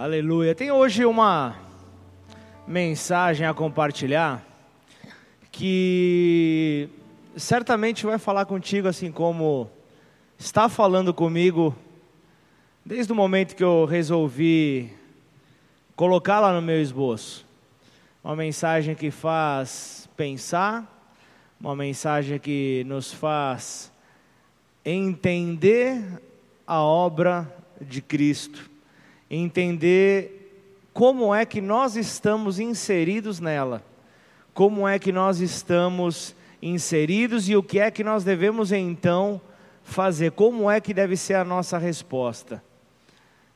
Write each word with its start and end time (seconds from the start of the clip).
Aleluia. 0.00 0.54
Tem 0.54 0.70
hoje 0.70 1.04
uma 1.04 1.56
mensagem 2.68 3.44
a 3.44 3.52
compartilhar 3.52 4.46
que 5.50 6.88
certamente 7.36 8.06
vai 8.06 8.16
falar 8.16 8.46
contigo 8.46 8.86
assim 8.86 9.10
como 9.10 9.68
está 10.38 10.68
falando 10.68 11.12
comigo 11.12 11.74
desde 12.86 13.12
o 13.12 13.16
momento 13.16 13.56
que 13.56 13.64
eu 13.64 13.86
resolvi 13.86 14.92
colocá-la 15.96 16.52
no 16.52 16.62
meu 16.62 16.80
esboço. 16.80 17.44
Uma 18.22 18.36
mensagem 18.36 18.94
que 18.94 19.10
faz 19.10 20.08
pensar, 20.16 20.86
uma 21.60 21.74
mensagem 21.74 22.38
que 22.38 22.84
nos 22.86 23.12
faz 23.12 23.90
entender 24.84 26.22
a 26.64 26.80
obra 26.80 27.52
de 27.80 28.00
Cristo 28.00 28.77
entender 29.30 30.38
como 30.92 31.34
é 31.34 31.44
que 31.44 31.60
nós 31.60 31.96
estamos 31.96 32.58
inseridos 32.58 33.40
nela, 33.40 33.84
como 34.52 34.86
é 34.88 34.98
que 34.98 35.12
nós 35.12 35.40
estamos 35.40 36.34
inseridos 36.60 37.48
e 37.48 37.54
o 37.54 37.62
que 37.62 37.78
é 37.78 37.90
que 37.90 38.02
nós 38.02 38.24
devemos 38.24 38.72
então 38.72 39.40
fazer, 39.84 40.32
como 40.32 40.70
é 40.70 40.80
que 40.80 40.92
deve 40.92 41.16
ser 41.16 41.34
a 41.34 41.44
nossa 41.44 41.78
resposta. 41.78 42.62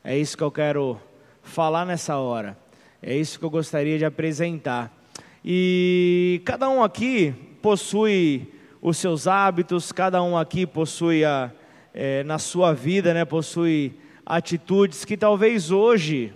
É 0.04 0.16
isso 0.16 0.36
que 0.36 0.42
eu 0.42 0.50
quero 0.50 1.00
falar 1.42 1.84
nessa 1.84 2.16
hora, 2.16 2.56
é 3.02 3.16
isso 3.16 3.38
que 3.38 3.44
eu 3.44 3.50
gostaria 3.50 3.98
de 3.98 4.04
apresentar. 4.04 4.96
E 5.44 6.40
cada 6.44 6.68
um 6.68 6.82
aqui 6.82 7.34
possui 7.60 8.52
os 8.80 8.96
seus 8.96 9.26
hábitos, 9.26 9.90
cada 9.90 10.22
um 10.22 10.36
aqui 10.36 10.66
possui 10.66 11.24
a, 11.24 11.50
é, 11.92 12.22
na 12.24 12.38
sua 12.38 12.72
vida, 12.72 13.12
né, 13.12 13.24
possui 13.24 13.94
atitudes 14.24 15.04
que 15.04 15.16
talvez 15.16 15.70
hoje 15.70 16.32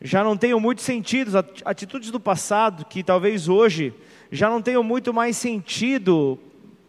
já 0.00 0.24
não 0.24 0.36
tenham 0.36 0.58
muito 0.58 0.80
sentido, 0.80 1.44
atitudes 1.64 2.10
do 2.10 2.18
passado 2.18 2.86
que 2.86 3.02
talvez 3.02 3.48
hoje 3.48 3.92
já 4.32 4.48
não 4.48 4.62
tenham 4.62 4.82
muito 4.82 5.12
mais 5.12 5.36
sentido 5.36 6.38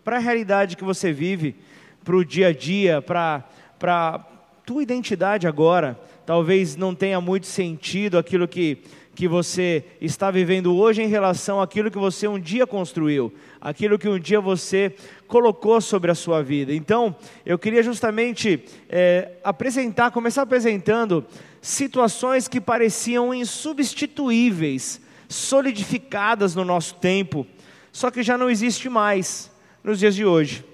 para 0.03 0.17
a 0.17 0.19
realidade 0.19 0.77
que 0.77 0.83
você 0.83 1.11
vive, 1.11 1.55
para 2.03 2.15
o 2.15 2.25
dia 2.25 2.47
a 2.47 2.53
dia, 2.53 3.01
para 3.01 3.43
a 3.83 4.19
tua 4.65 4.81
identidade 4.81 5.47
agora. 5.47 5.99
Talvez 6.25 6.75
não 6.75 6.95
tenha 6.95 7.19
muito 7.19 7.47
sentido 7.47 8.17
aquilo 8.17 8.47
que, 8.47 8.77
que 9.13 9.27
você 9.27 9.83
está 9.99 10.31
vivendo 10.31 10.75
hoje 10.75 11.01
em 11.01 11.07
relação 11.07 11.59
àquilo 11.59 11.91
que 11.91 11.97
você 11.97 12.27
um 12.27 12.39
dia 12.39 12.65
construiu, 12.65 13.33
aquilo 13.59 13.99
que 13.99 14.07
um 14.07 14.19
dia 14.19 14.39
você 14.39 14.95
colocou 15.31 15.79
sobre 15.79 16.11
a 16.11 16.15
sua 16.15 16.43
vida. 16.43 16.73
Então, 16.73 17.15
eu 17.45 17.57
queria 17.57 17.81
justamente 17.81 18.65
é, 18.89 19.31
apresentar, 19.45 20.11
começar 20.11 20.41
apresentando 20.41 21.25
situações 21.61 22.49
que 22.49 22.59
pareciam 22.59 23.33
insubstituíveis, 23.33 24.99
solidificadas 25.29 26.53
no 26.53 26.65
nosso 26.65 26.95
tempo, 26.95 27.47
só 27.93 28.11
que 28.11 28.21
já 28.21 28.37
não 28.37 28.49
existe 28.49 28.89
mais 28.89 29.49
nos 29.81 29.99
dias 29.99 30.15
de 30.15 30.25
hoje. 30.25 30.65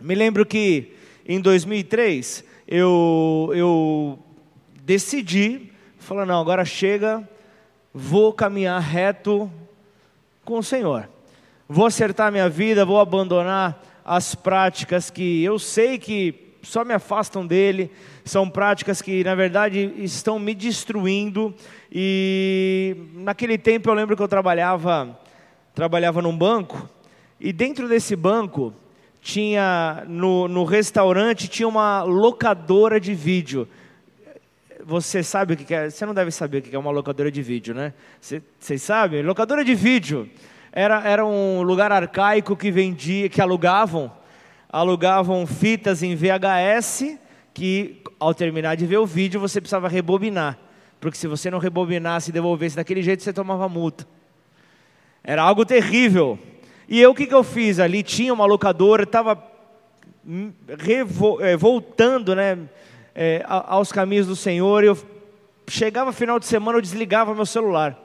Me 0.00 0.14
lembro 0.14 0.46
que 0.46 0.94
em 1.28 1.38
2003 1.38 2.44
eu, 2.66 3.52
eu 3.54 4.18
decidi, 4.84 5.70
falando, 5.98 6.28
não, 6.28 6.40
agora 6.40 6.64
chega, 6.64 7.28
vou 7.92 8.32
caminhar 8.32 8.80
reto 8.80 9.52
com 10.46 10.60
o 10.60 10.62
Senhor 10.62 11.10
vou 11.68 11.86
acertar 11.86 12.30
minha 12.30 12.48
vida, 12.48 12.84
vou 12.84 13.00
abandonar 13.00 13.82
as 14.04 14.34
práticas 14.34 15.10
que 15.10 15.42
eu 15.42 15.58
sei 15.58 15.98
que 15.98 16.46
só 16.62 16.84
me 16.84 16.94
afastam 16.94 17.46
dele, 17.46 17.90
são 18.24 18.48
práticas 18.48 19.00
que 19.00 19.22
na 19.22 19.34
verdade 19.34 19.92
estão 19.98 20.38
me 20.38 20.54
destruindo. 20.54 21.54
E 21.90 22.96
naquele 23.14 23.56
tempo 23.56 23.88
eu 23.88 23.94
lembro 23.94 24.16
que 24.16 24.22
eu 24.22 24.28
trabalhava, 24.28 25.18
trabalhava 25.74 26.22
num 26.22 26.36
banco 26.36 26.88
e 27.40 27.52
dentro 27.52 27.88
desse 27.88 28.16
banco 28.16 28.72
tinha 29.20 30.04
no, 30.08 30.48
no 30.48 30.64
restaurante 30.64 31.48
tinha 31.48 31.68
uma 31.68 32.02
locadora 32.02 33.00
de 33.00 33.14
vídeo. 33.14 33.68
Você 34.84 35.22
sabe 35.22 35.54
o 35.54 35.56
que 35.56 35.74
é? 35.74 35.90
Você 35.90 36.06
não 36.06 36.14
deve 36.14 36.30
saber 36.30 36.58
o 36.58 36.62
que 36.62 36.74
é 36.74 36.78
uma 36.78 36.92
locadora 36.92 37.30
de 37.30 37.42
vídeo, 37.42 37.74
né? 37.74 37.92
Vocês 38.20 38.82
sabem? 38.82 39.22
Locadora 39.22 39.64
de 39.64 39.74
vídeo 39.74 40.30
era, 40.76 41.08
era 41.08 41.24
um 41.24 41.62
lugar 41.62 41.90
arcaico 41.90 42.54
que 42.54 42.70
vendia, 42.70 43.30
que 43.30 43.40
alugavam, 43.40 44.12
alugavam 44.68 45.46
fitas 45.46 46.02
em 46.02 46.14
VHS, 46.14 47.18
que 47.54 48.02
ao 48.20 48.34
terminar 48.34 48.76
de 48.76 48.84
ver 48.84 48.98
o 48.98 49.06
vídeo 49.06 49.40
você 49.40 49.58
precisava 49.58 49.88
rebobinar, 49.88 50.58
porque 51.00 51.16
se 51.16 51.26
você 51.26 51.50
não 51.50 51.58
rebobinasse 51.58 52.28
e 52.28 52.32
devolvesse 52.32 52.76
daquele 52.76 53.02
jeito 53.02 53.22
você 53.22 53.32
tomava 53.32 53.66
multa. 53.70 54.06
Era 55.24 55.42
algo 55.42 55.64
terrível. 55.64 56.38
E 56.86 57.00
eu 57.00 57.12
o 57.12 57.14
que, 57.14 57.26
que 57.26 57.34
eu 57.34 57.42
fiz 57.42 57.80
ali? 57.80 58.02
Tinha 58.02 58.34
uma 58.34 58.44
locadora, 58.44 59.04
estava 59.04 59.42
é, 61.40 61.56
voltando 61.56 62.34
né, 62.36 62.58
é, 63.14 63.42
aos 63.46 63.90
caminhos 63.90 64.26
do 64.26 64.36
Senhor, 64.36 64.84
e 64.84 64.88
eu 64.88 64.98
chegava 65.66 66.12
final 66.12 66.38
de 66.38 66.44
semana, 66.44 66.76
eu 66.76 66.82
desligava 66.82 67.34
meu 67.34 67.46
celular. 67.46 67.98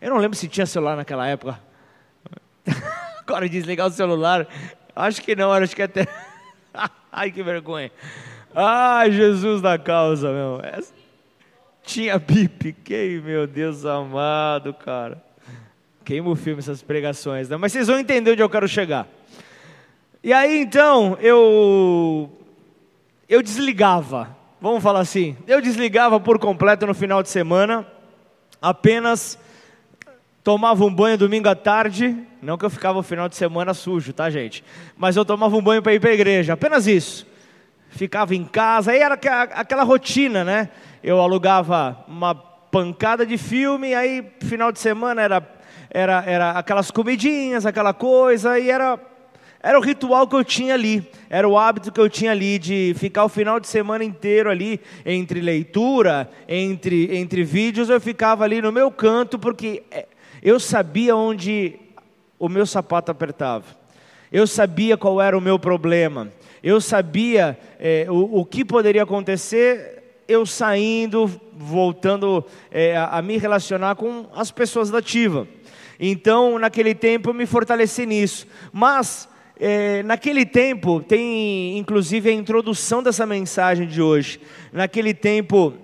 Eu 0.00 0.10
não 0.10 0.18
lembro 0.18 0.36
se 0.36 0.48
tinha 0.48 0.66
celular 0.66 0.96
naquela 0.96 1.24
época. 1.28 1.69
Agora 3.30 3.48
desligar 3.48 3.86
o 3.86 3.90
celular. 3.90 4.44
Acho 4.94 5.22
que 5.22 5.36
não, 5.36 5.52
acho 5.52 5.76
que 5.76 5.82
até. 5.82 6.04
Ai, 7.12 7.30
que 7.30 7.44
vergonha. 7.44 7.92
Ai, 8.52 9.12
Jesus 9.12 9.62
da 9.62 9.78
causa, 9.78 10.32
meu. 10.32 10.60
Essa... 10.64 10.92
Tinha 11.84 12.18
bip. 12.18 12.72
Que, 12.72 13.22
meu 13.24 13.46
Deus 13.46 13.84
amado, 13.84 14.74
cara. 14.74 15.22
Queima 16.04 16.28
o 16.28 16.34
filme 16.34 16.58
essas 16.58 16.82
pregações, 16.82 17.48
né? 17.48 17.56
Mas 17.56 17.70
vocês 17.70 17.86
vão 17.86 18.00
entender 18.00 18.32
onde 18.32 18.42
eu 18.42 18.50
quero 18.50 18.66
chegar. 18.66 19.06
E 20.24 20.32
aí, 20.32 20.60
então, 20.60 21.16
eu. 21.20 22.36
Eu 23.28 23.44
desligava. 23.44 24.36
Vamos 24.60 24.82
falar 24.82 25.00
assim. 25.00 25.36
Eu 25.46 25.62
desligava 25.62 26.18
por 26.18 26.36
completo 26.40 26.84
no 26.84 26.94
final 26.94 27.22
de 27.22 27.28
semana. 27.28 27.86
Apenas 28.60 29.38
tomava 30.42 30.84
um 30.84 30.94
banho 30.94 31.18
domingo 31.18 31.48
à 31.48 31.54
tarde, 31.54 32.16
não 32.42 32.56
que 32.56 32.64
eu 32.64 32.70
ficava 32.70 32.98
o 32.98 33.02
final 33.02 33.28
de 33.28 33.36
semana 33.36 33.74
sujo, 33.74 34.12
tá, 34.12 34.30
gente? 34.30 34.64
Mas 34.96 35.16
eu 35.16 35.24
tomava 35.24 35.54
um 35.56 35.62
banho 35.62 35.82
para 35.82 35.94
ir 35.94 36.00
para 36.00 36.10
a 36.10 36.14
igreja, 36.14 36.54
apenas 36.54 36.86
isso. 36.86 37.26
Ficava 37.90 38.34
em 38.34 38.44
casa, 38.44 38.92
aí 38.92 39.00
era 39.00 39.14
aquela 39.14 39.82
rotina, 39.82 40.44
né? 40.44 40.70
Eu 41.02 41.20
alugava 41.20 42.04
uma 42.06 42.34
pancada 42.34 43.26
de 43.26 43.36
filme, 43.36 43.94
aí 43.94 44.24
final 44.40 44.70
de 44.70 44.78
semana 44.78 45.20
era, 45.20 45.60
era, 45.90 46.24
era 46.26 46.50
aquelas 46.52 46.90
comidinhas, 46.90 47.66
aquela 47.66 47.92
coisa, 47.92 48.58
e 48.58 48.70
era, 48.70 48.98
era 49.60 49.76
o 49.76 49.82
ritual 49.82 50.26
que 50.28 50.36
eu 50.36 50.44
tinha 50.44 50.74
ali, 50.74 51.06
era 51.28 51.48
o 51.48 51.58
hábito 51.58 51.90
que 51.90 52.00
eu 52.00 52.08
tinha 52.08 52.30
ali 52.30 52.58
de 52.58 52.94
ficar 52.96 53.24
o 53.24 53.28
final 53.28 53.58
de 53.58 53.66
semana 53.66 54.04
inteiro 54.04 54.48
ali, 54.48 54.80
entre 55.04 55.40
leitura, 55.40 56.30
entre, 56.48 57.16
entre 57.16 57.42
vídeos, 57.42 57.90
eu 57.90 58.00
ficava 58.00 58.44
ali 58.44 58.62
no 58.62 58.70
meu 58.70 58.90
canto, 58.90 59.36
porque 59.36 59.82
é, 59.90 60.06
eu 60.42 60.58
sabia 60.58 61.14
onde 61.14 61.78
o 62.38 62.48
meu 62.48 62.64
sapato 62.64 63.10
apertava. 63.10 63.66
Eu 64.32 64.46
sabia 64.46 64.96
qual 64.96 65.20
era 65.20 65.36
o 65.36 65.40
meu 65.40 65.58
problema. 65.58 66.30
Eu 66.62 66.80
sabia 66.80 67.58
é, 67.78 68.06
o, 68.08 68.40
o, 68.40 68.44
que 68.44 68.64
poderia 68.64 69.02
acontecer 69.02 69.98
eu 70.28 70.46
saindo, 70.46 71.28
voltando 71.52 72.44
é, 72.70 72.96
a, 72.96 73.18
a 73.18 73.22
me 73.22 73.36
relacionar 73.36 73.96
com 73.96 74.26
as 74.32 74.50
pessoas 74.52 74.88
da 74.88 74.98
ativa. 74.98 75.48
Então, 75.98 76.58
naquele 76.58 76.94
tempo, 76.94 77.30
eu 77.30 77.34
me 77.34 77.44
fortaleci 77.44 78.06
nisso. 78.06 78.46
Mas, 78.72 79.28
é, 79.58 80.02
naquele 80.04 80.46
tempo, 80.46 81.00
tem 81.00 81.76
inclusive 81.76 82.30
a 82.30 82.32
introdução 82.32 83.02
dessa 83.02 83.26
mensagem 83.26 83.86
de 83.86 84.00
hoje. 84.00 84.40
Naquele 84.72 85.12
tempo, 85.12 85.74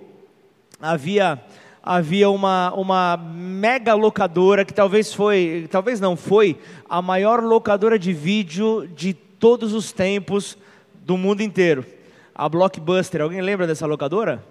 havia 0.80 1.42
havia 1.86 2.28
uma, 2.28 2.72
uma 2.74 3.16
mega 3.16 3.94
locadora 3.94 4.64
que 4.64 4.74
talvez 4.74 5.14
foi, 5.14 5.68
talvez 5.70 6.00
não 6.00 6.16
foi, 6.16 6.58
a 6.88 7.00
maior 7.00 7.40
locadora 7.40 7.96
de 7.96 8.12
vídeo 8.12 8.88
de 8.88 9.14
todos 9.14 9.72
os 9.72 9.92
tempos 9.92 10.58
do 10.92 11.16
mundo 11.16 11.42
inteiro. 11.42 11.86
A 12.34 12.48
Blockbuster, 12.48 13.22
alguém 13.22 13.40
lembra 13.40 13.68
dessa 13.68 13.86
locadora? 13.86 14.44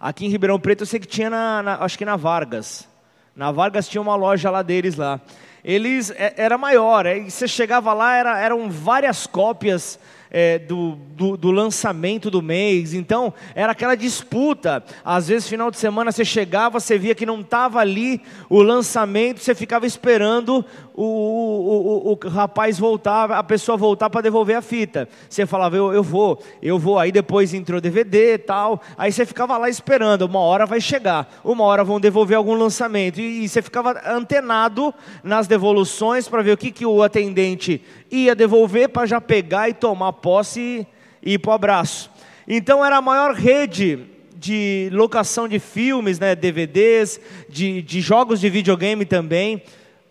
Aqui 0.00 0.26
em 0.26 0.28
Ribeirão 0.28 0.58
Preto 0.58 0.80
eu 0.80 0.86
sei 0.86 0.98
que 0.98 1.06
tinha 1.06 1.30
na, 1.30 1.62
na 1.62 1.84
acho 1.84 1.96
que 1.96 2.04
na 2.04 2.16
Vargas. 2.16 2.88
Na 3.36 3.52
Vargas 3.52 3.88
tinha 3.88 4.02
uma 4.02 4.16
loja 4.16 4.50
lá 4.50 4.60
deles 4.62 4.96
lá. 4.96 5.20
Eles 5.62 6.10
é, 6.10 6.34
era 6.36 6.58
maior, 6.58 7.06
aí 7.06 7.30
você 7.30 7.46
chegava 7.46 7.92
lá 7.92 8.16
era, 8.16 8.40
eram 8.40 8.68
várias 8.68 9.24
cópias 9.24 10.00
é, 10.30 10.58
do, 10.58 10.96
do, 11.16 11.36
do, 11.36 11.50
lançamento 11.50 12.30
do 12.30 12.42
mês. 12.42 12.94
Então, 12.94 13.32
era 13.54 13.72
aquela 13.72 13.94
disputa. 13.94 14.84
Às 15.04 15.28
vezes, 15.28 15.48
final 15.48 15.70
de 15.70 15.78
semana, 15.78 16.12
você 16.12 16.24
chegava, 16.24 16.80
você 16.80 16.98
via 16.98 17.14
que 17.14 17.26
não 17.26 17.40
estava 17.40 17.80
ali 17.80 18.20
o 18.48 18.62
lançamento, 18.62 19.40
você 19.40 19.54
ficava 19.54 19.86
esperando 19.86 20.64
o, 20.96 21.02
o, 21.04 22.12
o, 22.12 22.18
o 22.24 22.28
rapaz 22.28 22.78
voltar, 22.78 23.30
a 23.30 23.42
pessoa 23.42 23.76
voltar 23.76 24.08
para 24.08 24.22
devolver 24.22 24.56
a 24.56 24.62
fita. 24.62 25.06
Você 25.28 25.44
falava, 25.44 25.76
eu, 25.76 25.92
eu 25.92 26.02
vou, 26.02 26.42
eu 26.62 26.78
vou. 26.78 26.98
Aí 26.98 27.12
depois 27.12 27.52
entrou 27.52 27.80
DVD 27.80 28.34
e 28.34 28.38
tal. 28.38 28.80
Aí 28.96 29.12
você 29.12 29.26
ficava 29.26 29.58
lá 29.58 29.68
esperando, 29.68 30.22
uma 30.22 30.40
hora 30.40 30.64
vai 30.64 30.80
chegar, 30.80 31.30
uma 31.44 31.64
hora 31.64 31.84
vão 31.84 32.00
devolver 32.00 32.38
algum 32.38 32.54
lançamento. 32.54 33.20
E, 33.20 33.44
e 33.44 33.48
você 33.48 33.60
ficava 33.60 34.00
antenado 34.06 34.92
nas 35.22 35.46
devoluções 35.46 36.26
para 36.26 36.42
ver 36.42 36.52
o 36.52 36.56
que, 36.56 36.70
que 36.70 36.86
o 36.86 37.02
atendente 37.02 37.82
ia 38.10 38.34
devolver 38.34 38.88
para 38.88 39.06
já 39.06 39.20
pegar 39.20 39.68
e 39.68 39.74
tomar 39.74 40.14
posse 40.14 40.86
e 41.22 41.34
ir 41.34 41.38
para 41.38 41.50
o 41.50 41.54
abraço. 41.54 42.10
Então 42.48 42.82
era 42.82 42.96
a 42.96 43.02
maior 43.02 43.34
rede 43.34 43.98
de 44.34 44.88
locação 44.92 45.48
de 45.48 45.58
filmes, 45.58 46.18
né, 46.18 46.34
DVDs, 46.34 47.20
de, 47.48 47.82
de 47.82 48.00
jogos 48.00 48.40
de 48.40 48.48
videogame 48.48 49.04
também 49.04 49.62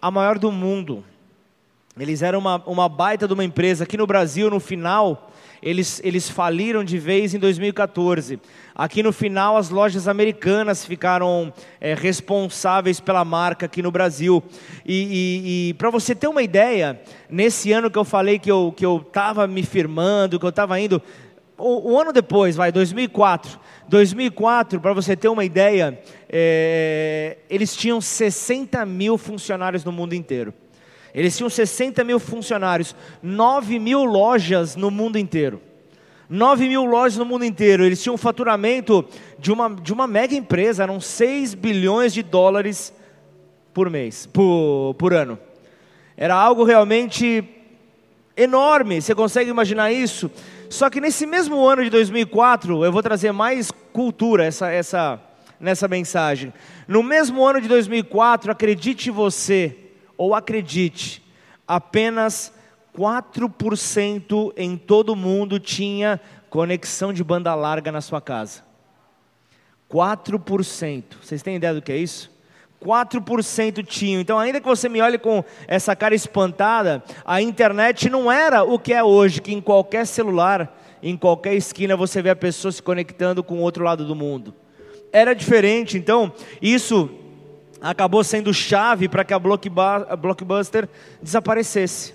a 0.02 0.12
maior 0.12 0.38
do 0.38 0.52
mundo. 0.52 1.04
Eles 1.98 2.22
eram 2.22 2.40
uma, 2.40 2.62
uma 2.66 2.90
baita 2.90 3.26
de 3.26 3.34
uma 3.34 3.44
empresa. 3.44 3.86
Aqui 3.86 3.96
no 3.96 4.06
Brasil, 4.06 4.50
no 4.50 4.60
final, 4.60 5.32
eles, 5.64 6.02
eles 6.04 6.30
faliram 6.30 6.84
de 6.84 6.98
vez 6.98 7.34
em 7.34 7.40
2014. 7.40 8.38
Aqui 8.76 9.02
no 9.02 9.14
final, 9.14 9.56
as 9.56 9.70
lojas 9.70 10.06
americanas 10.06 10.86
ficaram 10.86 11.54
é, 11.80 11.94
responsáveis 11.94 13.00
pela 13.00 13.24
marca 13.24 13.66
aqui 13.66 13.82
no 13.82 13.92
Brasil. 13.92 14.44
E, 14.86 14.94
e, 14.94 15.70
e 15.70 15.74
para 15.76 15.90
você 15.90 16.14
ter 16.14 16.28
uma 16.28 16.44
ideia, 16.44 17.00
nesse 17.30 17.72
ano 17.72 17.90
que 17.90 17.98
eu 17.98 18.04
falei 18.04 18.40
que 18.40 18.52
eu 18.52 18.76
estava 19.08 19.48
me 19.48 19.64
firmando, 19.64 20.38
que 20.38 20.46
eu 20.46 20.50
estava 20.50 20.78
indo, 20.78 21.02
um 21.58 22.00
ano 22.00 22.12
depois, 22.12 22.56
vai, 22.56 22.72
2004. 22.72 23.60
2004, 23.88 24.80
para 24.80 24.94
você 24.94 25.16
ter 25.16 25.28
uma 25.28 25.46
ideia, 25.46 26.00
é, 26.28 27.38
eles 27.50 27.76
tinham 27.76 28.02
60 28.02 28.86
mil 28.86 29.18
funcionários 29.18 29.84
no 29.84 29.92
mundo 29.92 30.14
inteiro. 30.14 30.54
Eles 31.14 31.38
tinham 31.38 31.50
60 31.50 32.04
mil 32.04 32.20
funcionários, 32.20 32.96
9 33.24 33.80
mil 33.80 34.04
lojas 34.04 34.76
no 34.76 34.92
mundo 34.92 35.18
inteiro. 35.18 35.62
9 36.30 36.68
mil 36.68 36.84
lojas 36.84 37.18
no 37.18 37.26
mundo 37.26 37.46
inteiro. 37.46 37.86
Eles 37.86 38.02
tinham 38.02 38.16
um 38.16 38.18
faturamento 38.18 39.06
de 39.40 39.52
uma, 39.52 39.70
de 39.70 39.94
uma 39.94 40.08
mega 40.08 40.36
empresa, 40.36 40.84
eram 40.84 41.00
6 41.00 41.54
bilhões 41.54 42.14
de 42.14 42.22
dólares 42.22 42.94
por 43.74 43.90
mês, 43.90 44.26
por, 44.26 44.96
por 44.96 45.14
ano. 45.14 45.40
Era 46.18 46.36
algo 46.36 46.64
realmente 46.64 47.48
enorme. 48.36 49.02
Você 49.02 49.16
consegue 49.16 49.50
imaginar 49.50 49.92
isso? 49.92 50.30
Só 50.70 50.90
que 50.90 51.00
nesse 51.00 51.26
mesmo 51.26 51.66
ano 51.66 51.84
de 51.84 51.90
2004, 51.90 52.84
eu 52.84 52.92
vou 52.92 53.04
trazer 53.04 53.32
mais 53.32 53.72
cultura 53.94 54.46
essa, 54.46 54.70
essa, 54.72 55.20
nessa 55.60 55.88
mensagem. 55.88 56.54
No 56.88 57.02
mesmo 57.02 57.46
ano 57.46 57.62
de 57.62 57.68
2004, 57.68 58.52
acredite 58.52 59.10
você, 59.10 59.78
ou 60.18 60.34
acredite, 60.34 61.24
apenas 61.68 62.54
4% 62.98 64.54
em 64.56 64.78
todo 64.78 65.10
o 65.10 65.16
mundo 65.16 65.60
tinha 65.60 66.20
conexão 66.50 67.12
de 67.12 67.24
banda 67.24 67.54
larga 67.54 67.92
na 67.92 68.02
sua 68.02 68.22
casa. 68.22 68.64
4%. 69.90 71.04
Vocês 71.22 71.44
têm 71.44 71.58
ideia 71.58 71.74
do 71.74 71.82
que 71.82 71.92
é 71.92 71.98
isso? 71.98 72.35
4% 72.86 73.84
tinham. 73.86 74.22
Então, 74.22 74.38
ainda 74.38 74.62
que 74.62 74.68
você 74.68 74.88
me 74.88 75.02
olhe 75.02 75.18
com 75.18 75.44
essa 75.68 75.96
cara 75.96 76.14
espantada, 76.14 77.04
a 77.26 77.42
internet 77.42 78.10
não 78.10 78.32
era 78.32 78.64
o 78.64 78.78
que 78.78 78.94
é 78.94 79.04
hoje, 79.04 79.42
que 79.42 79.54
em 79.54 79.60
qualquer 79.60 80.06
celular, 80.06 80.80
em 81.02 81.18
qualquer 81.18 81.56
esquina, 81.56 81.96
você 81.96 82.22
vê 82.22 82.30
a 82.30 82.36
pessoa 82.36 82.72
se 82.72 82.82
conectando 82.82 83.44
com 83.44 83.56
o 83.56 83.62
outro 83.62 83.84
lado 83.84 84.06
do 84.06 84.16
mundo. 84.16 84.54
Era 85.12 85.34
diferente, 85.34 85.98
então, 85.98 86.32
isso 86.62 87.10
acabou 87.82 88.24
sendo 88.24 88.54
chave 88.54 89.10
para 89.10 89.24
que 89.24 89.34
a 89.34 89.40
Blockbuster 89.40 90.88
desaparecesse 91.22 92.15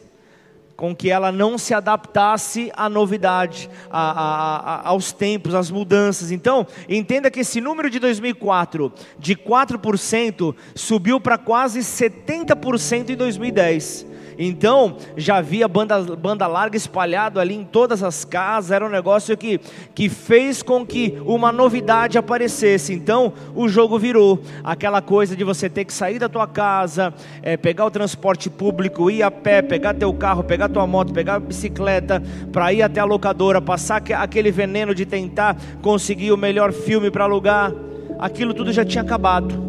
com 0.81 0.97
que 0.97 1.11
ela 1.11 1.31
não 1.31 1.59
se 1.59 1.75
adaptasse 1.75 2.73
à 2.75 2.89
novidade, 2.89 3.69
a, 3.91 4.01
a, 4.01 4.57
a, 4.57 4.89
aos 4.89 5.13
tempos, 5.13 5.55
às 5.55 5.71
mudanças. 5.71 6.33
Então, 6.33 6.67
entenda 6.89 7.31
que 7.31 7.41
esse 7.41 7.61
número 7.61 7.91
de 7.91 7.99
2004, 7.99 8.91
de 9.19 9.37
4%, 9.37 10.55
subiu 10.75 11.21
para 11.21 11.37
quase 11.37 11.81
70% 11.81 13.11
em 13.11 13.15
2010. 13.15 14.07
Então, 14.43 14.97
já 15.19 15.37
havia 15.37 15.69
banda, 15.69 16.01
banda 16.17 16.47
larga 16.47 16.75
espalhado 16.75 17.39
ali 17.39 17.55
em 17.55 17.63
todas 17.63 18.03
as 18.03 18.25
casas, 18.25 18.71
era 18.71 18.87
um 18.87 18.89
negócio 18.89 19.37
que, 19.37 19.61
que 19.95 20.09
fez 20.09 20.63
com 20.63 20.87
que 20.87 21.21
uma 21.27 21.53
novidade 21.53 22.17
aparecesse. 22.17 22.95
Então, 22.95 23.35
o 23.55 23.69
jogo 23.69 23.99
virou 23.99 24.41
aquela 24.65 25.03
coisa 25.03 25.37
de 25.37 25.45
você 25.45 25.69
ter 25.69 25.85
que 25.85 25.93
sair 25.93 26.19
da 26.19 26.27
tua 26.27 26.47
casa, 26.47 27.13
é, 27.43 27.55
pegar 27.59 27.85
o 27.85 27.91
transporte 27.91 28.49
público, 28.49 29.11
ir 29.11 29.23
a 29.23 29.31
pé, 29.31 29.61
pegar 29.61 29.93
teu 29.93 30.15
carro, 30.15 30.43
pegar 30.43 30.71
tua 30.71 30.87
moto, 30.87 31.13
pegar 31.13 31.35
a 31.35 31.41
bicicleta, 31.41 32.23
para 32.51 32.73
ir 32.73 32.81
até 32.81 32.99
a 32.99 33.05
locadora, 33.05 33.61
passar 33.61 34.03
aquele 34.17 34.51
veneno 34.51 34.95
de 34.95 35.05
tentar 35.05 35.55
conseguir 35.83 36.33
o 36.33 36.39
melhor 36.39 36.73
filme 36.73 37.11
para 37.11 37.25
alugar. 37.25 37.75
Aquilo 38.19 38.55
tudo 38.55 38.73
já 38.73 38.87
tinha 38.87 39.03
acabado. 39.03 39.69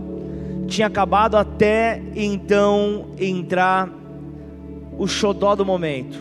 Tinha 0.65 0.87
acabado 0.87 1.35
até 1.35 2.01
então 2.15 3.07
entrar 3.19 3.99
o 4.97 5.07
xodó 5.07 5.55
do 5.55 5.65
momento, 5.65 6.19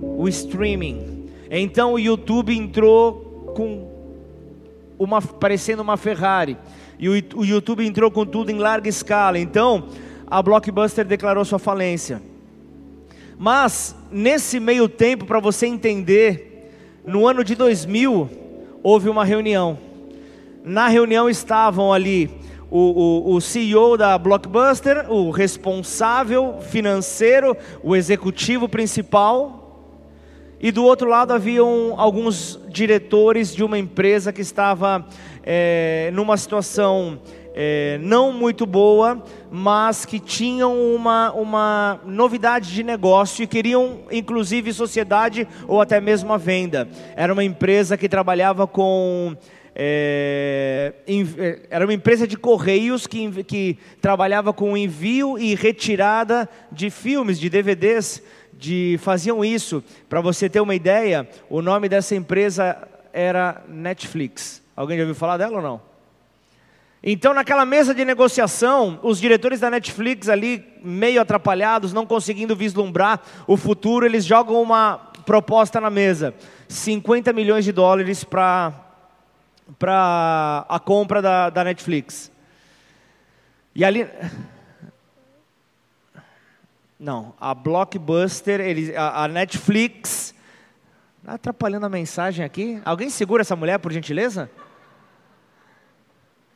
o 0.00 0.28
streaming. 0.28 1.28
Então 1.50 1.94
o 1.94 1.98
YouTube 1.98 2.56
entrou 2.56 3.52
com 3.54 3.88
uma 4.98 5.20
parecendo 5.20 5.82
uma 5.82 5.96
Ferrari. 5.96 6.56
E 6.98 7.08
o, 7.08 7.12
o 7.36 7.44
YouTube 7.44 7.84
entrou 7.84 8.10
com 8.10 8.26
tudo 8.26 8.50
em 8.50 8.58
larga 8.58 8.88
escala. 8.88 9.38
Então 9.38 9.88
a 10.26 10.42
Blockbuster 10.42 11.04
declarou 11.04 11.44
sua 11.44 11.58
falência. 11.58 12.22
Mas 13.38 13.96
nesse 14.12 14.60
meio 14.60 14.88
tempo, 14.88 15.24
para 15.24 15.40
você 15.40 15.66
entender, 15.66 16.70
no 17.06 17.26
ano 17.26 17.42
de 17.42 17.54
2000 17.54 18.28
houve 18.82 19.08
uma 19.08 19.24
reunião. 19.24 19.78
Na 20.62 20.88
reunião 20.88 21.28
estavam 21.28 21.92
ali 21.92 22.30
o, 22.70 23.32
o, 23.32 23.34
o 23.34 23.40
CEO 23.40 23.96
da 23.96 24.16
Blockbuster, 24.16 25.10
o 25.10 25.30
responsável 25.30 26.60
financeiro, 26.60 27.56
o 27.82 27.96
executivo 27.96 28.68
principal, 28.68 29.60
e 30.60 30.70
do 30.70 30.84
outro 30.84 31.08
lado 31.08 31.32
haviam 31.32 31.94
alguns 31.96 32.60
diretores 32.68 33.54
de 33.54 33.64
uma 33.64 33.78
empresa 33.78 34.32
que 34.32 34.42
estava 34.42 35.06
é, 35.42 36.10
numa 36.12 36.36
situação 36.36 37.18
é, 37.54 37.98
não 38.02 38.32
muito 38.32 38.66
boa, 38.66 39.22
mas 39.50 40.04
que 40.04 40.20
tinham 40.20 40.78
uma, 40.94 41.32
uma 41.32 42.00
novidade 42.04 42.72
de 42.72 42.82
negócio 42.82 43.42
e 43.42 43.46
queriam, 43.46 44.00
inclusive, 44.12 44.72
sociedade 44.72 45.48
ou 45.66 45.80
até 45.80 46.00
mesmo 46.00 46.32
a 46.32 46.36
venda. 46.36 46.88
Era 47.16 47.32
uma 47.32 47.42
empresa 47.42 47.96
que 47.96 48.08
trabalhava 48.08 48.66
com 48.66 49.34
é, 49.82 50.92
é, 51.06 51.58
era 51.70 51.86
uma 51.86 51.94
empresa 51.94 52.28
de 52.28 52.36
correios 52.36 53.06
que, 53.06 53.42
que 53.44 53.78
trabalhava 53.98 54.52
com 54.52 54.76
envio 54.76 55.38
e 55.38 55.54
retirada 55.54 56.46
de 56.70 56.90
filmes, 56.90 57.40
de 57.40 57.48
DVDs, 57.48 58.22
de, 58.52 59.00
faziam 59.00 59.42
isso. 59.42 59.82
Para 60.06 60.20
você 60.20 60.50
ter 60.50 60.60
uma 60.60 60.74
ideia, 60.74 61.26
o 61.48 61.62
nome 61.62 61.88
dessa 61.88 62.14
empresa 62.14 62.76
era 63.10 63.62
Netflix. 63.66 64.62
Alguém 64.76 64.98
já 64.98 65.04
ouviu 65.04 65.14
falar 65.14 65.38
dela 65.38 65.56
ou 65.56 65.62
não? 65.62 65.80
Então, 67.02 67.32
naquela 67.32 67.64
mesa 67.64 67.94
de 67.94 68.04
negociação, 68.04 69.00
os 69.02 69.18
diretores 69.18 69.60
da 69.60 69.70
Netflix 69.70 70.28
ali, 70.28 70.62
meio 70.84 71.22
atrapalhados, 71.22 71.94
não 71.94 72.04
conseguindo 72.04 72.54
vislumbrar 72.54 73.22
o 73.46 73.56
futuro, 73.56 74.04
eles 74.04 74.26
jogam 74.26 74.60
uma 74.60 74.98
proposta 75.24 75.80
na 75.80 75.88
mesa: 75.88 76.34
50 76.68 77.32
milhões 77.32 77.64
de 77.64 77.72
dólares 77.72 78.22
para 78.22 78.89
para 79.78 80.64
a 80.68 80.78
compra 80.78 81.22
da, 81.22 81.50
da 81.50 81.64
Netflix. 81.64 82.30
E 83.74 83.84
ali. 83.84 84.08
Não, 86.98 87.34
a 87.40 87.54
Blockbuster, 87.54 88.60
eles, 88.60 88.94
a, 88.94 89.24
a 89.24 89.28
Netflix. 89.28 90.34
Tá 91.24 91.34
atrapalhando 91.34 91.86
a 91.86 91.90
mensagem 91.90 92.44
aqui. 92.44 92.80
Alguém 92.84 93.10
segura 93.10 93.42
essa 93.42 93.56
mulher, 93.56 93.78
por 93.78 93.92
gentileza? 93.92 94.50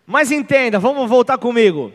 Mas 0.07 0.31
entenda, 0.31 0.79
vamos 0.79 1.09
voltar 1.09 1.39
comigo. 1.39 1.93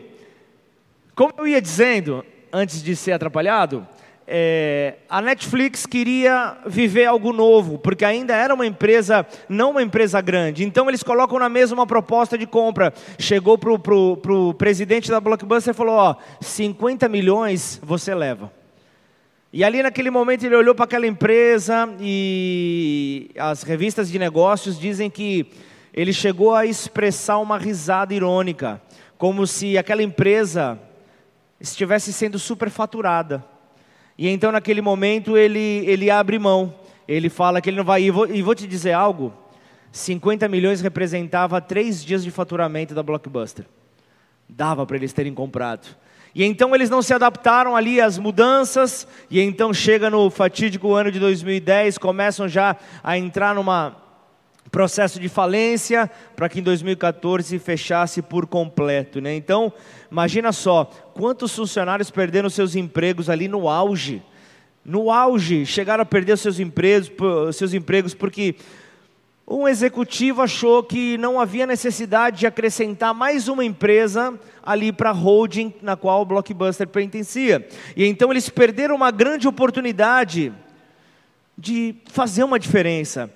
Como 1.14 1.32
eu 1.38 1.46
ia 1.46 1.60
dizendo, 1.60 2.24
antes 2.52 2.82
de 2.82 2.96
ser 2.96 3.12
atrapalhado, 3.12 3.86
é, 4.32 4.94
a 5.08 5.20
Netflix 5.20 5.84
queria 5.84 6.56
viver 6.64 7.04
algo 7.06 7.32
novo, 7.32 7.78
porque 7.78 8.04
ainda 8.04 8.32
era 8.32 8.54
uma 8.54 8.64
empresa, 8.64 9.26
não 9.48 9.72
uma 9.72 9.82
empresa 9.82 10.20
grande. 10.20 10.64
Então 10.64 10.88
eles 10.88 11.02
colocam 11.02 11.36
na 11.36 11.48
mesa 11.48 11.74
uma 11.74 11.84
proposta 11.84 12.38
de 12.38 12.46
compra. 12.46 12.94
Chegou 13.18 13.58
para 13.58 13.72
o 13.72 14.54
presidente 14.54 15.10
da 15.10 15.18
Blockbuster 15.18 15.74
e 15.74 15.76
falou: 15.76 15.96
Ó, 15.96 16.14
50 16.40 17.08
milhões 17.08 17.80
você 17.82 18.14
leva. 18.14 18.52
E 19.52 19.64
ali 19.64 19.82
naquele 19.82 20.10
momento 20.10 20.44
ele 20.44 20.54
olhou 20.54 20.76
para 20.76 20.84
aquela 20.84 21.08
empresa 21.08 21.92
e 21.98 23.32
as 23.36 23.64
revistas 23.64 24.08
de 24.08 24.16
negócios 24.16 24.78
dizem 24.78 25.10
que 25.10 25.50
ele 25.92 26.12
chegou 26.12 26.54
a 26.54 26.64
expressar 26.64 27.38
uma 27.38 27.58
risada 27.58 28.14
irônica, 28.14 28.80
como 29.18 29.44
se 29.44 29.76
aquela 29.76 30.04
empresa 30.04 30.78
estivesse 31.60 32.12
sendo 32.12 32.38
superfaturada. 32.38 33.44
E 34.20 34.28
então, 34.28 34.52
naquele 34.52 34.82
momento, 34.82 35.34
ele, 35.34 35.82
ele 35.86 36.10
abre 36.10 36.38
mão. 36.38 36.74
Ele 37.08 37.30
fala 37.30 37.58
que 37.58 37.70
ele 37.70 37.78
não 37.78 37.84
vai. 37.84 38.02
E 38.02 38.10
vou, 38.10 38.26
e 38.26 38.42
vou 38.42 38.54
te 38.54 38.66
dizer 38.66 38.92
algo: 38.92 39.32
50 39.90 40.46
milhões 40.46 40.82
representava 40.82 41.58
três 41.58 42.04
dias 42.04 42.22
de 42.22 42.30
faturamento 42.30 42.94
da 42.94 43.02
Blockbuster. 43.02 43.64
Dava 44.46 44.84
para 44.84 44.98
eles 44.98 45.14
terem 45.14 45.32
comprado. 45.32 45.96
E 46.34 46.44
então 46.44 46.74
eles 46.74 46.90
não 46.90 47.00
se 47.00 47.14
adaptaram 47.14 47.74
ali 47.74 47.98
às 47.98 48.18
mudanças, 48.18 49.08
e 49.30 49.40
então 49.40 49.72
chega 49.72 50.10
no 50.10 50.28
fatídico 50.28 50.92
ano 50.92 51.10
de 51.10 51.18
2010, 51.18 51.96
começam 51.96 52.46
já 52.46 52.76
a 53.02 53.16
entrar 53.16 53.54
numa 53.54 53.96
processo 54.70 55.18
de 55.18 55.28
falência 55.28 56.10
para 56.36 56.48
que 56.48 56.60
em 56.60 56.62
2014 56.62 57.58
fechasse 57.58 58.22
por 58.22 58.46
completo, 58.46 59.20
né? 59.20 59.34
Então, 59.34 59.72
imagina 60.10 60.52
só, 60.52 60.84
quantos 61.14 61.54
funcionários 61.54 62.10
perderam 62.10 62.48
seus 62.48 62.74
empregos 62.74 63.28
ali 63.28 63.48
no 63.48 63.68
auge. 63.68 64.22
No 64.84 65.10
auge, 65.10 65.66
chegaram 65.66 66.02
a 66.02 66.06
perder 66.06 66.38
seus 66.38 66.58
empregos, 66.58 67.10
seus 67.56 67.74
empregos 67.74 68.14
porque 68.14 68.56
um 69.52 69.66
executivo 69.66 70.42
achou 70.42 70.80
que 70.80 71.18
não 71.18 71.40
havia 71.40 71.66
necessidade 71.66 72.38
de 72.38 72.46
acrescentar 72.46 73.12
mais 73.12 73.48
uma 73.48 73.64
empresa 73.64 74.38
ali 74.62 74.92
para 74.92 75.10
a 75.10 75.12
holding 75.12 75.74
na 75.82 75.96
qual 75.96 76.22
o 76.22 76.24
Blockbuster 76.24 76.86
pertencia. 76.86 77.66
E 77.96 78.06
então 78.06 78.30
eles 78.30 78.48
perderam 78.48 78.94
uma 78.94 79.10
grande 79.10 79.48
oportunidade 79.48 80.52
de 81.58 81.96
fazer 82.06 82.44
uma 82.44 82.60
diferença. 82.60 83.28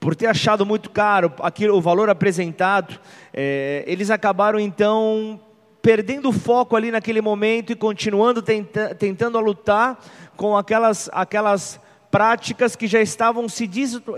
Por 0.00 0.14
ter 0.14 0.26
achado 0.26 0.64
muito 0.64 0.90
caro 0.90 1.32
aquilo, 1.40 1.76
o 1.76 1.80
valor 1.80 2.08
apresentado, 2.08 2.98
é, 3.34 3.84
eles 3.86 4.10
acabaram 4.10 4.60
então 4.60 5.40
perdendo 5.82 6.28
o 6.28 6.32
foco 6.32 6.76
ali 6.76 6.90
naquele 6.90 7.20
momento 7.20 7.72
e 7.72 7.76
continuando 7.76 8.42
tenta, 8.42 8.94
tentando 8.94 9.38
lutar 9.40 9.98
com 10.36 10.56
aquelas, 10.56 11.08
aquelas 11.12 11.80
práticas 12.10 12.76
que 12.76 12.86
já 12.86 13.00
estavam 13.00 13.48
se 13.48 13.68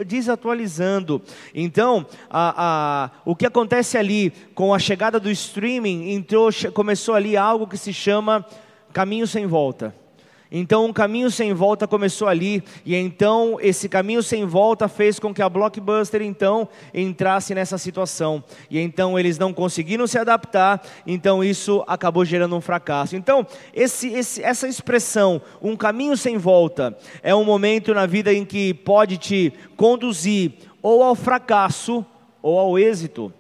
desatualizando. 0.07 1.23
Então, 1.55 2.07
a, 2.29 2.55
a, 2.57 3.11
o 3.25 3.35
que 3.35 3.47
acontece 3.47 3.97
ali 3.97 4.31
com 4.55 4.73
a 4.75 4.79
chegada 4.79 5.19
do 5.19 5.31
streaming, 5.31 6.11
entrou, 6.13 6.51
começou 6.73 7.15
ali 7.15 7.37
algo 7.37 7.67
que 7.67 7.77
se 7.77 7.93
chama 7.93 8.45
caminho 8.93 9.27
sem 9.27 9.47
volta. 9.47 9.95
Então, 10.51 10.87
um 10.87 10.93
caminho 10.93 11.31
sem 11.31 11.53
volta 11.55 11.87
começou 11.87 12.27
ali, 12.27 12.63
e 12.85 12.97
então 12.97 13.57
esse 13.61 13.89
caminho 13.89 14.23
sem 14.23 14.45
volta 14.45 14.89
fez 14.89 15.19
com 15.19 15.33
que 15.33 15.41
a 15.41 15.49
Blockbuster 15.49 16.23
então 16.23 16.69
entrasse 16.93 17.55
nessa 17.55 17.79
situação. 17.79 18.43
E 18.69 18.81
então 18.81 19.17
eles 19.17 19.39
não 19.39 19.53
conseguiram 19.53 20.07
se 20.09 20.19
adaptar, 20.19 20.83
então 21.07 21.45
isso 21.45 21.85
acabou 21.87 22.25
gerando 22.25 22.57
um 22.57 22.61
fracasso. 22.61 23.15
Então, 23.15 23.47
esse, 23.73 24.09
esse, 24.09 24.43
essa 24.43 24.67
expressão, 24.67 25.41
um 25.63 25.77
caminho 25.77 26.17
sem 26.17 26.37
volta, 26.37 26.99
é 27.23 27.35
um 27.35 27.45
momento 27.45 27.95
na 27.95 28.07
vida 28.07 28.33
em 28.33 28.45
que 28.45 28.75
pode 28.75 29.19
te 29.19 29.53
conduzir 29.77 30.53
ou 30.83 31.03
ao 31.03 31.15
fracasso 31.15 32.05
ou 32.43 32.59
ao 32.59 32.79
êxito 32.79 33.33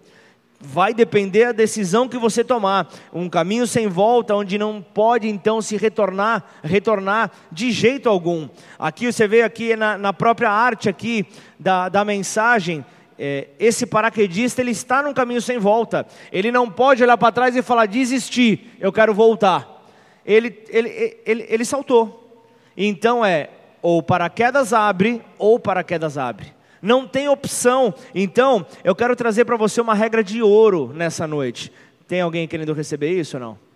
vai 0.61 0.93
depender 0.93 1.47
da 1.47 1.53
decisão 1.53 2.07
que 2.07 2.19
você 2.19 2.45
tomar. 2.45 2.89
Um 3.13 3.29
caminho 3.31 3.67
sem 3.67 3.89
volta, 3.89 4.35
onde 4.35 4.59
não 4.59 4.83
pode 4.83 5.27
então 5.27 5.63
se 5.63 5.77
retornar, 5.77 6.45
retornar 6.63 7.31
de 7.51 7.73
jeito 7.73 8.09
algum. 8.09 8.49
Aqui 8.79 9.11
você 9.11 9.27
vê 9.27 9.43
aqui 9.43 9.75
na, 9.75 9.97
na 9.97 10.13
própria 10.13 10.51
arte 10.51 10.89
aqui 10.89 11.27
da, 11.59 11.89
da 11.89 12.05
mensagem, 12.05 12.85
é, 13.19 13.49
esse 13.59 13.87
paraquedista 13.87 14.61
ele 14.61 14.71
está 14.71 15.03
num 15.03 15.15
caminho 15.15 15.41
sem 15.41 15.59
volta. 15.59 16.07
Ele 16.31 16.53
não 16.53 16.71
pode 16.71 17.03
olhar 17.03 17.17
para 17.17 17.33
trás 17.33 17.57
e 17.57 17.63
falar 17.63 17.87
desistir, 17.87 18.77
eu 18.79 18.93
quero 18.93 19.15
voltar. 19.15 19.81
Ele, 20.25 20.63
ele, 20.69 21.19
ele, 21.25 21.47
ele 21.49 21.65
saltou. 21.65 22.43
Então 22.77 23.25
é 23.25 23.49
ou 23.83 24.03
paraquedas 24.03 24.75
abre 24.75 25.23
ou 25.39 25.59
paraquedas 25.59 26.19
abre 26.19 26.60
não 26.83 27.07
tem 27.07 27.29
opção. 27.29 27.95
Então, 28.15 28.67
eu 28.83 28.95
quero 28.95 29.15
trazer 29.15 29.45
para 29.45 29.57
você 29.57 29.81
uma 29.81 29.95
regra 29.95 30.23
de 30.23 30.43
ouro 30.43 30.93
nessa 30.95 31.27
noite. 31.27 31.73
Tem 32.07 32.21
alguém 32.21 32.49
querendo 32.49 32.73
receber 32.73 33.19
isso 33.19 33.37
ou 33.37 33.41
não? 33.41 33.71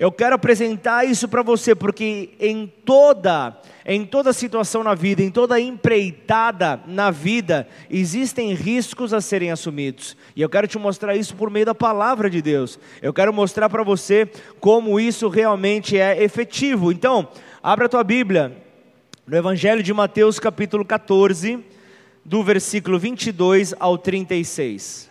Eu 0.00 0.12
quero 0.12 0.36
apresentar 0.36 1.04
isso 1.04 1.26
para 1.26 1.42
você 1.42 1.74
porque 1.74 2.30
em 2.38 2.72
toda, 2.84 3.58
em 3.84 4.06
toda 4.06 4.32
situação 4.32 4.84
na 4.84 4.94
vida, 4.94 5.22
em 5.24 5.30
toda 5.30 5.58
empreitada 5.58 6.80
na 6.86 7.10
vida, 7.10 7.66
existem 7.90 8.54
riscos 8.54 9.12
a 9.12 9.20
serem 9.20 9.50
assumidos. 9.50 10.16
E 10.36 10.42
eu 10.42 10.48
quero 10.48 10.68
te 10.68 10.78
mostrar 10.78 11.16
isso 11.16 11.34
por 11.34 11.50
meio 11.50 11.66
da 11.66 11.74
palavra 11.74 12.30
de 12.30 12.40
Deus. 12.40 12.78
Eu 13.02 13.12
quero 13.12 13.32
mostrar 13.32 13.68
para 13.68 13.82
você 13.82 14.30
como 14.60 15.00
isso 15.00 15.28
realmente 15.28 15.98
é 15.98 16.22
efetivo. 16.22 16.92
Então, 16.92 17.26
abra 17.60 17.86
a 17.86 17.88
tua 17.88 18.04
Bíblia 18.04 18.56
no 19.26 19.36
Evangelho 19.36 19.82
de 19.82 19.92
Mateus, 19.92 20.38
capítulo 20.38 20.84
14 20.84 21.64
do 22.24 22.42
versículo 22.42 22.98
22 22.98 23.74
ao 23.78 23.96
36. 23.96 25.08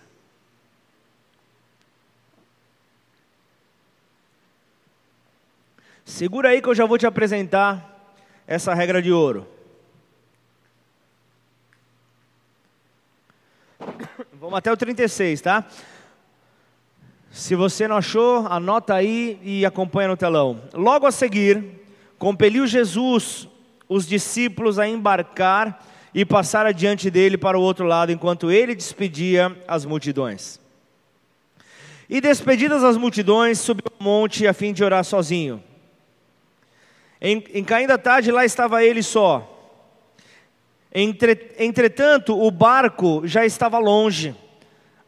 Segura 6.05 6.49
aí 6.49 6.61
que 6.61 6.69
eu 6.69 6.75
já 6.75 6.85
vou 6.85 6.97
te 6.97 7.05
apresentar 7.05 8.15
essa 8.47 8.73
regra 8.73 9.01
de 9.01 9.11
ouro. 9.11 9.45
Vamos 14.33 14.57
até 14.57 14.71
o 14.71 14.77
36, 14.77 15.41
tá? 15.41 15.65
Se 17.29 17.55
você 17.55 17.87
não 17.87 17.97
achou, 17.97 18.47
anota 18.47 18.95
aí 18.95 19.39
e 19.43 19.65
acompanha 19.65 20.07
no 20.07 20.17
telão. 20.17 20.61
Logo 20.73 21.05
a 21.05 21.11
seguir, 21.11 21.81
compeliu 22.17 22.65
Jesus 22.65 23.47
os 23.89 24.07
discípulos 24.07 24.79
a 24.79 24.87
embarcar 24.87 25.85
e 26.13 26.25
passar 26.25 26.65
adiante 26.65 27.09
dele 27.09 27.37
para 27.37 27.57
o 27.57 27.61
outro 27.61 27.85
lado, 27.85 28.11
enquanto 28.11 28.51
ele 28.51 28.75
despedia 28.75 29.55
as 29.67 29.85
multidões. 29.85 30.59
E 32.09 32.21
despedidas 32.21 32.83
as 32.83 32.97
multidões, 32.97 33.59
subiu 33.59 33.83
ao 33.99 34.03
monte 34.03 34.47
a 34.47 34.53
fim 34.53 34.71
de 34.73 34.83
orar 34.83 35.03
sozinho. 35.03 35.61
Em, 37.19 37.43
em 37.53 37.63
caindo 37.63 37.91
a 37.91 37.97
tarde, 37.97 38.31
lá 38.31 38.45
estava 38.45 38.83
ele 38.83 39.03
só. 39.03 39.53
Entre, 40.93 41.53
entretanto, 41.59 42.39
o 42.39 42.49
barco 42.49 43.21
já 43.25 43.45
estava 43.45 43.77
longe, 43.77 44.35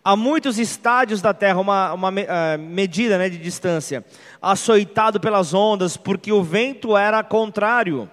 a 0.03 0.15
muitos 0.15 0.57
estádios 0.59 1.21
da 1.21 1.33
terra, 1.33 1.59
uma, 1.59 1.93
uma 1.93 2.09
uh, 2.09 2.59
medida 2.59 3.17
né, 3.17 3.29
de 3.29 3.37
distância, 3.37 4.03
açoitado 4.41 5.19
pelas 5.19 5.53
ondas, 5.53 5.97
porque 5.97 6.31
o 6.31 6.43
vento 6.43 6.97
era 6.97 7.23
contrário. 7.23 8.09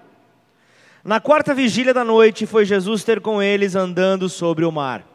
Na 1.07 1.21
quarta 1.21 1.55
vigília 1.55 1.95
da 1.95 2.03
noite 2.03 2.47
foi 2.47 2.65
Jesus 2.65 3.05
ter 3.05 3.21
com 3.21 3.41
eles 3.41 3.77
andando 3.77 4.29
sobre 4.29 4.65
o 4.65 4.73
mar. 4.73 5.07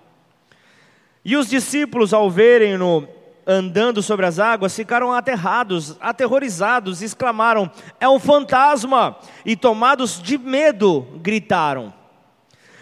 E 1.26 1.36
os 1.36 1.50
discípulos, 1.50 2.14
ao 2.14 2.32
verem-no 2.32 3.06
andando 3.46 4.02
sobre 4.02 4.26
as 4.26 4.40
águas, 4.40 4.74
ficaram 4.74 5.12
aterrados, 5.12 5.98
aterrorizados, 6.00 7.02
exclamaram: 7.02 7.70
É 8.00 8.08
um 8.08 8.22
fantasma! 8.22 9.18
E 9.46 9.54
tomados 9.54 10.24
de 10.24 10.38
medo, 10.38 11.06
gritaram. 11.18 11.94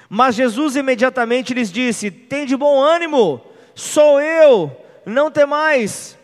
Mas 0.08 0.36
Jesus 0.36 0.75
imediatamente 0.75 1.51
lhes 1.51 1.72
disse: 1.72 2.12
Tem 2.12 2.46
de 2.46 2.56
bom 2.56 2.80
ânimo, 2.80 3.42
sou 3.74 4.22
eu, 4.22 4.72
não 5.04 5.32
temais. 5.32 6.16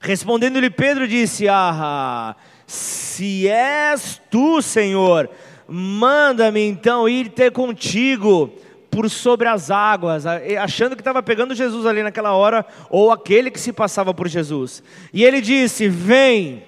Respondendo-lhe 0.00 0.70
Pedro, 0.70 1.06
disse: 1.06 1.46
Ah, 1.46 2.34
se 2.66 3.46
és 3.46 4.18
tu, 4.30 4.62
Senhor, 4.62 5.28
Manda-me 5.68 6.66
então 6.66 7.06
ir 7.06 7.28
ter 7.28 7.52
contigo 7.52 8.50
por 8.90 9.10
sobre 9.10 9.46
as 9.46 9.70
águas, 9.70 10.24
achando 10.26 10.96
que 10.96 11.02
estava 11.02 11.22
pegando 11.22 11.54
Jesus 11.54 11.84
ali 11.84 12.02
naquela 12.02 12.32
hora, 12.32 12.64
ou 12.88 13.12
aquele 13.12 13.50
que 13.50 13.60
se 13.60 13.72
passava 13.72 14.14
por 14.14 14.26
Jesus. 14.28 14.82
E 15.12 15.22
ele 15.22 15.42
disse: 15.42 15.86
Vem, 15.86 16.64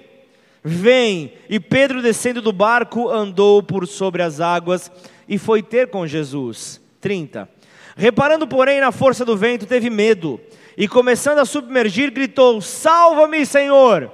vem. 0.63 1.33
E 1.49 1.59
Pedro, 1.59 2.01
descendo 2.01 2.43
do 2.43 2.53
barco, 2.53 3.09
andou 3.09 3.63
por 3.63 3.87
sobre 3.87 4.21
as 4.21 4.39
águas 4.39 4.91
e 5.27 5.39
foi 5.39 5.63
ter 5.63 5.87
com 5.87 6.05
Jesus. 6.05 6.79
30. 7.01 7.49
Reparando, 7.97 8.47
porém, 8.47 8.79
na 8.79 8.91
força 8.91 9.25
do 9.25 9.35
vento, 9.35 9.65
teve 9.65 9.89
medo 9.89 10.39
e, 10.77 10.87
começando 10.87 11.39
a 11.39 11.45
submergir, 11.45 12.11
gritou: 12.11 12.61
Salva-me, 12.61 13.45
Senhor! 13.45 14.11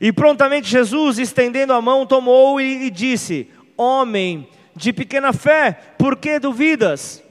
E 0.00 0.10
prontamente 0.10 0.68
Jesus, 0.68 1.18
estendendo 1.18 1.72
a 1.72 1.80
mão, 1.80 2.06
tomou 2.06 2.60
e, 2.60 2.86
e 2.86 2.90
disse: 2.90 3.48
homem 3.76 4.48
de 4.74 4.92
pequena 4.92 5.32
fé, 5.32 5.78
por 5.98 6.16
que 6.16 6.38
duvidas? 6.38 7.22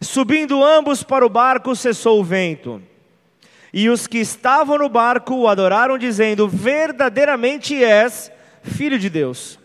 Subindo 0.00 0.64
ambos 0.64 1.02
para 1.02 1.24
o 1.24 1.28
barco, 1.28 1.76
cessou 1.76 2.20
o 2.20 2.24
vento. 2.24 2.82
E 3.72 3.88
os 3.88 4.06
que 4.06 4.18
estavam 4.18 4.78
no 4.78 4.88
barco 4.88 5.34
o 5.34 5.48
adoraram, 5.48 5.96
dizendo: 5.96 6.48
Verdadeiramente 6.48 7.82
és 7.82 8.30
filho 8.62 8.98
de 8.98 9.08
Deus. 9.08 9.58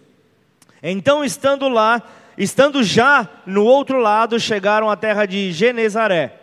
Então, 0.82 1.26
estando 1.26 1.68
lá, 1.68 2.02
estando 2.38 2.84
já 2.84 3.28
no 3.46 3.66
outro 3.66 4.00
lado, 4.00 4.40
chegaram 4.40 4.90
à 4.90 4.96
terra 4.96 5.26
de 5.26 5.52
Genezaré. 5.52 6.34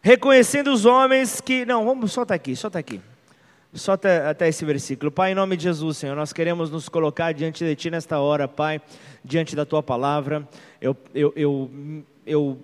Reconhecendo 0.00 0.72
os 0.72 0.86
homens 0.86 1.40
que. 1.40 1.66
Não, 1.66 1.84
vamos, 1.84 2.12
solta 2.12 2.34
aqui, 2.34 2.56
solta 2.56 2.78
aqui. 2.78 3.00
Só 3.72 3.92
até, 3.92 4.26
até 4.26 4.48
esse 4.48 4.64
versículo. 4.64 5.12
Pai, 5.12 5.30
em 5.30 5.34
nome 5.34 5.56
de 5.56 5.62
Jesus, 5.62 5.98
Senhor, 5.98 6.16
nós 6.16 6.32
queremos 6.32 6.70
nos 6.70 6.88
colocar 6.88 7.32
diante 7.32 7.64
de 7.64 7.76
Ti 7.76 7.90
nesta 7.90 8.18
hora, 8.18 8.48
Pai, 8.48 8.80
diante 9.24 9.54
da 9.54 9.64
Tua 9.64 9.80
palavra. 9.80 10.48
Eu, 10.80 10.96
eu, 11.14 11.32
eu, 11.36 11.70
eu 12.26 12.58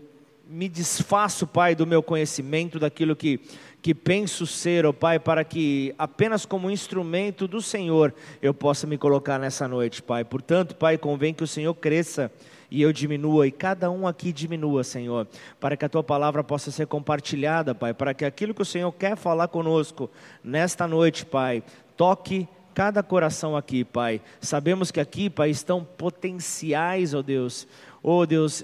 me 0.48 0.68
desfaço, 0.68 1.46
Pai, 1.46 1.76
do 1.76 1.86
meu 1.86 2.02
conhecimento, 2.02 2.80
daquilo 2.80 3.14
que, 3.14 3.38
que 3.80 3.94
penso 3.94 4.48
ser, 4.48 4.84
ó 4.84 4.90
oh, 4.90 4.92
Pai, 4.92 5.20
para 5.20 5.44
que 5.44 5.94
apenas 5.96 6.44
como 6.44 6.68
instrumento 6.68 7.46
do 7.46 7.62
Senhor 7.62 8.12
eu 8.42 8.52
possa 8.52 8.84
me 8.84 8.98
colocar 8.98 9.38
nessa 9.38 9.68
noite, 9.68 10.02
Pai. 10.02 10.24
Portanto, 10.24 10.74
Pai, 10.74 10.98
convém 10.98 11.32
que 11.32 11.44
o 11.44 11.48
Senhor 11.48 11.72
cresça 11.74 12.32
e 12.76 12.82
eu 12.82 12.92
diminua, 12.92 13.46
e 13.46 13.50
cada 13.50 13.90
um 13.90 14.06
aqui 14.06 14.30
diminua, 14.30 14.84
Senhor, 14.84 15.26
para 15.58 15.78
que 15.78 15.86
a 15.86 15.88
tua 15.88 16.04
palavra 16.04 16.44
possa 16.44 16.70
ser 16.70 16.86
compartilhada, 16.86 17.74
Pai, 17.74 17.94
para 17.94 18.12
que 18.12 18.22
aquilo 18.22 18.52
que 18.52 18.60
o 18.60 18.66
Senhor 18.66 18.92
quer 18.92 19.16
falar 19.16 19.48
conosco 19.48 20.10
nesta 20.44 20.86
noite, 20.86 21.24
Pai, 21.24 21.62
toque 21.96 22.46
cada 22.74 23.02
coração 23.02 23.56
aqui, 23.56 23.82
Pai. 23.82 24.20
Sabemos 24.42 24.90
que 24.90 25.00
aqui, 25.00 25.30
Pai, 25.30 25.48
estão 25.48 25.82
potenciais, 25.82 27.14
ó 27.14 27.20
oh 27.20 27.22
Deus, 27.22 27.66
ó 28.02 28.18
oh 28.18 28.26
Deus, 28.26 28.62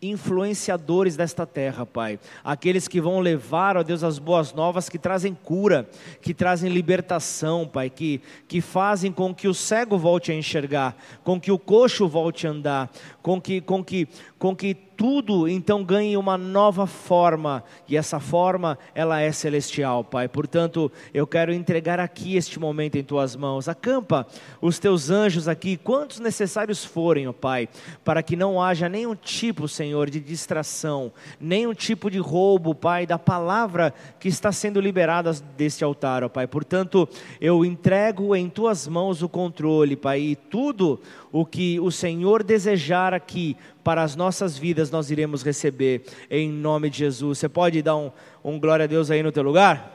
influenciadores 0.00 1.16
desta 1.16 1.46
terra, 1.46 1.84
Pai. 1.84 2.18
Aqueles 2.44 2.86
que 2.86 3.00
vão 3.00 3.20
levar, 3.20 3.76
ó 3.76 3.82
Deus, 3.82 4.02
as 4.02 4.18
boas 4.18 4.52
novas 4.52 4.88
que 4.88 4.98
trazem 4.98 5.34
cura, 5.34 5.88
que 6.22 6.32
trazem 6.32 6.70
libertação, 6.70 7.66
Pai, 7.66 7.90
que, 7.90 8.20
que 8.46 8.60
fazem 8.60 9.12
com 9.12 9.34
que 9.34 9.48
o 9.48 9.54
cego 9.54 9.98
volte 9.98 10.32
a 10.32 10.34
enxergar, 10.34 10.96
com 11.22 11.40
que 11.40 11.52
o 11.52 11.58
coxo 11.58 12.08
volte 12.08 12.46
a 12.46 12.50
andar, 12.50 12.90
com 13.22 13.40
que, 13.40 13.60
com 13.60 13.84
que, 13.84 14.08
com 14.38 14.54
que 14.54 14.87
tudo 14.98 15.46
então 15.46 15.84
ganhe 15.84 16.16
uma 16.16 16.36
nova 16.36 16.84
forma, 16.84 17.62
e 17.86 17.96
essa 17.96 18.18
forma, 18.18 18.76
ela 18.92 19.20
é 19.20 19.30
celestial, 19.30 20.02
Pai. 20.02 20.26
Portanto, 20.26 20.90
eu 21.14 21.24
quero 21.24 21.52
entregar 21.52 22.00
aqui 22.00 22.36
este 22.36 22.58
momento 22.58 22.96
em 22.98 23.04
tuas 23.04 23.36
mãos. 23.36 23.68
Acampa 23.68 24.26
os 24.60 24.80
teus 24.80 25.08
anjos 25.08 25.46
aqui, 25.46 25.76
quantos 25.76 26.18
necessários 26.18 26.84
forem, 26.84 27.28
ó 27.28 27.32
Pai, 27.32 27.68
para 28.04 28.24
que 28.24 28.34
não 28.34 28.60
haja 28.60 28.88
nenhum 28.88 29.14
tipo, 29.14 29.68
Senhor, 29.68 30.10
de 30.10 30.18
distração, 30.18 31.12
nenhum 31.40 31.72
tipo 31.72 32.10
de 32.10 32.18
roubo, 32.18 32.74
Pai, 32.74 33.06
da 33.06 33.20
palavra 33.20 33.94
que 34.18 34.26
está 34.26 34.50
sendo 34.50 34.80
liberada 34.80 35.32
deste 35.56 35.84
altar, 35.84 36.24
ó 36.24 36.28
Pai. 36.28 36.48
Portanto, 36.48 37.08
eu 37.40 37.64
entrego 37.64 38.34
em 38.34 38.50
tuas 38.50 38.88
mãos 38.88 39.22
o 39.22 39.28
controle, 39.28 39.94
Pai, 39.94 40.20
e 40.20 40.34
tudo 40.34 41.00
o 41.30 41.46
que 41.46 41.78
o 41.78 41.92
Senhor 41.92 42.42
desejar 42.42 43.14
aqui 43.14 43.56
para 43.88 44.02
as 44.02 44.14
nossas 44.14 44.58
vidas 44.58 44.90
nós 44.90 45.10
iremos 45.10 45.42
receber 45.42 46.04
em 46.30 46.46
nome 46.46 46.90
de 46.90 46.98
Jesus. 46.98 47.38
Você 47.38 47.48
pode 47.48 47.80
dar 47.80 47.96
um, 47.96 48.12
um 48.44 48.60
glória 48.60 48.84
a 48.84 48.86
Deus 48.86 49.10
aí 49.10 49.22
no 49.22 49.32
teu 49.32 49.42
lugar? 49.42 49.94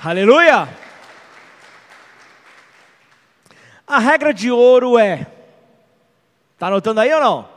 Aleluia! 0.00 0.68
A 3.84 3.98
regra 3.98 4.32
de 4.32 4.48
ouro 4.48 4.96
é, 4.96 5.26
está 6.54 6.68
anotando 6.68 7.00
aí 7.00 7.12
ou 7.12 7.20
não? 7.20 7.48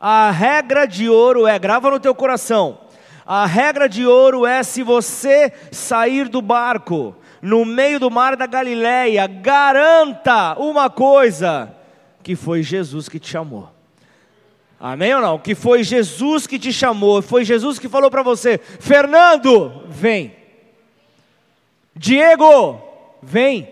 A 0.00 0.32
regra 0.32 0.84
de 0.84 1.08
ouro 1.08 1.46
é, 1.46 1.56
grava 1.56 1.92
no 1.92 2.00
teu 2.00 2.12
coração. 2.12 2.80
A 3.24 3.46
regra 3.46 3.88
de 3.88 4.04
ouro 4.04 4.44
é 4.44 4.64
se 4.64 4.82
você 4.82 5.52
sair 5.70 6.28
do 6.28 6.42
barco 6.42 7.14
no 7.40 7.64
meio 7.64 8.00
do 8.00 8.10
mar 8.10 8.34
da 8.34 8.46
Galileia, 8.48 9.28
garanta 9.28 10.58
uma 10.58 10.90
coisa: 10.90 11.72
que 12.22 12.36
foi 12.36 12.62
Jesus 12.62 13.08
que 13.08 13.18
te 13.18 13.28
chamou. 13.28 13.68
Amém 14.78 15.14
ou 15.14 15.20
não? 15.20 15.38
Que 15.38 15.54
foi 15.54 15.84
Jesus 15.84 16.46
que 16.46 16.58
te 16.58 16.72
chamou, 16.72 17.20
foi 17.20 17.44
Jesus 17.44 17.78
que 17.78 17.88
falou 17.88 18.10
para 18.10 18.22
você: 18.22 18.58
Fernando, 18.58 19.84
vem. 19.88 20.34
Diego, 21.94 22.80
vem. 23.22 23.68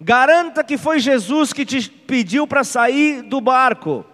Garanta 0.00 0.64
que 0.64 0.76
foi 0.76 0.98
Jesus 0.98 1.52
que 1.52 1.64
te 1.64 1.88
pediu 1.88 2.46
para 2.46 2.64
sair 2.64 3.22
do 3.22 3.40
barco. 3.40 4.04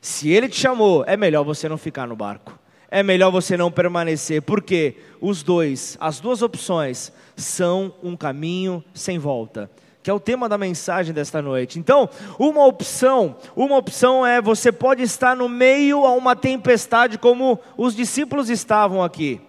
Se 0.00 0.28
ele 0.28 0.50
te 0.50 0.60
chamou, 0.60 1.02
é 1.06 1.16
melhor 1.16 1.44
você 1.44 1.66
não 1.66 1.78
ficar 1.78 2.06
no 2.06 2.14
barco. 2.14 2.58
É 2.90 3.02
melhor 3.02 3.30
você 3.30 3.56
não 3.56 3.72
permanecer, 3.72 4.42
porque 4.42 4.96
os 5.20 5.42
dois, 5.42 5.96
as 5.98 6.20
duas 6.20 6.42
opções, 6.42 7.10
são 7.34 7.92
um 8.02 8.14
caminho 8.16 8.84
sem 8.92 9.18
volta 9.18 9.70
que 10.04 10.10
é 10.10 10.12
o 10.12 10.20
tema 10.20 10.50
da 10.50 10.58
mensagem 10.58 11.14
desta 11.14 11.40
noite. 11.40 11.78
Então, 11.78 12.10
uma 12.38 12.66
opção, 12.66 13.36
uma 13.56 13.78
opção 13.78 14.24
é 14.24 14.38
você 14.38 14.70
pode 14.70 15.02
estar 15.02 15.34
no 15.34 15.48
meio 15.48 16.04
a 16.04 16.12
uma 16.12 16.36
tempestade 16.36 17.16
como 17.16 17.58
os 17.74 17.96
discípulos 17.96 18.50
estavam 18.50 19.02
aqui. 19.02 19.40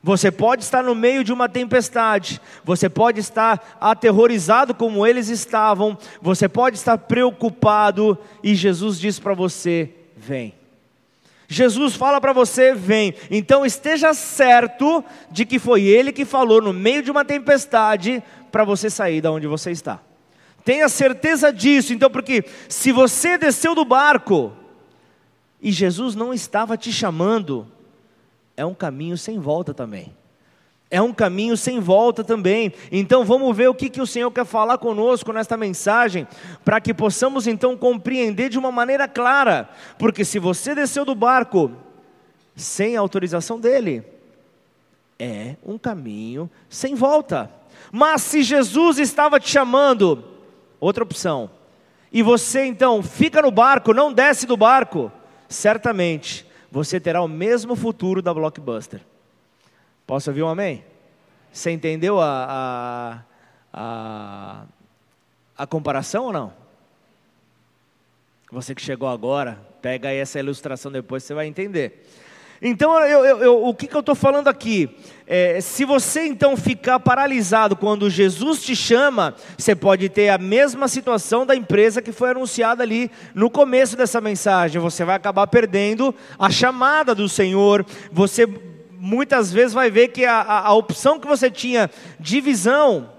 Você 0.00 0.30
pode 0.30 0.62
estar 0.62 0.84
no 0.84 0.94
meio 0.94 1.24
de 1.24 1.32
uma 1.32 1.48
tempestade, 1.48 2.40
você 2.62 2.88
pode 2.88 3.18
estar 3.18 3.76
aterrorizado 3.80 4.72
como 4.72 5.04
eles 5.04 5.28
estavam, 5.28 5.98
você 6.22 6.48
pode 6.48 6.76
estar 6.76 6.96
preocupado 6.98 8.16
e 8.44 8.54
Jesus 8.54 9.00
diz 9.00 9.18
para 9.18 9.34
você: 9.34 9.92
vem. 10.16 10.54
Jesus 11.48 11.94
fala 11.94 12.20
para 12.20 12.32
você, 12.32 12.74
vem. 12.74 13.14
Então 13.30 13.64
esteja 13.64 14.12
certo 14.14 15.04
de 15.30 15.44
que 15.44 15.58
foi 15.58 15.82
Ele 15.82 16.12
que 16.12 16.24
falou 16.24 16.60
no 16.60 16.72
meio 16.72 17.02
de 17.02 17.10
uma 17.10 17.24
tempestade 17.24 18.22
para 18.50 18.64
você 18.64 18.90
sair 18.90 19.20
da 19.20 19.30
onde 19.30 19.46
você 19.46 19.70
está. 19.70 20.00
Tenha 20.64 20.88
certeza 20.88 21.52
disso, 21.52 21.92
então, 21.92 22.10
porque 22.10 22.44
se 22.68 22.90
você 22.90 23.38
desceu 23.38 23.72
do 23.72 23.84
barco 23.84 24.52
e 25.62 25.70
Jesus 25.70 26.16
não 26.16 26.34
estava 26.34 26.76
te 26.76 26.92
chamando, 26.92 27.68
é 28.56 28.66
um 28.66 28.74
caminho 28.74 29.16
sem 29.16 29.38
volta 29.38 29.72
também. 29.72 30.15
É 30.90 31.02
um 31.02 31.12
caminho 31.12 31.56
sem 31.56 31.80
volta 31.80 32.22
também. 32.22 32.72
Então 32.92 33.24
vamos 33.24 33.56
ver 33.56 33.68
o 33.68 33.74
que, 33.74 33.90
que 33.90 34.00
o 34.00 34.06
Senhor 34.06 34.30
quer 34.30 34.44
falar 34.44 34.78
conosco 34.78 35.32
nesta 35.32 35.56
mensagem, 35.56 36.26
para 36.64 36.80
que 36.80 36.94
possamos 36.94 37.46
então 37.46 37.76
compreender 37.76 38.48
de 38.48 38.58
uma 38.58 38.70
maneira 38.70 39.08
clara. 39.08 39.68
Porque 39.98 40.24
se 40.24 40.38
você 40.38 40.74
desceu 40.74 41.04
do 41.04 41.14
barco 41.14 41.72
sem 42.54 42.96
autorização 42.96 43.58
dele, 43.58 44.04
é 45.18 45.56
um 45.64 45.76
caminho 45.76 46.48
sem 46.68 46.94
volta. 46.94 47.50
Mas 47.90 48.22
se 48.22 48.42
Jesus 48.42 48.98
estava 48.98 49.40
te 49.40 49.48
chamando, 49.48 50.24
outra 50.78 51.02
opção, 51.02 51.50
e 52.12 52.22
você 52.22 52.64
então 52.64 53.02
fica 53.02 53.42
no 53.42 53.50
barco, 53.50 53.92
não 53.92 54.12
desce 54.12 54.46
do 54.46 54.56
barco, 54.56 55.10
certamente 55.48 56.46
você 56.70 57.00
terá 57.00 57.22
o 57.22 57.28
mesmo 57.28 57.74
futuro 57.74 58.22
da 58.22 58.32
Blockbuster. 58.32 59.00
Posso 60.06 60.30
ouvir 60.30 60.42
um 60.42 60.48
amém? 60.48 60.84
Você 61.52 61.70
entendeu 61.70 62.20
a, 62.20 62.46
a, 62.48 63.22
a, 63.72 64.64
a 65.58 65.66
comparação 65.66 66.26
ou 66.26 66.32
não? 66.32 66.52
Você 68.52 68.74
que 68.74 68.82
chegou 68.82 69.08
agora, 69.08 69.58
pega 69.82 70.10
aí 70.10 70.18
essa 70.18 70.38
ilustração 70.38 70.92
depois, 70.92 71.24
você 71.24 71.34
vai 71.34 71.46
entender. 71.46 72.06
Então, 72.62 72.98
eu, 73.00 73.24
eu, 73.24 73.38
eu, 73.38 73.66
o 73.66 73.74
que, 73.74 73.86
que 73.86 73.94
eu 73.94 74.00
estou 74.00 74.14
falando 74.14 74.48
aqui? 74.48 74.88
É, 75.26 75.60
se 75.60 75.84
você 75.84 76.26
então 76.26 76.56
ficar 76.56 77.00
paralisado 77.00 77.74
quando 77.74 78.08
Jesus 78.08 78.62
te 78.62 78.74
chama, 78.74 79.34
você 79.58 79.74
pode 79.74 80.08
ter 80.08 80.28
a 80.28 80.38
mesma 80.38 80.88
situação 80.88 81.44
da 81.44 81.54
empresa 81.54 82.00
que 82.00 82.12
foi 82.12 82.30
anunciada 82.30 82.82
ali 82.82 83.10
no 83.34 83.50
começo 83.50 83.96
dessa 83.96 84.20
mensagem. 84.20 84.80
Você 84.80 85.04
vai 85.04 85.16
acabar 85.16 85.46
perdendo 85.48 86.14
a 86.38 86.48
chamada 86.48 87.14
do 87.14 87.28
Senhor, 87.28 87.84
você 88.10 88.46
muitas 88.98 89.52
vezes 89.52 89.72
vai 89.72 89.90
ver 89.90 90.08
que 90.08 90.24
a, 90.24 90.42
a, 90.42 90.72
opção 90.72 91.18
que 91.18 91.26
você 91.26 91.50
tinha 91.50 91.90
de 92.18 92.40
visão 92.40 93.10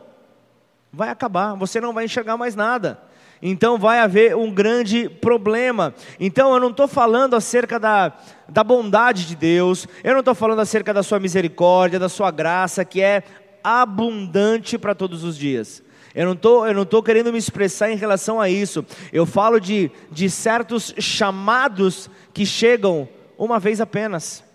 vai 0.91 1.09
acabar, 1.09 1.55
você 1.55 1.79
não 1.79 1.93
vai 1.93 2.05
enxergar 2.05 2.37
mais 2.37 2.55
nada. 2.55 2.99
Então 3.41 3.77
vai 3.77 3.99
haver 3.99 4.35
um 4.35 4.51
grande 4.51 5.07
problema. 5.07 5.93
Então 6.19 6.53
eu 6.53 6.59
não 6.59 6.71
estou 6.71 6.87
falando 6.87 7.35
acerca 7.35 7.79
da, 7.79 8.13
da 8.49 8.63
bondade 8.63 9.25
de 9.25 9.35
Deus, 9.35 9.87
eu 10.03 10.13
não 10.13 10.21
estou 10.21 10.33
falando 10.33 10.59
acerca 10.59 10.93
da 10.93 11.03
sua 11.03 11.19
misericórdia, 11.19 11.99
da 11.99 12.09
sua 12.09 12.31
graça, 12.31 12.83
que 12.83 13.01
é 13.01 13.23
abundante 13.63 14.77
para 14.77 14.95
todos 14.95 15.23
os 15.23 15.37
dias. 15.37 15.83
Eu 16.15 16.33
não 16.33 16.65
eu 16.65 16.73
não 16.73 16.81
estou 16.81 17.03
querendo 17.03 17.31
me 17.31 17.37
expressar 17.37 17.91
em 17.91 17.95
relação 17.95 18.41
a 18.41 18.49
isso. 18.49 18.83
Eu 19.13 19.25
falo 19.25 19.59
de, 19.59 19.91
de 20.11 20.31
certos 20.31 20.95
chamados 20.97 22.09
que 22.33 22.43
chegam 22.43 23.07
uma 23.37 23.59
vez 23.59 23.79
apenas. 23.79 24.46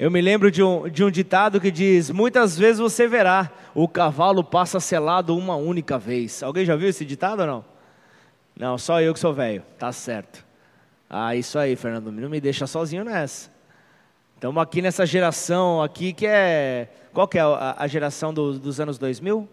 Eu 0.00 0.10
me 0.10 0.22
lembro 0.22 0.50
de 0.50 0.62
um, 0.62 0.88
de 0.88 1.04
um 1.04 1.10
ditado 1.10 1.60
que 1.60 1.70
diz: 1.70 2.08
Muitas 2.08 2.56
vezes 2.56 2.78
você 2.78 3.06
verá, 3.06 3.52
o 3.74 3.86
cavalo 3.86 4.42
passa 4.42 4.80
selado 4.80 5.36
uma 5.36 5.56
única 5.56 5.98
vez. 5.98 6.42
Alguém 6.42 6.64
já 6.64 6.74
viu 6.74 6.88
esse 6.88 7.04
ditado 7.04 7.40
ou 7.40 7.46
não? 7.46 7.64
Não, 8.56 8.78
só 8.78 9.02
eu 9.02 9.12
que 9.12 9.20
sou 9.20 9.34
velho, 9.34 9.62
tá 9.78 9.92
certo. 9.92 10.42
Ah, 11.08 11.36
isso 11.36 11.58
aí, 11.58 11.76
Fernando, 11.76 12.10
não 12.10 12.30
me 12.30 12.40
deixa 12.40 12.66
sozinho 12.66 13.04
nessa. 13.04 13.50
Estamos 14.36 14.62
aqui 14.62 14.80
nessa 14.80 15.04
geração 15.04 15.82
aqui 15.82 16.14
que 16.14 16.26
é. 16.26 16.88
Qual 17.12 17.28
que 17.28 17.36
é 17.36 17.42
a, 17.42 17.74
a 17.76 17.86
geração 17.86 18.32
do, 18.32 18.58
dos 18.58 18.80
anos 18.80 18.96
2000? 18.96 19.46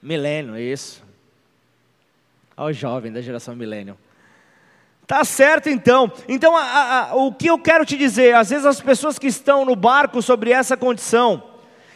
Milênio, 0.00 0.56
isso. 0.56 1.02
Olha 2.56 2.70
o 2.70 2.72
jovem 2.72 3.10
da 3.10 3.20
geração 3.20 3.56
milênio. 3.56 3.98
Tá 5.06 5.24
certo 5.24 5.68
então. 5.68 6.10
Então, 6.28 6.56
a, 6.56 7.10
a, 7.10 7.16
o 7.16 7.32
que 7.32 7.48
eu 7.48 7.58
quero 7.58 7.84
te 7.84 7.96
dizer, 7.96 8.34
às 8.34 8.50
vezes 8.50 8.64
as 8.64 8.80
pessoas 8.80 9.18
que 9.18 9.26
estão 9.26 9.64
no 9.64 9.74
barco 9.74 10.22
sobre 10.22 10.52
essa 10.52 10.76
condição, 10.76 11.42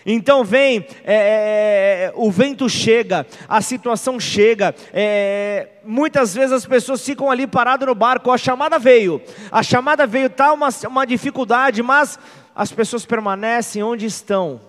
então 0.09 0.45
vem, 0.45 0.87
é, 1.03 1.15
é, 1.15 2.05
é, 2.05 2.13
o 2.15 2.31
vento 2.31 2.69
chega, 2.69 3.27
a 3.49 3.61
situação 3.61 4.21
chega, 4.21 4.73
é, 4.93 5.69
muitas 5.85 6.33
vezes 6.33 6.53
as 6.53 6.65
pessoas 6.65 7.05
ficam 7.05 7.29
ali 7.29 7.45
paradas 7.45 7.89
no 7.89 7.95
barco, 7.95 8.31
a 8.31 8.39
chamada 8.39 8.79
veio, 8.79 9.21
a 9.51 9.65
chamada 9.65 10.07
veio, 10.07 10.27
está 10.27 10.53
uma, 10.53 10.69
uma 10.87 11.05
dificuldade, 11.05 11.83
mas 11.83 12.21
as 12.55 12.71
pessoas 12.71 13.05
permanecem 13.05 13.83
onde 13.83 14.07
estão, 14.07 14.61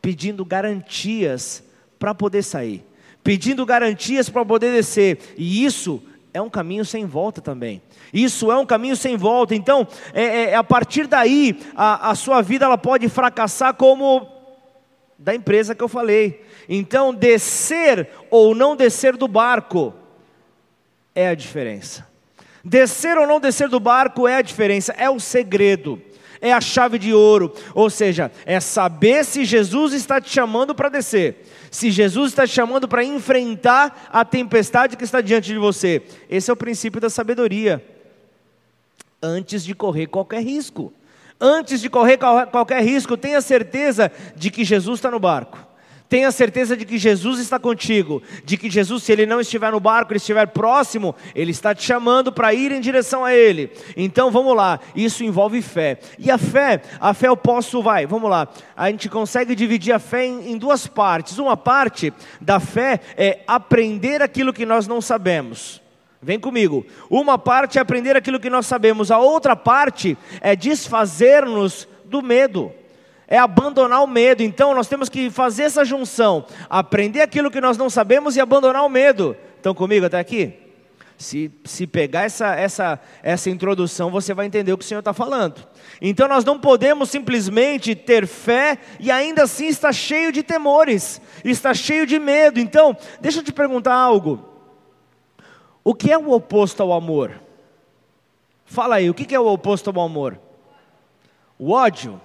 pedindo 0.00 0.44
garantias 0.44 1.64
para 1.98 2.14
poder 2.14 2.44
sair, 2.44 2.84
pedindo 3.24 3.66
garantias 3.66 4.28
para 4.28 4.44
poder 4.44 4.72
descer, 4.72 5.18
e 5.36 5.64
isso 5.64 6.00
é 6.36 6.42
um 6.42 6.50
caminho 6.50 6.84
sem 6.84 7.06
volta 7.06 7.40
também. 7.40 7.80
Isso 8.12 8.52
é 8.52 8.56
um 8.58 8.66
caminho 8.66 8.94
sem 8.94 9.16
volta. 9.16 9.54
Então, 9.54 9.88
é, 10.12 10.50
é, 10.50 10.54
a 10.54 10.62
partir 10.62 11.06
daí, 11.06 11.58
a, 11.74 12.10
a 12.10 12.14
sua 12.14 12.42
vida 12.42 12.66
ela 12.66 12.76
pode 12.76 13.08
fracassar 13.08 13.72
como 13.72 14.28
da 15.18 15.34
empresa 15.34 15.74
que 15.74 15.82
eu 15.82 15.88
falei. 15.88 16.44
Então, 16.68 17.14
descer 17.14 18.10
ou 18.30 18.54
não 18.54 18.76
descer 18.76 19.16
do 19.16 19.26
barco 19.26 19.94
é 21.14 21.28
a 21.28 21.34
diferença. 21.34 22.06
Descer 22.62 23.16
ou 23.16 23.26
não 23.26 23.40
descer 23.40 23.70
do 23.70 23.80
barco 23.80 24.28
é 24.28 24.36
a 24.36 24.42
diferença, 24.42 24.92
é 24.98 25.08
o 25.08 25.18
segredo, 25.18 26.02
é 26.46 26.52
a 26.52 26.60
chave 26.60 26.98
de 26.98 27.12
ouro. 27.12 27.52
Ou 27.74 27.90
seja, 27.90 28.30
é 28.44 28.60
saber 28.60 29.24
se 29.24 29.44
Jesus 29.44 29.92
está 29.92 30.20
te 30.20 30.30
chamando 30.30 30.74
para 30.74 30.88
descer, 30.88 31.46
se 31.70 31.90
Jesus 31.90 32.32
está 32.32 32.46
te 32.46 32.52
chamando 32.52 32.88
para 32.88 33.04
enfrentar 33.04 34.08
a 34.12 34.24
tempestade 34.24 34.96
que 34.96 35.04
está 35.04 35.20
diante 35.20 35.52
de 35.52 35.58
você. 35.58 36.02
Esse 36.30 36.50
é 36.50 36.52
o 36.52 36.56
princípio 36.56 37.00
da 37.00 37.10
sabedoria. 37.10 37.84
Antes 39.22 39.64
de 39.64 39.74
correr 39.74 40.06
qualquer 40.06 40.42
risco. 40.42 40.92
Antes 41.40 41.80
de 41.80 41.90
correr 41.90 42.18
qualquer 42.18 42.82
risco, 42.82 43.16
tenha 43.16 43.40
certeza 43.40 44.10
de 44.34 44.50
que 44.50 44.64
Jesus 44.64 44.98
está 44.98 45.10
no 45.10 45.20
barco. 45.20 45.58
Tenha 46.08 46.30
certeza 46.30 46.76
de 46.76 46.84
que 46.84 46.98
Jesus 46.98 47.40
está 47.40 47.58
contigo, 47.58 48.22
de 48.44 48.56
que 48.56 48.70
Jesus, 48.70 49.02
se 49.02 49.10
ele 49.10 49.26
não 49.26 49.40
estiver 49.40 49.72
no 49.72 49.80
barco, 49.80 50.12
ele 50.12 50.18
estiver 50.18 50.46
próximo, 50.46 51.14
ele 51.34 51.50
está 51.50 51.74
te 51.74 51.82
chamando 51.82 52.32
para 52.32 52.54
ir 52.54 52.70
em 52.70 52.80
direção 52.80 53.24
a 53.24 53.34
ele. 53.34 53.72
Então 53.96 54.30
vamos 54.30 54.54
lá, 54.54 54.78
isso 54.94 55.24
envolve 55.24 55.60
fé. 55.60 55.98
E 56.18 56.30
a 56.30 56.38
fé, 56.38 56.80
a 57.00 57.12
fé 57.12 57.26
eu 57.26 57.36
posso, 57.36 57.82
vai, 57.82 58.06
vamos 58.06 58.30
lá. 58.30 58.46
A 58.76 58.88
gente 58.88 59.08
consegue 59.08 59.54
dividir 59.54 59.92
a 59.92 59.98
fé 59.98 60.26
em, 60.26 60.52
em 60.52 60.58
duas 60.58 60.86
partes. 60.86 61.38
Uma 61.38 61.56
parte 61.56 62.12
da 62.40 62.60
fé 62.60 63.00
é 63.16 63.40
aprender 63.46 64.22
aquilo 64.22 64.52
que 64.52 64.64
nós 64.64 64.86
não 64.86 65.00
sabemos. 65.00 65.82
Vem 66.22 66.38
comigo. 66.38 66.86
Uma 67.10 67.36
parte 67.36 67.78
é 67.78 67.80
aprender 67.80 68.16
aquilo 68.16 68.40
que 68.40 68.50
nós 68.50 68.66
sabemos, 68.66 69.10
a 69.10 69.18
outra 69.18 69.54
parte 69.54 70.16
é 70.40 70.56
desfazer-nos 70.56 71.88
do 72.04 72.22
medo, 72.22 72.72
é 73.28 73.38
abandonar 73.38 74.02
o 74.02 74.06
medo. 74.06 74.42
Então 74.42 74.74
nós 74.74 74.86
temos 74.86 75.08
que 75.08 75.30
fazer 75.30 75.64
essa 75.64 75.84
junção, 75.84 76.46
aprender 76.68 77.20
aquilo 77.20 77.50
que 77.50 77.60
nós 77.60 77.76
não 77.76 77.90
sabemos 77.90 78.36
e 78.36 78.40
abandonar 78.40 78.84
o 78.84 78.88
medo. 78.88 79.36
Estão 79.56 79.74
comigo 79.74 80.06
até 80.06 80.18
aqui? 80.18 80.54
Se, 81.18 81.50
se 81.64 81.86
pegar 81.86 82.24
essa, 82.24 82.54
essa, 82.54 83.00
essa 83.22 83.48
introdução, 83.48 84.10
você 84.10 84.34
vai 84.34 84.44
entender 84.44 84.72
o 84.72 84.78
que 84.78 84.84
o 84.84 84.86
Senhor 84.86 85.00
está 85.00 85.14
falando. 85.14 85.66
Então 86.00 86.28
nós 86.28 86.44
não 86.44 86.58
podemos 86.58 87.08
simplesmente 87.08 87.94
ter 87.94 88.26
fé 88.26 88.78
e 89.00 89.10
ainda 89.10 89.44
assim 89.44 89.66
estar 89.66 89.92
cheio 89.94 90.30
de 90.30 90.42
temores, 90.42 91.20
estar 91.42 91.74
cheio 91.74 92.06
de 92.06 92.18
medo. 92.18 92.60
Então, 92.60 92.96
deixa 93.20 93.40
eu 93.40 93.42
te 93.42 93.52
perguntar 93.52 93.94
algo. 93.94 94.46
O 95.82 95.94
que 95.94 96.12
é 96.12 96.18
o 96.18 96.32
oposto 96.32 96.82
ao 96.82 96.92
amor? 96.92 97.40
Fala 98.66 98.96
aí, 98.96 99.08
o 99.08 99.14
que 99.14 99.34
é 99.34 99.40
o 99.40 99.46
oposto 99.46 99.88
ao 99.88 100.04
amor? 100.04 100.38
O 101.58 101.70
ódio. 101.72 102.20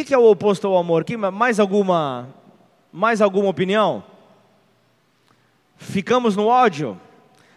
O 0.00 0.04
que 0.04 0.14
é 0.14 0.18
o 0.18 0.30
oposto 0.30 0.64
ao 0.68 0.78
amor? 0.78 1.04
Mais 1.32 1.58
alguma, 1.58 2.32
mais 2.92 3.20
alguma 3.20 3.48
opinião? 3.48 4.04
Ficamos 5.76 6.36
no 6.36 6.46
ódio? 6.46 6.98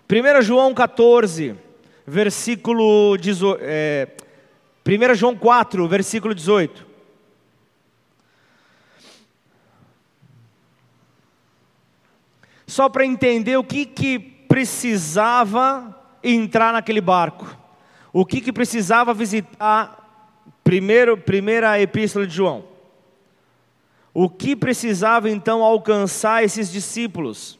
1 0.09 0.41
João 0.41 0.73
14, 0.73 1.55
versículo 2.03 3.15
18. 3.17 3.59
É, 3.63 4.07
1 4.83 5.13
João 5.13 5.37
4, 5.37 5.87
versículo 5.87 6.33
18. 6.33 6.87
Só 12.65 12.89
para 12.89 13.05
entender 13.05 13.55
o 13.55 13.63
que, 13.63 13.85
que 13.85 14.17
precisava 14.17 15.95
entrar 16.23 16.73
naquele 16.73 17.01
barco? 17.01 17.55
O 18.11 18.25
que, 18.25 18.41
que 18.41 18.51
precisava 18.51 19.13
visitar? 19.13 20.00
Primeiro, 20.71 21.17
primeira 21.17 21.81
epístola 21.81 22.25
de 22.25 22.33
João. 22.33 22.63
O 24.13 24.29
que 24.29 24.55
precisava 24.55 25.29
então 25.29 25.61
alcançar 25.61 26.45
esses 26.45 26.71
discípulos? 26.71 27.59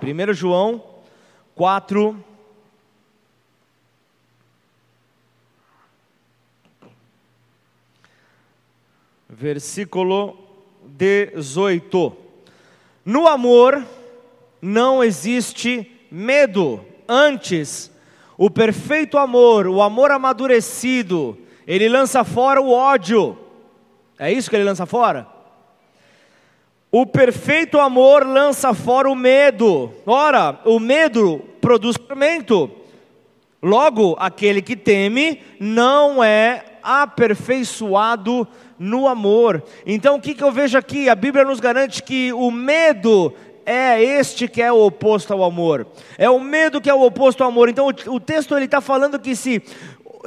Primeiro 0.00 0.34
João 0.34 0.82
4, 1.54 2.24
versículo 9.28 10.36
18. 10.82 12.16
No 13.04 13.28
amor 13.28 13.86
não 14.60 15.04
existe 15.04 15.99
medo, 16.10 16.84
antes, 17.08 17.90
o 18.36 18.50
perfeito 18.50 19.18
amor, 19.18 19.66
o 19.66 19.82
amor 19.82 20.10
amadurecido, 20.10 21.36
ele 21.66 21.88
lança 21.88 22.24
fora 22.24 22.60
o 22.60 22.70
ódio. 22.70 23.38
É 24.18 24.32
isso 24.32 24.50
que 24.50 24.56
ele 24.56 24.64
lança 24.64 24.86
fora? 24.86 25.26
O 26.92 27.06
perfeito 27.06 27.78
amor 27.78 28.26
lança 28.26 28.74
fora 28.74 29.08
o 29.08 29.14
medo. 29.14 29.92
Ora, 30.04 30.58
o 30.64 30.80
medo 30.80 31.38
produz 31.60 31.96
tormento. 31.96 32.70
Logo, 33.62 34.16
aquele 34.18 34.60
que 34.60 34.74
teme 34.74 35.40
não 35.60 36.24
é 36.24 36.64
aperfeiçoado 36.82 38.48
no 38.78 39.06
amor. 39.06 39.62
Então 39.84 40.16
o 40.16 40.20
que, 40.20 40.34
que 40.34 40.42
eu 40.42 40.50
vejo 40.50 40.76
aqui? 40.76 41.08
A 41.08 41.14
Bíblia 41.14 41.44
nos 41.44 41.60
garante 41.60 42.02
que 42.02 42.32
o 42.32 42.50
medo 42.50 43.34
é 43.64 44.02
este 44.02 44.48
que 44.48 44.62
é 44.62 44.72
o 44.72 44.84
oposto 44.84 45.32
ao 45.32 45.44
amor. 45.44 45.86
É 46.18 46.28
o 46.28 46.40
medo 46.40 46.80
que 46.80 46.90
é 46.90 46.94
o 46.94 47.02
oposto 47.02 47.42
ao 47.42 47.48
amor. 47.48 47.68
Então 47.68 47.86
o, 47.86 48.14
o 48.14 48.20
texto 48.20 48.56
ele 48.56 48.64
está 48.64 48.80
falando 48.80 49.18
que 49.18 49.34
se 49.34 49.62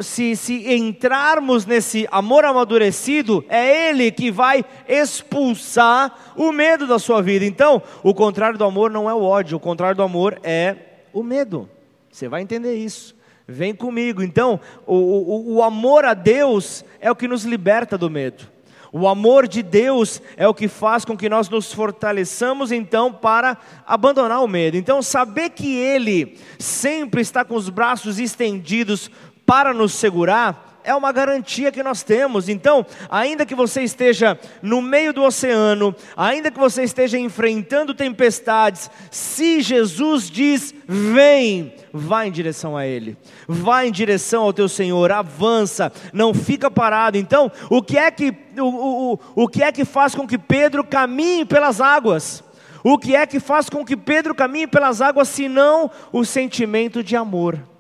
se, 0.02 0.36
se 0.36 0.74
entrarmos 0.74 1.66
nesse 1.66 2.08
amor 2.12 2.46
amadurecido, 2.46 3.46
é 3.48 3.90
Ele 3.90 4.12
que 4.12 4.32
vai 4.32 4.66
expulsar 4.88 6.34
o 6.36 6.52
medo 6.52 6.88
da 6.88 6.98
sua 6.98 7.22
vida. 7.22 7.46
Então, 7.46 7.82
o 8.02 8.14
contrário 8.14 8.58
do 8.58 8.64
amor 8.64 8.90
não 8.90 9.10
é 9.10 9.14
o 9.14 9.22
ódio, 9.22 9.58
o 9.58 9.60
contrário 9.60 9.96
do 9.96 10.04
amor 10.04 10.40
é 10.42 10.76
o 11.14 11.22
medo. 11.22 11.70
Você 12.12 12.28
vai 12.28 12.42
entender 12.42 12.76
isso. 12.76 13.16
Vem 13.48 13.76
comigo. 13.76 14.24
Então, 14.24 14.60
o, 14.86 14.96
o, 14.96 15.56
o 15.56 15.64
amor 15.64 16.06
a 16.06 16.14
Deus 16.14 16.84
é 17.00 17.12
o 17.12 17.16
que 17.16 17.28
nos 17.28 17.44
liberta 17.44 17.98
do 17.98 18.10
medo. 18.10 18.53
O 18.96 19.08
amor 19.08 19.48
de 19.48 19.64
Deus 19.64 20.22
é 20.38 20.48
o 20.48 20.54
que 20.54 20.68
faz 20.68 21.04
com 21.04 21.18
que 21.18 21.28
nós 21.28 21.50
nos 21.50 21.74
fortaleçamos 21.74 22.72
então 22.72 23.12
para 23.12 23.58
abandonar 23.88 24.44
o 24.44 24.48
medo. 24.48 24.78
Então, 24.78 25.02
saber 25.02 25.50
que 25.50 25.76
Ele 25.76 26.38
sempre 26.60 27.20
está 27.20 27.44
com 27.44 27.56
os 27.56 27.70
braços 27.70 28.20
estendidos 28.20 29.10
para 29.48 29.74
nos 29.74 29.94
segurar, 29.94 30.73
é 30.84 30.94
uma 30.94 31.12
garantia 31.12 31.72
que 31.72 31.84
nós 31.84 32.04
temos. 32.04 32.50
Então, 32.50 32.86
ainda 33.10 33.46
que 33.46 33.56
você 33.56 33.82
esteja 33.82 34.40
no 34.62 34.82
meio 34.82 35.14
do 35.14 35.24
oceano, 35.24 35.96
ainda 36.16 36.52
que 36.52 36.60
você 36.60 36.84
esteja 36.84 37.18
enfrentando 37.18 37.94
tempestades, 37.94 38.90
se 39.10 39.62
Jesus 39.62 40.30
diz: 40.30 40.74
"Vem", 40.88 41.74
vá 41.92 42.26
em 42.26 42.32
direção 42.32 42.76
a 42.76 42.86
ele. 42.86 43.18
Vá 43.48 43.86
em 43.86 43.92
direção 43.92 44.44
ao 44.44 44.54
teu 44.54 44.68
Senhor, 44.68 45.12
avança, 45.12 45.92
não 46.12 46.34
fica 46.34 46.70
parado. 46.70 47.18
Então, 47.18 47.52
o 47.70 47.82
que 47.82 47.98
é 47.98 48.12
que 48.12 48.34
o, 48.58 49.14
o, 49.14 49.20
o 49.36 49.48
que 49.48 49.64
é 49.64 49.72
que 49.72 49.86
faz 49.86 50.14
com 50.14 50.28
que 50.28 50.38
Pedro 50.38 50.84
caminhe 50.84 51.46
pelas 51.46 51.80
águas? 51.80 52.44
O 52.84 52.98
que 52.98 53.16
é 53.16 53.26
que 53.26 53.40
faz 53.40 53.70
com 53.70 53.86
que 53.86 53.96
Pedro 53.96 54.36
caminhe 54.36 54.68
pelas 54.68 55.02
águas 55.02 55.30
senão 55.30 55.90
o 56.12 56.26
sentimento 56.26 57.02
de 57.02 57.16
amor? 57.16 57.73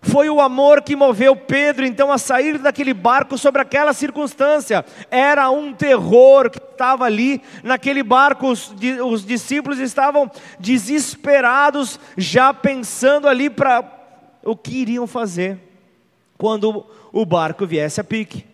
Foi 0.00 0.30
o 0.30 0.40
amor 0.40 0.82
que 0.82 0.94
moveu 0.94 1.34
Pedro 1.34 1.84
então 1.84 2.12
a 2.12 2.18
sair 2.18 2.58
daquele 2.58 2.94
barco 2.94 3.36
sobre 3.36 3.60
aquela 3.60 3.92
circunstância. 3.92 4.84
Era 5.10 5.50
um 5.50 5.72
terror 5.72 6.50
que 6.50 6.58
estava 6.58 7.04
ali 7.04 7.42
naquele 7.64 8.02
barco. 8.02 8.48
Os, 8.48 8.72
os 9.04 9.26
discípulos 9.26 9.78
estavam 9.78 10.30
desesperados, 10.58 11.98
já 12.16 12.54
pensando 12.54 13.28
ali 13.28 13.50
para 13.50 13.84
o 14.44 14.56
que 14.56 14.76
iriam 14.76 15.06
fazer 15.06 15.58
quando 16.36 16.86
o 17.12 17.26
barco 17.26 17.66
viesse 17.66 18.00
a 18.00 18.04
pique. 18.04 18.46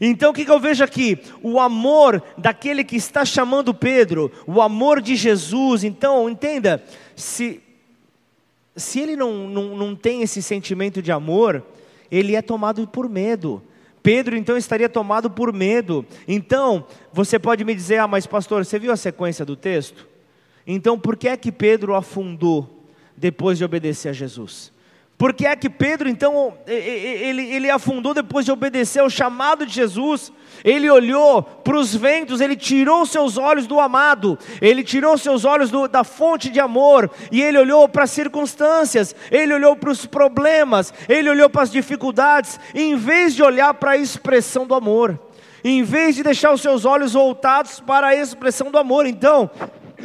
Então 0.00 0.30
o 0.30 0.34
que, 0.34 0.44
que 0.44 0.50
eu 0.50 0.60
vejo 0.60 0.82
aqui? 0.82 1.18
O 1.42 1.60
amor 1.60 2.22
daquele 2.36 2.82
que 2.84 2.96
está 2.96 3.24
chamando 3.24 3.74
Pedro, 3.74 4.32
o 4.46 4.60
amor 4.60 5.00
de 5.00 5.14
Jesus. 5.14 5.84
Então, 5.84 6.28
entenda, 6.28 6.82
se, 7.14 7.62
se 8.76 9.00
ele 9.00 9.16
não, 9.16 9.48
não, 9.48 9.76
não 9.76 9.96
tem 9.96 10.22
esse 10.22 10.42
sentimento 10.42 11.00
de 11.00 11.10
amor, 11.10 11.64
ele 12.10 12.36
é 12.36 12.42
tomado 12.42 12.86
por 12.86 13.08
medo. 13.08 13.62
Pedro 14.02 14.36
então 14.36 14.56
estaria 14.56 14.88
tomado 14.88 15.28
por 15.28 15.52
medo. 15.52 16.06
Então, 16.28 16.86
você 17.12 17.38
pode 17.38 17.64
me 17.64 17.74
dizer, 17.74 17.98
ah, 17.98 18.06
mas 18.06 18.26
pastor, 18.26 18.64
você 18.64 18.78
viu 18.78 18.92
a 18.92 18.96
sequência 18.96 19.44
do 19.44 19.56
texto? 19.56 20.06
Então, 20.66 20.98
por 20.98 21.16
que 21.16 21.28
é 21.28 21.36
que 21.36 21.50
Pedro 21.50 21.94
afundou 21.94 22.84
depois 23.16 23.58
de 23.58 23.64
obedecer 23.64 24.10
a 24.10 24.12
Jesus? 24.12 24.72
Por 25.18 25.32
que 25.32 25.46
é 25.46 25.56
que 25.56 25.70
Pedro, 25.70 26.10
então, 26.10 26.58
ele, 26.66 27.42
ele 27.50 27.70
afundou 27.70 28.12
depois 28.12 28.44
de 28.44 28.52
obedecer 28.52 29.00
ao 29.00 29.08
chamado 29.08 29.64
de 29.64 29.72
Jesus? 29.72 30.30
Ele 30.62 30.90
olhou 30.90 31.42
para 31.42 31.78
os 31.78 31.94
ventos, 31.94 32.42
ele 32.42 32.54
tirou 32.54 33.06
seus 33.06 33.38
olhos 33.38 33.66
do 33.66 33.80
amado, 33.80 34.38
ele 34.60 34.84
tirou 34.84 35.16
seus 35.16 35.46
olhos 35.46 35.70
do, 35.70 35.88
da 35.88 36.04
fonte 36.04 36.50
de 36.50 36.60
amor, 36.60 37.10
e 37.32 37.40
ele 37.40 37.56
olhou 37.56 37.88
para 37.88 38.04
as 38.04 38.10
circunstâncias, 38.10 39.16
ele 39.30 39.54
olhou 39.54 39.74
para 39.74 39.90
os 39.90 40.04
problemas, 40.04 40.92
ele 41.08 41.30
olhou 41.30 41.48
para 41.48 41.62
as 41.62 41.70
dificuldades, 41.70 42.60
em 42.74 42.94
vez 42.94 43.34
de 43.34 43.42
olhar 43.42 43.72
para 43.72 43.92
a 43.92 43.96
expressão 43.96 44.66
do 44.66 44.74
amor, 44.74 45.18
em 45.64 45.82
vez 45.82 46.14
de 46.14 46.22
deixar 46.22 46.52
os 46.52 46.60
seus 46.60 46.84
olhos 46.84 47.14
voltados 47.14 47.80
para 47.80 48.08
a 48.08 48.14
expressão 48.14 48.70
do 48.70 48.76
amor. 48.76 49.06
Então, 49.06 49.50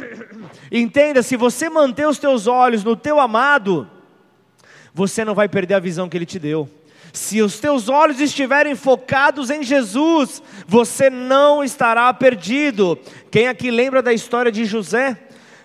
entenda, 0.72 1.22
se 1.22 1.36
você 1.36 1.68
manter 1.68 2.08
os 2.08 2.18
teus 2.18 2.46
olhos 2.46 2.82
no 2.82 2.96
teu 2.96 3.20
amado, 3.20 3.86
você 4.94 5.24
não 5.24 5.34
vai 5.34 5.48
perder 5.48 5.74
a 5.74 5.80
visão 5.80 6.08
que 6.08 6.16
Ele 6.16 6.26
te 6.26 6.38
deu. 6.38 6.68
Se 7.12 7.42
os 7.42 7.60
teus 7.60 7.88
olhos 7.88 8.20
estiverem 8.20 8.74
focados 8.74 9.50
em 9.50 9.62
Jesus, 9.62 10.42
você 10.66 11.10
não 11.10 11.62
estará 11.62 12.12
perdido. 12.14 12.98
Quem 13.30 13.48
aqui 13.48 13.70
lembra 13.70 14.02
da 14.02 14.12
história 14.12 14.50
de 14.50 14.64
José? 14.64 15.18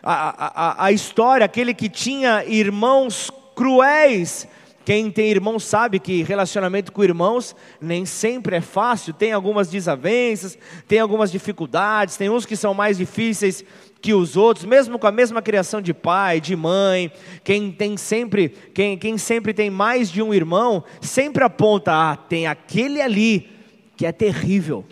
A, 0.04 0.84
a, 0.84 0.86
a 0.86 0.92
história, 0.92 1.46
aquele 1.46 1.74
que 1.74 1.90
tinha 1.90 2.44
irmãos 2.46 3.32
cruéis, 3.56 4.48
quem 4.88 5.12
tem 5.12 5.30
irmãos 5.30 5.66
sabe 5.66 6.00
que 6.00 6.24
relacionamento 6.24 6.94
com 6.94 7.04
irmãos 7.04 7.54
nem 7.82 8.06
sempre 8.06 8.56
é 8.56 8.62
fácil, 8.62 9.14
tem 9.14 9.34
algumas 9.34 9.70
desavenças, 9.70 10.58
tem 10.88 11.00
algumas 11.00 11.30
dificuldades, 11.30 12.16
tem 12.16 12.30
uns 12.30 12.46
que 12.46 12.56
são 12.56 12.74
mais 12.74 12.98
difíceis 12.98 13.66
que 14.08 14.14
os 14.14 14.38
outros, 14.38 14.66
mesmo 14.66 14.98
com 14.98 15.06
a 15.06 15.12
mesma 15.12 15.42
criação 15.42 15.82
de 15.82 15.94
pai, 15.94 16.40
de 16.40 16.56
mãe, 16.56 17.12
quem 17.44 17.74
tem 17.74 17.98
sempre, 17.98 18.48
quem, 18.74 18.98
quem 18.98 19.18
sempre 19.18 19.54
tem 19.54 19.70
mais 19.70 20.10
de 20.10 20.22
um 20.22 20.34
irmão, 20.34 20.82
sempre 21.02 21.44
aponta, 21.44 21.92
ah, 21.92 22.16
tem 22.16 22.48
aquele 22.48 23.02
ali 23.02 23.50
que 23.98 24.06
é 24.06 24.14
terrível. 24.14 24.86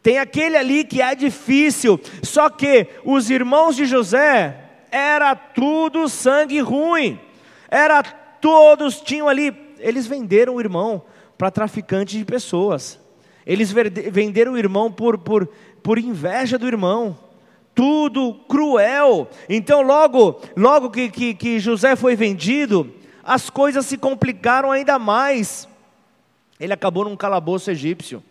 Tem 0.00 0.18
aquele 0.18 0.56
ali 0.56 0.84
que 0.84 1.02
é 1.02 1.16
difícil. 1.16 2.00
Só 2.22 2.48
que 2.48 2.86
os 3.04 3.28
irmãos 3.28 3.74
de 3.74 3.86
José 3.86 4.56
era 4.88 5.34
tudo 5.34 6.08
sangue 6.08 6.60
ruim. 6.60 7.18
Era 7.68 8.04
Todos 8.40 9.00
tinham 9.00 9.28
ali, 9.28 9.52
eles 9.80 10.06
venderam 10.06 10.54
o 10.54 10.60
irmão 10.60 11.02
para 11.36 11.50
traficante 11.50 12.16
de 12.16 12.24
pessoas. 12.24 13.00
Eles 13.44 13.72
venderam 13.72 14.52
o 14.52 14.58
irmão 14.58 14.92
por, 14.92 15.18
por, 15.18 15.48
por 15.82 15.98
inveja 15.98 16.56
do 16.56 16.68
irmão. 16.68 17.18
Tudo 17.74 18.34
cruel. 18.48 19.28
Então, 19.48 19.82
logo, 19.82 20.40
logo 20.56 20.90
que, 20.90 21.08
que, 21.08 21.34
que 21.34 21.58
José 21.58 21.96
foi 21.96 22.14
vendido, 22.14 22.92
as 23.22 23.50
coisas 23.50 23.86
se 23.86 23.96
complicaram 23.96 24.70
ainda 24.70 24.98
mais. 24.98 25.68
Ele 26.60 26.72
acabou 26.72 27.04
num 27.04 27.16
calabouço 27.16 27.70
egípcio. 27.70 28.22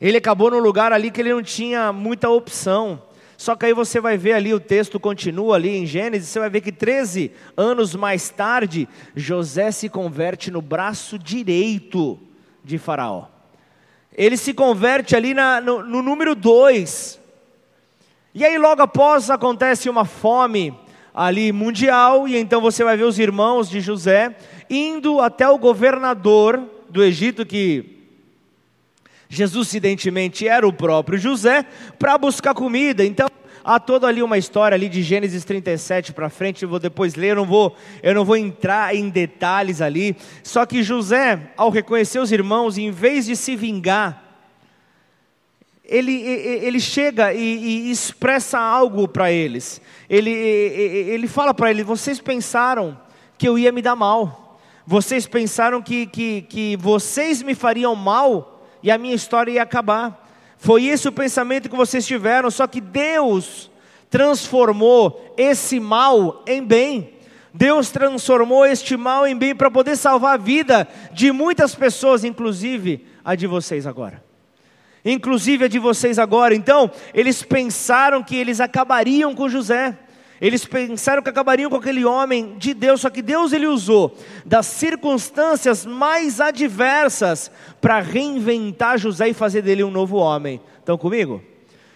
Ele 0.00 0.18
acabou 0.18 0.50
num 0.50 0.58
lugar 0.58 0.92
ali 0.92 1.10
que 1.10 1.20
ele 1.20 1.32
não 1.32 1.42
tinha 1.42 1.92
muita 1.92 2.28
opção. 2.28 3.00
Só 3.36 3.56
que 3.56 3.66
aí 3.66 3.72
você 3.72 4.00
vai 4.00 4.16
ver 4.16 4.34
ali, 4.34 4.52
o 4.52 4.60
texto 4.60 5.00
continua 5.00 5.56
ali 5.56 5.70
em 5.70 5.86
Gênesis, 5.86 6.28
você 6.28 6.38
vai 6.38 6.50
ver 6.50 6.60
que 6.60 6.70
13 6.70 7.32
anos 7.56 7.94
mais 7.94 8.28
tarde, 8.28 8.88
José 9.16 9.70
se 9.70 9.88
converte 9.88 10.50
no 10.50 10.62
braço 10.62 11.18
direito 11.18 12.20
de 12.62 12.78
Faraó. 12.78 13.26
Ele 14.16 14.36
se 14.36 14.52
converte 14.52 15.16
ali 15.16 15.34
na, 15.34 15.60
no, 15.60 15.82
no 15.82 16.02
número 16.02 16.34
2. 16.34 17.18
E 18.34 18.44
aí 18.44 18.56
logo 18.56 18.80
após 18.80 19.28
acontece 19.28 19.90
uma 19.90 20.06
fome 20.06 20.74
ali 21.14 21.52
mundial, 21.52 22.26
e 22.26 22.36
então 22.36 22.62
você 22.62 22.82
vai 22.82 22.96
ver 22.96 23.04
os 23.04 23.18
irmãos 23.18 23.68
de 23.68 23.80
José 23.80 24.34
indo 24.70 25.20
até 25.20 25.46
o 25.46 25.58
governador 25.58 26.62
do 26.88 27.04
Egito, 27.04 27.44
que 27.44 27.98
Jesus, 29.28 29.68
evidentemente, 29.68 30.48
era 30.48 30.66
o 30.66 30.72
próprio 30.72 31.18
José, 31.18 31.66
para 31.98 32.16
buscar 32.16 32.54
comida. 32.54 33.04
Então, 33.04 33.28
há 33.62 33.78
toda 33.78 34.06
ali 34.06 34.22
uma 34.22 34.38
história 34.38 34.74
ali 34.74 34.88
de 34.88 35.02
Gênesis 35.02 35.44
37 35.44 36.12
para 36.12 36.30
frente, 36.30 36.62
eu 36.62 36.68
vou 36.68 36.78
depois 36.78 37.14
ler, 37.14 37.30
eu 37.30 37.36
não 37.36 37.46
vou, 37.46 37.76
eu 38.02 38.14
não 38.14 38.24
vou 38.24 38.36
entrar 38.36 38.94
em 38.94 39.10
detalhes 39.10 39.80
ali. 39.82 40.16
Só 40.42 40.64
que 40.64 40.82
José, 40.82 41.52
ao 41.56 41.70
reconhecer 41.70 42.18
os 42.18 42.32
irmãos, 42.32 42.78
em 42.78 42.90
vez 42.90 43.26
de 43.26 43.36
se 43.36 43.56
vingar, 43.56 44.31
ele, 45.92 46.22
ele 46.22 46.80
chega 46.80 47.34
e, 47.34 47.88
e 47.88 47.90
expressa 47.90 48.58
algo 48.58 49.06
para 49.06 49.30
eles. 49.30 49.80
Ele, 50.08 50.30
ele 50.30 51.28
fala 51.28 51.52
para 51.52 51.70
eles: 51.70 51.84
vocês 51.84 52.18
pensaram 52.18 52.98
que 53.36 53.46
eu 53.46 53.58
ia 53.58 53.70
me 53.70 53.82
dar 53.82 53.94
mal. 53.94 54.58
Vocês 54.86 55.26
pensaram 55.26 55.82
que, 55.82 56.06
que, 56.06 56.42
que 56.42 56.76
vocês 56.76 57.42
me 57.42 57.54
fariam 57.54 57.94
mal 57.94 58.66
e 58.82 58.90
a 58.90 58.98
minha 58.98 59.14
história 59.14 59.52
ia 59.52 59.62
acabar. 59.62 60.28
Foi 60.56 60.86
esse 60.86 61.06
o 61.08 61.12
pensamento 61.12 61.68
que 61.68 61.76
vocês 61.76 62.06
tiveram, 62.06 62.50
só 62.50 62.66
que 62.66 62.80
Deus 62.80 63.70
transformou 64.08 65.34
esse 65.36 65.78
mal 65.78 66.42
em 66.46 66.62
bem. 66.64 67.14
Deus 67.52 67.90
transformou 67.90 68.64
este 68.64 68.96
mal 68.96 69.26
em 69.26 69.36
bem 69.36 69.54
para 69.54 69.70
poder 69.70 69.96
salvar 69.96 70.34
a 70.34 70.42
vida 70.42 70.88
de 71.12 71.30
muitas 71.32 71.74
pessoas, 71.74 72.24
inclusive 72.24 73.06
a 73.24 73.34
de 73.34 73.46
vocês 73.46 73.86
agora. 73.86 74.21
Inclusive 75.04 75.64
a 75.64 75.68
de 75.68 75.78
vocês 75.78 76.18
agora. 76.18 76.54
Então, 76.54 76.90
eles 77.12 77.42
pensaram 77.42 78.22
que 78.22 78.36
eles 78.36 78.60
acabariam 78.60 79.34
com 79.34 79.48
José. 79.48 79.98
Eles 80.40 80.64
pensaram 80.64 81.22
que 81.22 81.30
acabariam 81.30 81.70
com 81.70 81.76
aquele 81.76 82.04
homem 82.04 82.56
de 82.58 82.74
Deus, 82.74 83.00
só 83.00 83.10
que 83.10 83.22
Deus 83.22 83.52
ele 83.52 83.66
usou 83.66 84.16
das 84.44 84.66
circunstâncias 84.66 85.86
mais 85.86 86.40
adversas 86.40 87.48
para 87.80 88.00
reinventar 88.00 88.98
José 88.98 89.28
e 89.28 89.34
fazer 89.34 89.62
dele 89.62 89.84
um 89.84 89.90
novo 89.90 90.16
homem. 90.16 90.60
Estão 90.80 90.98
comigo? 90.98 91.40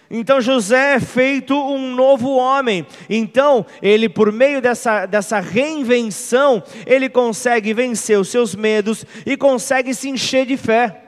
Então 0.09 0.39
José 0.39 0.95
é 0.95 0.99
feito 1.01 1.53
um 1.53 1.93
novo 1.93 2.35
homem. 2.37 2.87
Então, 3.09 3.65
ele, 3.81 4.07
por 4.07 4.31
meio 4.31 4.61
dessa, 4.61 5.05
dessa 5.05 5.41
reinvenção, 5.41 6.63
ele 6.85 7.09
consegue 7.09 7.73
vencer 7.73 8.17
os 8.17 8.29
seus 8.29 8.55
medos 8.55 9.05
e 9.25 9.35
consegue 9.35 9.93
se 9.93 10.07
encher 10.07 10.45
de 10.45 10.55
fé 10.55 11.06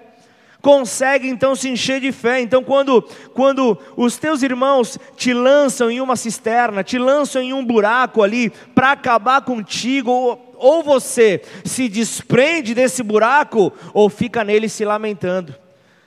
consegue 0.61 1.27
então 1.27 1.55
se 1.55 1.69
encher 1.69 2.01
de 2.01 2.11
fé. 2.11 2.41
Então, 2.41 2.63
quando, 2.63 3.01
quando 3.33 3.77
os 3.95 4.17
teus 4.17 4.43
irmãos 4.43 4.97
te 5.15 5.33
lançam 5.33 5.89
em 5.89 6.01
uma 6.01 6.15
cisterna, 6.15 6.83
te 6.83 6.97
lançam 6.97 7.41
em 7.41 7.53
um 7.53 7.63
buraco 7.63 8.21
ali 8.21 8.49
para 8.73 8.91
acabar 8.91 9.41
contigo, 9.41 10.11
ou, 10.11 10.55
ou 10.57 10.83
você 10.83 11.41
se 11.63 11.87
desprende 11.87 12.73
desse 12.73 13.01
buraco, 13.03 13.71
ou 13.93 14.09
fica 14.09 14.43
nele 14.43 14.67
se 14.67 14.83
lamentando, 14.83 15.55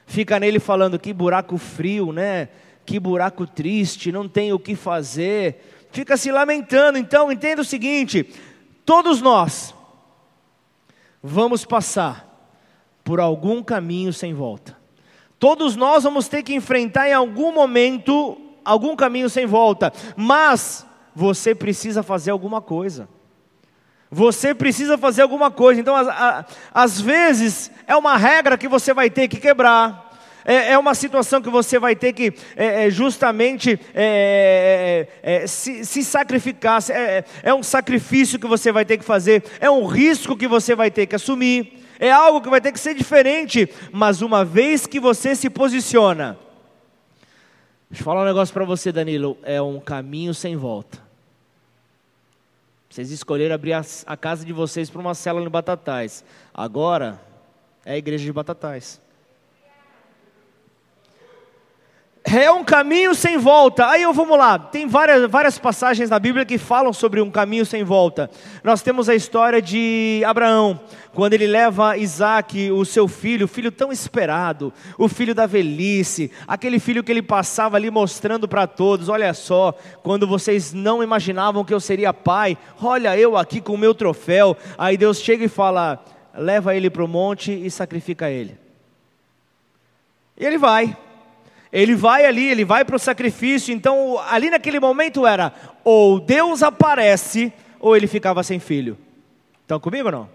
fica 0.07 0.38
nele 0.38 0.59
falando: 0.59 0.99
que 0.99 1.12
buraco 1.12 1.57
frio, 1.57 2.12
né? 2.12 2.49
Que 2.85 2.99
buraco 2.99 3.47
triste, 3.47 4.11
não 4.11 4.29
tem 4.29 4.53
o 4.53 4.59
que 4.59 4.75
fazer, 4.75 5.87
fica 5.93 6.17
se 6.17 6.33
lamentando. 6.33 6.99
Então, 6.99 7.31
entenda 7.31 7.62
o 7.62 7.65
seguinte: 7.65 8.29
todos 8.85 9.23
nós 9.23 9.75
vamos 11.23 11.65
passar 11.65 12.32
por 13.05 13.21
algum 13.21 13.62
caminho 13.62 14.12
sem 14.12 14.33
volta. 14.35 14.77
Todos 15.38 15.75
nós 15.75 16.05
vamos 16.05 16.29
ter 16.29 16.43
que 16.43 16.55
enfrentar 16.55 17.09
em 17.09 17.12
algum 17.12 17.53
momento 17.53 18.38
algum 18.65 18.95
caminho 18.95 19.29
sem 19.29 19.45
volta, 19.45 19.93
mas 20.17 20.87
você 21.15 21.55
precisa 21.55 22.03
fazer 22.03 22.31
alguma 22.31 22.61
coisa. 22.61 23.09
Você 24.11 24.55
precisa 24.55 24.99
fazer 24.99 25.23
alguma 25.23 25.51
coisa. 25.51 25.81
Então, 25.81 25.95
às 26.73 27.01
vezes, 27.01 27.71
é 27.87 27.97
uma 27.97 28.17
regra 28.17 28.59
que 28.59 28.69
você 28.69 28.93
vai 28.93 29.09
ter 29.09 29.27
que 29.27 29.38
quebrar. 29.38 30.11
É, 30.45 30.73
é 30.73 30.79
uma 30.79 30.95
situação 30.95 31.41
que 31.41 31.49
você 31.49 31.79
vai 31.79 31.97
ter 31.97 32.12
que 32.12 32.35
é, 32.57 32.87
é 32.87 32.91
justamente 32.91 33.79
é, 33.95 35.09
é, 35.23 35.47
se, 35.47 35.85
se, 35.85 36.05
sacrificar. 36.05 36.81
é 37.43 37.55
um 37.55 37.62
sacrifício 37.62 38.38
que 38.38 38.47
você 38.47 38.71
vai 38.71 38.85
ter 38.85 38.99
que 38.99 39.05
fazer. 39.05 39.45
É 39.61 39.71
um 39.71 39.87
risco 39.87 40.37
que 40.37 40.47
você 40.47 40.75
vai 40.75 40.91
ter 40.91 41.07
que 41.07 41.17
assumir 41.17 41.82
é 42.03 42.11
algo 42.11 42.41
que 42.41 42.51
vai 42.51 42.61
ter 42.61 42.73
que 42.73 42.81
ser 42.81 42.97
diferente, 42.97 43.69
mas 43.93 44.23
uma 44.23 44.45
vez 44.45 44.88
que 44.88 44.99
você 44.99 45.37
se 45.37 45.49
posiciona, 45.49 46.37
deixa 47.88 48.03
eu 48.03 48.05
falar 48.05 48.23
um 48.23 48.25
negócio 48.25 48.53
para 48.53 48.65
você, 48.65 48.91
Danilo, 48.91 49.38
é 49.45 49.62
um 49.62 49.79
caminho 49.79 50.35
sem 50.35 50.57
volta. 50.57 50.99
Vocês 52.91 53.12
escolheram 53.12 53.55
abrir 53.55 53.75
a, 53.75 53.85
a 54.05 54.17
casa 54.17 54.45
de 54.45 54.53
vocês 54.53 54.91
para 54.91 55.01
uma 55.01 55.15
célula 55.15 55.45
no 55.45 55.51
Batatais. 55.51 56.25
Agora 56.53 57.21
é 57.85 57.93
a 57.93 57.97
igreja 57.97 58.25
de 58.25 58.33
Batatais. 58.33 59.01
É 62.24 62.50
um 62.50 62.62
caminho 62.62 63.14
sem 63.14 63.37
volta. 63.37 63.88
Aí 63.88 64.02
eu 64.02 64.12
vamos 64.12 64.38
lá. 64.38 64.58
Tem 64.58 64.87
várias, 64.87 65.28
várias 65.28 65.58
passagens 65.58 66.08
na 66.08 66.18
Bíblia 66.18 66.44
que 66.44 66.56
falam 66.56 66.92
sobre 66.92 67.20
um 67.20 67.30
caminho 67.30 67.66
sem 67.66 67.82
volta. 67.82 68.30
Nós 68.62 68.80
temos 68.80 69.08
a 69.08 69.14
história 69.14 69.61
de 69.61 70.22
Abraão, 70.24 70.78
quando 71.12 71.35
ele 71.35 71.46
leva 71.46 71.96
Isaac, 71.96 72.70
o 72.70 72.85
seu 72.85 73.08
filho, 73.08 73.46
o 73.46 73.48
filho 73.48 73.72
tão 73.72 73.90
esperado, 73.90 74.72
o 74.96 75.08
filho 75.08 75.35
da 75.35 75.46
velhice, 75.46 76.30
aquele 76.46 76.78
filho 76.78 77.02
que 77.02 77.11
ele 77.11 77.22
passava 77.22 77.76
ali 77.76 77.90
mostrando 77.90 78.46
para 78.46 78.66
todos: 78.66 79.08
olha 79.08 79.35
só, 79.35 79.74
quando 80.02 80.26
vocês 80.26 80.72
não 80.72 81.02
imaginavam 81.02 81.64
que 81.64 81.74
eu 81.74 81.80
seria 81.80 82.14
pai, 82.14 82.56
olha 82.80 83.18
eu 83.18 83.37
aqui 83.37 83.61
com 83.61 83.74
o 83.74 83.78
meu 83.78 83.94
troféu. 83.94 84.56
Aí 84.78 84.96
Deus 84.96 85.18
chega 85.20 85.44
e 85.44 85.48
fala: 85.48 86.02
leva 86.35 86.74
ele 86.74 86.88
para 86.88 87.04
o 87.04 87.08
monte 87.08 87.52
e 87.52 87.68
sacrifica 87.70 88.30
ele. 88.30 88.56
E 90.38 90.46
ele 90.46 90.56
vai. 90.56 90.96
Ele 91.72 91.94
vai 91.94 92.26
ali, 92.26 92.48
ele 92.48 92.64
vai 92.64 92.85
para 92.85 92.96
o 92.96 92.98
sacrifício. 92.98 93.72
Então, 93.72 94.20
ali 94.28 94.50
naquele 94.50 94.78
momento 94.78 95.26
era 95.26 95.52
ou 95.82 96.20
Deus 96.20 96.62
aparece, 96.62 97.52
ou 97.80 97.96
ele 97.96 98.06
ficava 98.06 98.42
sem 98.42 98.61
filho. 98.61 98.98
Estão 99.62 99.80
comigo 99.80 100.06
ou 100.06 100.12
não? 100.12 100.28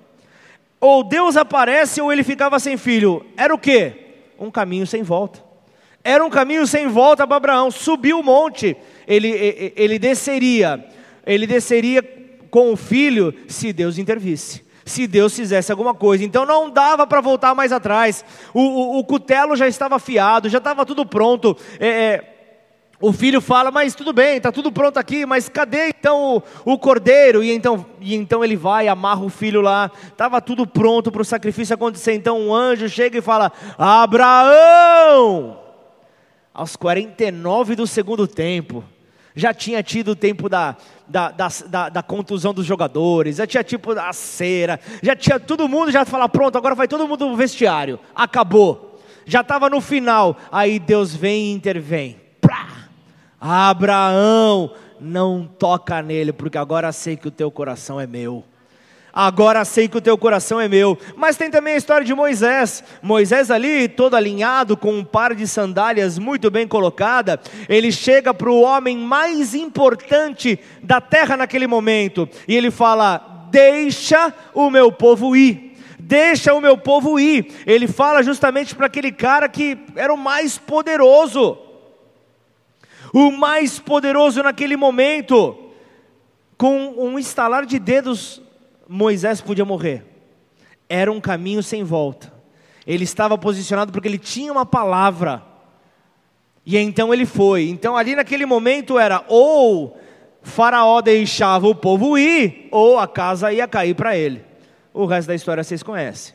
Ou 0.79 1.03
Deus 1.03 1.37
aparece, 1.37 2.01
ou 2.01 2.11
ele 2.11 2.23
ficava 2.23 2.59
sem 2.59 2.75
filho. 2.75 3.25
Era 3.37 3.53
o 3.53 3.59
quê? 3.59 3.93
Um 4.39 4.49
caminho 4.49 4.87
sem 4.87 5.03
volta. 5.03 5.43
Era 6.03 6.25
um 6.25 6.29
caminho 6.29 6.65
sem 6.65 6.87
volta 6.87 7.27
para 7.27 7.37
Abraão. 7.37 7.69
Subiu 7.69 8.19
o 8.19 8.23
monte, 8.23 8.75
ele, 9.07 9.73
ele 9.75 9.99
desceria. 9.99 10.83
Ele 11.25 11.45
desceria 11.45 12.01
com 12.49 12.71
o 12.71 12.77
filho 12.77 13.33
se 13.47 13.71
Deus 13.73 13.97
intervisse 13.97 14.66
se 14.87 15.05
Deus 15.05 15.35
fizesse 15.35 15.71
alguma 15.71 15.93
coisa. 15.93 16.23
Então 16.23 16.45
não 16.45 16.69
dava 16.69 17.05
para 17.05 17.21
voltar 17.21 17.53
mais 17.53 17.71
atrás. 17.71 18.23
O, 18.53 18.61
o, 18.61 18.99
o, 18.99 19.03
cutelo 19.03 19.55
já 19.55 19.67
estava 19.67 19.95
afiado, 19.97 20.49
já 20.49 20.57
estava 20.57 20.85
tudo 20.85 21.05
pronto. 21.05 21.55
É, 21.79 21.87
é, 21.87 22.33
o 22.99 23.13
filho 23.13 23.39
fala, 23.39 23.69
mas 23.69 23.93
tudo 23.93 24.11
bem, 24.11 24.37
está 24.37 24.51
tudo 24.51 24.71
pronto 24.71 24.97
aqui, 24.97 25.23
mas 25.25 25.47
cadê 25.47 25.89
então 25.89 26.37
o, 26.65 26.73
o, 26.73 26.79
cordeiro? 26.79 27.43
E 27.43 27.51
então, 27.51 27.85
e 28.01 28.15
então 28.15 28.43
ele 28.43 28.55
vai, 28.55 28.87
amarra 28.87 29.23
o 29.23 29.29
filho 29.29 29.61
lá, 29.61 29.91
estava 30.07 30.41
tudo 30.41 30.65
pronto 30.65 31.11
para 31.11 31.21
o 31.21 31.25
sacrifício 31.25 31.75
acontecer. 31.75 32.13
Então 32.13 32.39
um 32.39 32.55
anjo 32.55 32.89
chega 32.89 33.19
e 33.19 33.21
fala: 33.21 33.51
Abraão! 33.77 35.59
Aos 36.51 36.75
49 36.75 37.75
do 37.75 37.85
segundo 37.85 38.27
tempo, 38.27 38.83
já 39.37 39.53
tinha 39.53 39.83
tido 39.83 40.11
o 40.11 40.15
tempo 40.15 40.49
da, 40.49 40.75
da, 41.07 41.29
da, 41.29 41.89
da, 41.89 42.03
contusão 42.03 42.53
dos 42.53 42.65
jogadores, 42.65 43.37
já 43.37 43.45
tinha 43.45 43.63
tipo 43.63 43.91
a 43.91 44.11
cera, 44.11 44.79
já 45.01 45.15
tinha 45.15 45.39
todo 45.39 45.69
mundo 45.69 45.91
já 45.91 46.03
falar, 46.03 46.27
pronto, 46.27 46.57
agora 46.57 46.73
vai 46.73 46.87
todo 46.87 47.07
mundo 47.07 47.29
no 47.29 47.35
vestiário, 47.35 47.99
acabou, 48.15 48.99
já 49.27 49.41
estava 49.41 49.69
no 49.69 49.79
final, 49.79 50.35
aí 50.51 50.79
Deus 50.79 51.15
vem 51.15 51.51
e 51.51 51.53
intervém, 51.53 52.19
Prá! 52.41 52.67
Abraão, 53.39 54.73
não 54.99 55.45
toca 55.45 56.01
nele, 56.01 56.33
porque 56.33 56.57
agora 56.57 56.91
sei 56.91 57.15
que 57.15 57.27
o 57.27 57.31
teu 57.31 57.51
coração 57.51 58.01
é 58.01 58.07
meu 58.07 58.43
agora 59.17 59.65
sei 59.65 59.87
que 59.87 59.97
o 59.97 60.01
teu 60.01 60.15
coração 60.15 60.61
é 60.61 60.67
meu. 60.67 60.95
Mas 61.15 61.35
tem 61.35 61.49
também 61.49 61.73
a 61.73 61.77
história 61.77 62.05
de 62.05 62.13
Moisés. 62.13 62.83
Moisés 63.01 63.49
ali, 63.49 63.89
todo 63.89 64.15
alinhado, 64.15 64.77
com 64.77 64.93
um 64.93 65.03
par 65.03 65.33
de 65.33 65.47
sandálias 65.47 66.19
muito 66.19 66.51
bem 66.51 66.67
colocada, 66.67 67.39
ele 67.67 67.91
chega 67.91 68.31
para 68.31 68.51
o 68.51 68.61
homem 68.61 68.95
mais 68.95 69.55
importante 69.55 70.59
da 70.83 71.01
terra 71.01 71.35
naquele 71.35 71.65
momento, 71.65 72.29
e 72.47 72.55
ele 72.55 72.69
fala: 72.69 73.47
Deixa 73.49 74.31
o 74.53 74.69
meu 74.69 74.91
povo 74.91 75.35
ir 75.35 75.65
deixa 75.99 76.53
o 76.53 76.61
meu 76.61 76.77
povo 76.77 77.19
ir. 77.19 77.53
Ele 77.65 77.85
fala 77.85 78.23
justamente 78.23 78.73
para 78.73 78.85
aquele 78.85 79.11
cara 79.11 79.49
que 79.49 79.77
era 79.93 80.13
o 80.13 80.17
mais 80.17 80.57
poderoso, 80.57 81.57
o 83.11 83.29
mais 83.31 83.77
poderoso 83.77 84.41
naquele 84.41 84.77
momento. 84.77 85.65
Com 86.57 86.95
um 86.97 87.19
estalar 87.19 87.65
de 87.65 87.77
dedos, 87.77 88.41
Moisés 88.87 89.41
podia 89.41 89.65
morrer. 89.65 90.05
Era 90.89 91.11
um 91.11 91.19
caminho 91.19 91.61
sem 91.61 91.83
volta. 91.83 92.33
Ele 92.85 93.03
estava 93.03 93.37
posicionado 93.37 93.91
porque 93.91 94.07
ele 94.07 94.17
tinha 94.17 94.51
uma 94.51 94.65
palavra. 94.65 95.43
E 96.65 96.77
então 96.77 97.13
ele 97.13 97.25
foi. 97.25 97.69
Então 97.69 97.97
ali 97.97 98.15
naquele 98.15 98.45
momento 98.45 98.97
era 98.97 99.23
ou 99.27 99.97
Faraó 100.41 101.01
deixava 101.01 101.67
o 101.67 101.75
povo 101.75 102.17
ir, 102.17 102.69
ou 102.71 102.97
a 102.97 103.07
casa 103.07 103.51
ia 103.51 103.67
cair 103.67 103.93
para 103.93 104.17
ele. 104.17 104.43
O 104.93 105.05
resto 105.05 105.27
da 105.27 105.35
história 105.35 105.63
vocês 105.63 105.83
conhecem. 105.83 106.33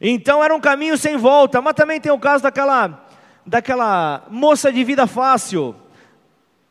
Então 0.00 0.42
era 0.42 0.54
um 0.54 0.60
caminho 0.60 0.98
sem 0.98 1.16
volta, 1.16 1.60
mas 1.60 1.74
também 1.74 2.00
tem 2.00 2.10
o 2.10 2.18
caso 2.18 2.42
daquela 2.42 3.06
daquela 3.46 4.24
moça 4.28 4.72
de 4.72 4.82
vida 4.82 5.06
fácil. 5.06 5.74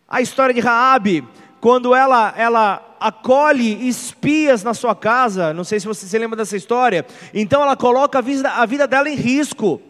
A 0.08 0.22
história 0.22 0.54
de 0.54 0.60
Raabe, 0.60 1.26
quando 1.62 1.96
ela 1.96 2.34
ela 2.36 2.91
acolhe 3.02 3.88
espias 3.88 4.64
na 4.64 4.76
sua 4.76 4.94
casa, 4.94 5.56
não 5.56 5.64
sei 5.64 5.80
se 5.80 5.88
você 5.88 6.06
se 6.06 6.18
lembra 6.20 6.38
dessa 6.38 6.56
história, 6.56 7.04
então 7.34 7.64
ela 7.64 7.76
coloca 7.76 8.20
a 8.20 8.22
vida, 8.22 8.48
a 8.52 8.64
vida 8.68 8.88
dela 8.88 9.10
em 9.10 9.16
risco. 9.16 9.82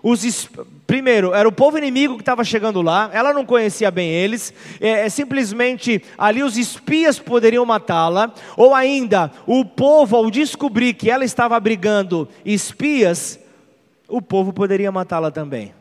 Os, 0.00 0.48
primeiro, 0.86 1.34
era 1.34 1.46
o 1.48 1.52
povo 1.52 1.76
inimigo 1.76 2.14
que 2.14 2.22
estava 2.22 2.44
chegando 2.44 2.80
lá, 2.80 3.10
ela 3.12 3.34
não 3.34 3.44
conhecia 3.44 3.90
bem 3.90 4.08
eles, 4.08 4.54
é, 4.80 5.04
é 5.06 5.08
simplesmente 5.08 6.00
ali 6.16 6.44
os 6.44 6.56
espias 6.56 7.18
poderiam 7.18 7.66
matá-la, 7.66 8.32
ou 8.56 8.72
ainda 8.72 9.32
o 9.48 9.64
povo, 9.64 10.14
ao 10.14 10.30
descobrir 10.30 10.94
que 10.94 11.10
ela 11.10 11.24
estava 11.24 11.56
abrigando 11.56 12.28
espias, 12.44 13.38
o 14.08 14.22
povo 14.22 14.52
poderia 14.52 14.92
matá-la 14.92 15.32
também. 15.32 15.74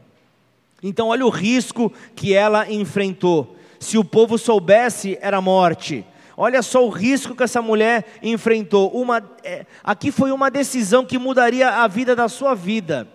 Então, 0.82 1.10
olha 1.10 1.26
o 1.26 1.30
risco 1.30 1.92
que 2.16 2.34
ela 2.34 2.72
enfrentou. 2.72 3.56
Se 3.80 3.98
o 3.98 4.04
povo 4.04 4.38
soubesse, 4.38 5.18
era 5.22 5.40
morte. 5.40 6.06
Olha 6.42 6.62
só 6.62 6.86
o 6.86 6.90
risco 6.90 7.36
que 7.36 7.44
essa 7.44 7.62
mulher 7.62 8.06
enfrentou. 8.24 8.90
Uma, 8.92 9.22
é, 9.44 9.66
aqui 9.84 10.10
foi 10.10 10.32
uma 10.32 10.50
decisão 10.50 11.06
que 11.06 11.18
mudaria 11.18 11.68
a 11.68 11.86
vida 11.86 12.16
da 12.16 12.30
sua 12.30 12.56
vida, 12.56 13.06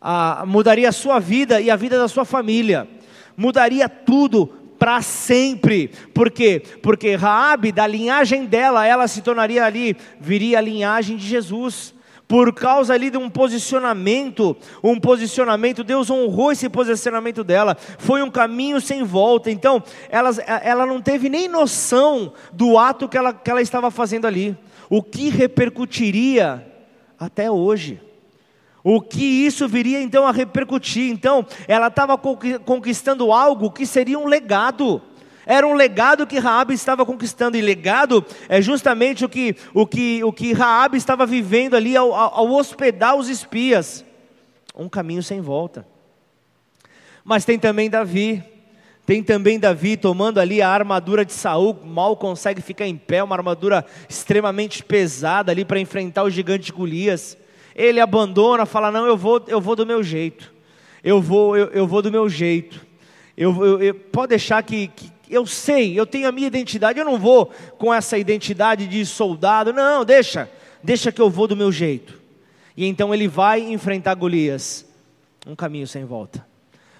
a, 0.00 0.42
mudaria 0.44 0.88
a 0.88 0.92
sua 0.92 1.20
vida 1.20 1.60
e 1.60 1.70
a 1.70 1.76
vida 1.76 1.96
da 1.96 2.08
sua 2.08 2.24
família, 2.24 2.88
mudaria 3.36 3.88
tudo 3.88 4.48
para 4.80 5.00
sempre. 5.00 5.92
Por 6.12 6.28
quê? 6.28 6.60
Porque 6.82 7.14
Raabe, 7.14 7.70
da 7.70 7.86
linhagem 7.86 8.46
dela, 8.46 8.84
ela 8.84 9.06
se 9.06 9.22
tornaria 9.22 9.64
ali, 9.64 9.96
viria 10.18 10.58
a 10.58 10.60
linhagem 10.60 11.16
de 11.16 11.28
Jesus 11.28 11.94
por 12.30 12.54
causa 12.54 12.94
ali 12.94 13.10
de 13.10 13.18
um 13.18 13.28
posicionamento, 13.28 14.56
um 14.84 15.00
posicionamento, 15.00 15.82
Deus 15.82 16.08
honrou 16.08 16.52
esse 16.52 16.68
posicionamento 16.68 17.42
dela, 17.42 17.76
foi 17.98 18.22
um 18.22 18.30
caminho 18.30 18.80
sem 18.80 19.02
volta, 19.02 19.50
então 19.50 19.82
ela, 20.08 20.30
ela 20.62 20.86
não 20.86 21.02
teve 21.02 21.28
nem 21.28 21.48
noção 21.48 22.32
do 22.52 22.78
ato 22.78 23.08
que 23.08 23.18
ela, 23.18 23.32
que 23.32 23.50
ela 23.50 23.60
estava 23.60 23.90
fazendo 23.90 24.28
ali, 24.28 24.56
o 24.88 25.02
que 25.02 25.28
repercutiria 25.28 26.64
até 27.18 27.50
hoje. 27.50 28.00
O 28.84 29.00
que 29.00 29.24
isso 29.24 29.66
viria 29.68 30.00
então 30.00 30.26
a 30.26 30.32
repercutir? 30.32 31.10
Então, 31.10 31.44
ela 31.68 31.88
estava 31.88 32.16
conquistando 32.16 33.30
algo 33.30 33.70
que 33.70 33.84
seria 33.84 34.18
um 34.18 34.26
legado. 34.26 35.02
Era 35.50 35.66
um 35.66 35.74
legado 35.74 36.28
que 36.28 36.38
Raabe 36.38 36.74
estava 36.74 37.04
conquistando 37.04 37.56
e 37.56 37.60
legado 37.60 38.24
é 38.48 38.62
justamente 38.62 39.24
o 39.24 39.28
que 39.28 39.56
o 39.74 39.84
que 39.84 40.22
o 40.22 40.32
que 40.32 40.52
Raabe 40.52 40.96
estava 40.96 41.26
vivendo 41.26 41.74
ali 41.74 41.96
ao, 41.96 42.14
ao 42.14 42.52
hospedar 42.52 43.16
os 43.16 43.28
espias, 43.28 44.04
um 44.76 44.88
caminho 44.88 45.24
sem 45.24 45.40
volta. 45.40 45.84
Mas 47.24 47.44
tem 47.44 47.58
também 47.58 47.90
Davi, 47.90 48.44
tem 49.04 49.24
também 49.24 49.58
Davi 49.58 49.96
tomando 49.96 50.38
ali 50.38 50.62
a 50.62 50.68
armadura 50.68 51.24
de 51.24 51.32
Saul, 51.32 51.76
mal 51.84 52.16
consegue 52.16 52.62
ficar 52.62 52.86
em 52.86 52.96
pé, 52.96 53.20
uma 53.20 53.34
armadura 53.34 53.84
extremamente 54.08 54.84
pesada 54.84 55.50
ali 55.50 55.64
para 55.64 55.80
enfrentar 55.80 56.22
o 56.22 56.30
gigante 56.30 56.70
Golias. 56.70 57.36
Ele 57.74 57.98
abandona, 57.98 58.64
fala: 58.64 58.92
"Não, 58.92 59.04
eu 59.04 59.16
vou, 59.16 59.42
eu 59.48 59.60
vou 59.60 59.74
do 59.74 59.84
meu 59.84 60.00
jeito. 60.00 60.54
Eu 61.02 61.20
vou, 61.20 61.56
eu, 61.56 61.66
eu 61.70 61.88
vou 61.88 62.02
do 62.02 62.12
meu 62.12 62.28
jeito. 62.28 62.86
Eu, 63.36 63.64
eu, 63.64 63.82
eu 63.82 63.94
pode 63.94 64.28
deixar 64.28 64.62
que, 64.62 64.86
que, 64.86 65.09
eu 65.30 65.46
sei, 65.46 65.98
eu 65.98 66.04
tenho 66.04 66.28
a 66.28 66.32
minha 66.32 66.48
identidade, 66.48 66.98
eu 66.98 67.04
não 67.04 67.18
vou 67.18 67.50
com 67.78 67.94
essa 67.94 68.18
identidade 68.18 68.86
de 68.86 69.06
soldado, 69.06 69.72
não, 69.72 70.04
deixa, 70.04 70.50
deixa 70.82 71.12
que 71.12 71.20
eu 71.20 71.30
vou 71.30 71.46
do 71.46 71.56
meu 71.56 71.70
jeito. 71.70 72.20
E 72.76 72.86
então 72.86 73.14
ele 73.14 73.28
vai 73.28 73.60
enfrentar 73.60 74.14
Golias, 74.14 74.84
um 75.46 75.54
caminho 75.54 75.86
sem 75.86 76.04
volta. 76.04 76.46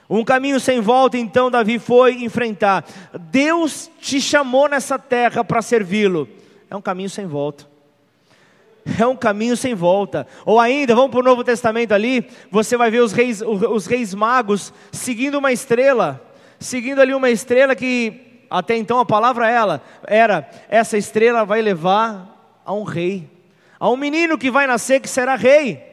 Um 0.09 0.24
caminho 0.24 0.59
sem 0.59 0.81
volta, 0.81 1.16
então 1.16 1.51
Davi 1.51 1.78
foi 1.78 2.24
enfrentar. 2.24 2.85
Deus 3.31 3.91
te 4.01 4.20
chamou 4.20 4.68
nessa 4.68 4.99
terra 4.99 5.45
para 5.45 5.62
servi-lo. 5.62 6.28
É 6.68 6.74
um 6.74 6.83
caminho 6.83 7.09
sem 7.09 7.26
volta. 7.26 7.68
É 8.99 9.07
um 9.07 9.14
caminho 9.14 9.57
sem 9.57 9.74
volta. 9.74 10.26
Ou 10.45 10.59
ainda, 10.59 10.95
vamos 10.95 11.11
para 11.11 11.20
o 11.20 11.22
Novo 11.22 11.45
Testamento 11.45 11.93
ali, 11.93 12.26
você 12.51 12.76
vai 12.76 12.91
ver 12.91 13.01
os 13.01 13.12
reis, 13.12 13.41
os 13.41 13.87
reis 13.87 14.12
magos 14.14 14.72
seguindo 14.91 15.39
uma 15.39 15.53
estrela 15.53 16.30
seguindo 16.61 17.01
ali 17.01 17.15
uma 17.15 17.31
estrela 17.31 17.75
que 17.75 18.45
até 18.51 18.77
então 18.77 18.99
a 18.99 19.07
palavra 19.07 19.51
ela 19.51 19.83
era 20.07 20.49
essa 20.69 20.99
estrela 20.99 21.45
vai 21.45 21.63
levar 21.63 22.61
a 22.65 22.75
um 22.75 22.83
rei, 22.83 23.29
a 23.79 23.89
um 23.89 23.97
menino 23.97 24.37
que 24.37 24.51
vai 24.51 24.67
nascer 24.67 25.01
que 25.01 25.09
será 25.09 25.35
rei. 25.35 25.89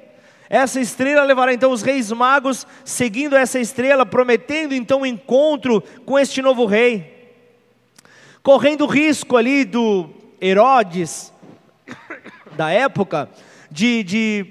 Essa 0.49 0.79
estrela 0.79 1.23
levará 1.23 1.53
então 1.53 1.71
os 1.71 1.81
reis 1.81 2.11
magos 2.11 2.67
seguindo 2.85 3.35
essa 3.35 3.59
estrela, 3.59 4.05
prometendo 4.05 4.73
então 4.73 4.99
o 4.99 5.01
um 5.01 5.05
encontro 5.05 5.81
com 6.05 6.19
este 6.19 6.41
novo 6.41 6.65
rei. 6.65 7.35
Correndo 8.43 8.85
o 8.85 8.87
risco 8.87 9.35
ali 9.35 9.65
do 9.65 10.09
Herodes, 10.41 11.33
da 12.55 12.69
época, 12.71 13.29
de, 13.69 14.03
de 14.03 14.45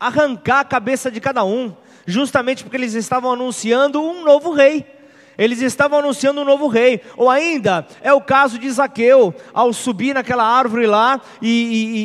arrancar 0.00 0.60
a 0.60 0.64
cabeça 0.64 1.10
de 1.10 1.20
cada 1.20 1.44
um, 1.44 1.74
justamente 2.06 2.64
porque 2.64 2.76
eles 2.76 2.94
estavam 2.94 3.32
anunciando 3.32 4.02
um 4.02 4.24
novo 4.24 4.52
rei. 4.52 4.95
Eles 5.38 5.60
estavam 5.60 5.98
anunciando 5.98 6.40
um 6.40 6.44
novo 6.44 6.66
rei. 6.66 7.00
Ou 7.16 7.28
ainda, 7.28 7.86
é 8.00 8.12
o 8.12 8.20
caso 8.20 8.58
de 8.58 8.70
Zaqueu, 8.70 9.34
ao 9.52 9.72
subir 9.72 10.14
naquela 10.14 10.44
árvore 10.44 10.86
lá 10.86 11.20
e, 11.42 11.48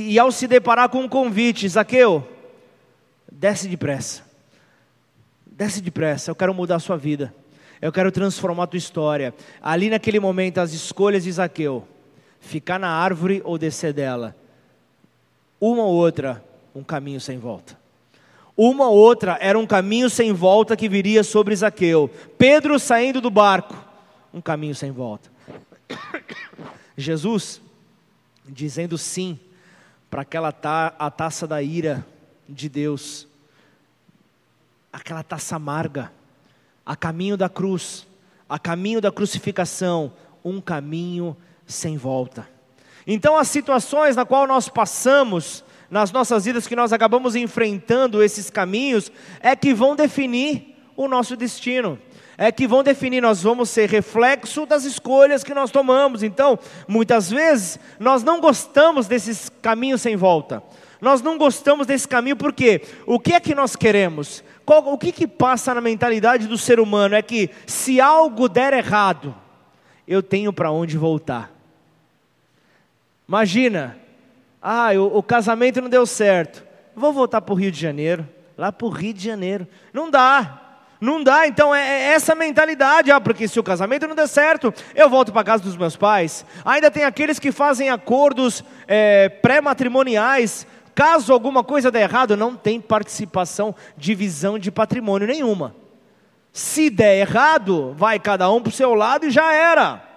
e, 0.09 0.13
e 0.13 0.19
ao 0.19 0.31
se 0.31 0.47
deparar 0.47 0.89
com 0.89 1.01
um 1.01 1.09
convite: 1.09 1.67
Zaqueu, 1.67 2.27
desce 3.31 3.67
depressa. 3.67 4.23
Desce 5.45 5.81
depressa, 5.81 6.31
eu 6.31 6.35
quero 6.35 6.53
mudar 6.53 6.77
a 6.77 6.79
sua 6.79 6.97
vida. 6.97 7.33
Eu 7.81 7.91
quero 7.91 8.11
transformar 8.11 8.63
a 8.63 8.67
tua 8.67 8.77
história. 8.77 9.33
Ali 9.61 9.89
naquele 9.89 10.19
momento, 10.19 10.59
as 10.59 10.73
escolhas 10.73 11.23
de 11.23 11.31
Zaqueu: 11.31 11.87
ficar 12.39 12.79
na 12.79 12.89
árvore 12.89 13.41
ou 13.43 13.57
descer 13.57 13.93
dela. 13.93 14.35
Uma 15.59 15.83
ou 15.83 15.93
outra, 15.93 16.43
um 16.75 16.83
caminho 16.83 17.19
sem 17.19 17.37
volta. 17.37 17.80
Uma 18.63 18.89
outra 18.89 19.39
era 19.41 19.57
um 19.57 19.65
caminho 19.65 20.07
sem 20.07 20.31
volta 20.31 20.77
que 20.77 20.87
viria 20.87 21.23
sobre 21.23 21.55
Zaqueu. 21.55 22.11
Pedro 22.37 22.77
saindo 22.77 23.19
do 23.19 23.31
barco, 23.31 23.75
um 24.31 24.39
caminho 24.39 24.75
sem 24.75 24.91
volta. 24.91 25.31
Jesus 26.95 27.59
dizendo 28.47 28.99
sim 28.99 29.39
para 30.11 30.21
aquela 30.21 30.51
ta 30.51 30.93
a 30.99 31.09
taça 31.09 31.47
da 31.47 31.59
ira 31.59 32.05
de 32.47 32.69
Deus, 32.69 33.27
aquela 34.93 35.23
taça 35.23 35.55
amarga, 35.55 36.11
a 36.85 36.95
caminho 36.95 37.35
da 37.35 37.49
cruz, 37.49 38.05
a 38.47 38.59
caminho 38.59 39.01
da 39.01 39.11
crucificação, 39.11 40.13
um 40.45 40.61
caminho 40.61 41.35
sem 41.65 41.97
volta. 41.97 42.47
Então, 43.07 43.35
as 43.35 43.47
situações 43.47 44.15
na 44.15 44.23
qual 44.23 44.45
nós 44.45 44.69
passamos 44.69 45.63
nas 45.91 46.09
nossas 46.09 46.45
vidas 46.45 46.65
que 46.65 46.75
nós 46.75 46.93
acabamos 46.93 47.35
enfrentando 47.35 48.23
esses 48.23 48.49
caminhos 48.49 49.11
é 49.41 49.53
que 49.57 49.73
vão 49.73 49.93
definir 49.93 50.77
o 50.95 51.05
nosso 51.05 51.35
destino. 51.35 51.99
É 52.37 52.49
que 52.49 52.65
vão 52.65 52.81
definir, 52.81 53.21
nós 53.21 53.43
vamos 53.43 53.69
ser 53.69 53.89
reflexo 53.89 54.65
das 54.65 54.85
escolhas 54.85 55.43
que 55.43 55.53
nós 55.53 55.69
tomamos. 55.69 56.23
Então, 56.23 56.57
muitas 56.87 57.29
vezes, 57.29 57.77
nós 57.99 58.23
não 58.23 58.39
gostamos 58.39 59.05
desses 59.05 59.51
caminhos 59.61 60.01
sem 60.01 60.15
volta. 60.15 60.63
Nós 61.01 61.21
não 61.21 61.37
gostamos 61.37 61.85
desse 61.85 62.07
caminho 62.07 62.37
porque 62.37 62.81
o 63.05 63.19
que 63.19 63.33
é 63.33 63.39
que 63.39 63.53
nós 63.53 63.75
queremos? 63.75 64.43
Qual, 64.65 64.93
o 64.93 64.97
que, 64.97 65.11
que 65.11 65.27
passa 65.27 65.73
na 65.73 65.81
mentalidade 65.81 66.47
do 66.47 66.57
ser 66.57 66.79
humano 66.79 67.15
é 67.15 67.21
que 67.21 67.49
se 67.67 67.99
algo 67.99 68.47
der 68.47 68.73
errado, 68.73 69.35
eu 70.07 70.23
tenho 70.23 70.53
para 70.53 70.71
onde 70.71 70.97
voltar. 70.97 71.51
Imagina, 73.27 74.00
ah, 74.61 74.91
o, 74.93 75.17
o 75.17 75.23
casamento 75.23 75.81
não 75.81 75.89
deu 75.89 76.05
certo. 76.05 76.63
Vou 76.95 77.11
voltar 77.11 77.41
para 77.41 77.53
o 77.53 77.57
Rio 77.57 77.71
de 77.71 77.79
Janeiro. 77.79 78.27
Lá 78.57 78.71
para 78.71 78.85
o 78.85 78.89
Rio 78.89 79.13
de 79.13 79.23
Janeiro. 79.23 79.67
Não 79.91 80.11
dá. 80.11 80.61
Não 81.01 81.23
dá, 81.23 81.47
então 81.47 81.73
é, 81.73 81.79
é 81.81 82.13
essa 82.13 82.35
mentalidade, 82.35 83.11
ah, 83.11 83.19
porque 83.19 83.47
se 83.47 83.59
o 83.59 83.63
casamento 83.63 84.07
não 84.07 84.13
der 84.13 84.27
certo, 84.27 84.71
eu 84.93 85.09
volto 85.09 85.33
para 85.33 85.43
casa 85.43 85.63
dos 85.63 85.75
meus 85.75 85.95
pais. 85.95 86.45
Ainda 86.63 86.91
tem 86.91 87.03
aqueles 87.03 87.39
que 87.39 87.51
fazem 87.51 87.89
acordos 87.89 88.63
é, 88.87 89.27
pré-matrimoniais, 89.27 90.67
caso 90.93 91.33
alguma 91.33 91.63
coisa 91.63 91.89
der 91.89 92.03
errado, 92.03 92.37
não 92.37 92.55
tem 92.55 92.79
participação, 92.79 93.73
divisão 93.97 94.59
de 94.59 94.69
patrimônio 94.69 95.27
nenhuma. 95.27 95.75
Se 96.53 96.87
der 96.91 97.21
errado, 97.21 97.95
vai 97.97 98.19
cada 98.19 98.51
um 98.51 98.61
para 98.61 98.69
o 98.69 98.73
seu 98.73 98.93
lado 98.93 99.25
e 99.25 99.31
já 99.31 99.51
era. 99.51 100.10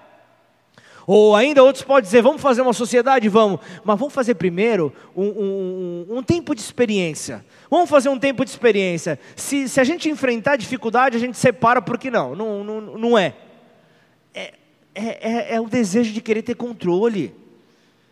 Ou 1.07 1.37
ainda 1.37 1.63
outros 1.63 1.85
podem 1.85 2.05
dizer, 2.05 2.23
vamos 2.23 2.41
fazer 2.41 2.63
uma 2.63 2.73
sociedade? 2.73 3.29
Vamos, 3.29 3.61
mas 3.85 3.99
vamos 3.99 4.15
fazer 4.15 4.35
primeiro 4.37 4.93
um, 5.15 5.27
um, 5.27 6.07
um, 6.19 6.23
tempo 6.23 6.55
de 6.55 6.63
experiência. 6.63 7.45
Vamos 7.71 7.91
fazer 7.91 8.09
um 8.09 8.19
tempo 8.19 8.45
de 8.45 8.51
experiência. 8.51 9.19
Se, 9.37 9.69
se 9.69 9.81
a 9.81 9.85
gente 9.85 10.09
enfrentar 10.09 10.57
dificuldade, 10.57 11.17
a 11.17 11.21
gente 11.21 11.37
separa, 11.37 11.83
porque 11.83 12.11
não, 12.11 12.35
não, 12.35 12.65
não, 12.65 12.81
não 12.81 13.19
é. 13.19 13.35
É, 14.33 14.55
é, 14.95 15.05
é. 15.05 15.55
é 15.57 15.61
o 15.61 15.69
desejo 15.69 16.13
de 16.13 16.23
querer 16.23 16.43
ter 16.43 16.55
controle. 16.55 17.35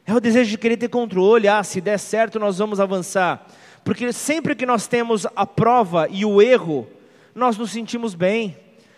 É 0.06 0.12
o 0.12 0.20
desejo 0.20 0.50
de 0.50 0.58
querer 0.58 0.76
ter 0.76 0.88
controle. 0.88 1.48
Ah, 1.48 1.62
se 1.62 1.80
der 1.80 1.98
certo, 1.98 2.38
nós 2.38 2.58
vamos 2.58 2.78
avançar. 2.78 3.46
Porque 3.82 4.12
sempre 4.12 4.54
que 4.54 4.66
nós 4.66 4.86
temos 4.86 5.26
a 5.34 5.46
prova 5.46 6.08
e 6.10 6.26
o 6.26 6.42
erro, 6.42 6.86
nós 7.34 7.56
nos 7.56 7.70
sentimos 7.70 8.14
bem. 8.14 8.56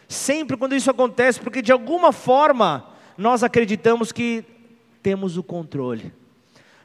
Sempre 0.08 0.56
quando 0.56 0.74
isso 0.74 0.90
acontece, 0.90 1.40
porque 1.40 1.62
de 1.62 1.72
alguma 1.72 2.12
forma 2.12 2.93
nós 3.16 3.42
acreditamos 3.42 4.12
que 4.12 4.44
temos 5.02 5.36
o 5.36 5.42
controle. 5.42 6.12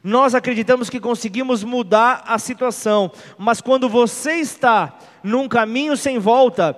Nós 0.02 0.34
acreditamos 0.34 0.88
que 0.88 0.98
conseguimos 0.98 1.62
mudar 1.62 2.22
a 2.26 2.38
situação, 2.38 3.10
mas 3.36 3.60
quando 3.60 3.88
você 3.88 4.34
está 4.34 4.98
num 5.22 5.46
caminho 5.46 5.96
sem 5.96 6.18
volta, 6.18 6.76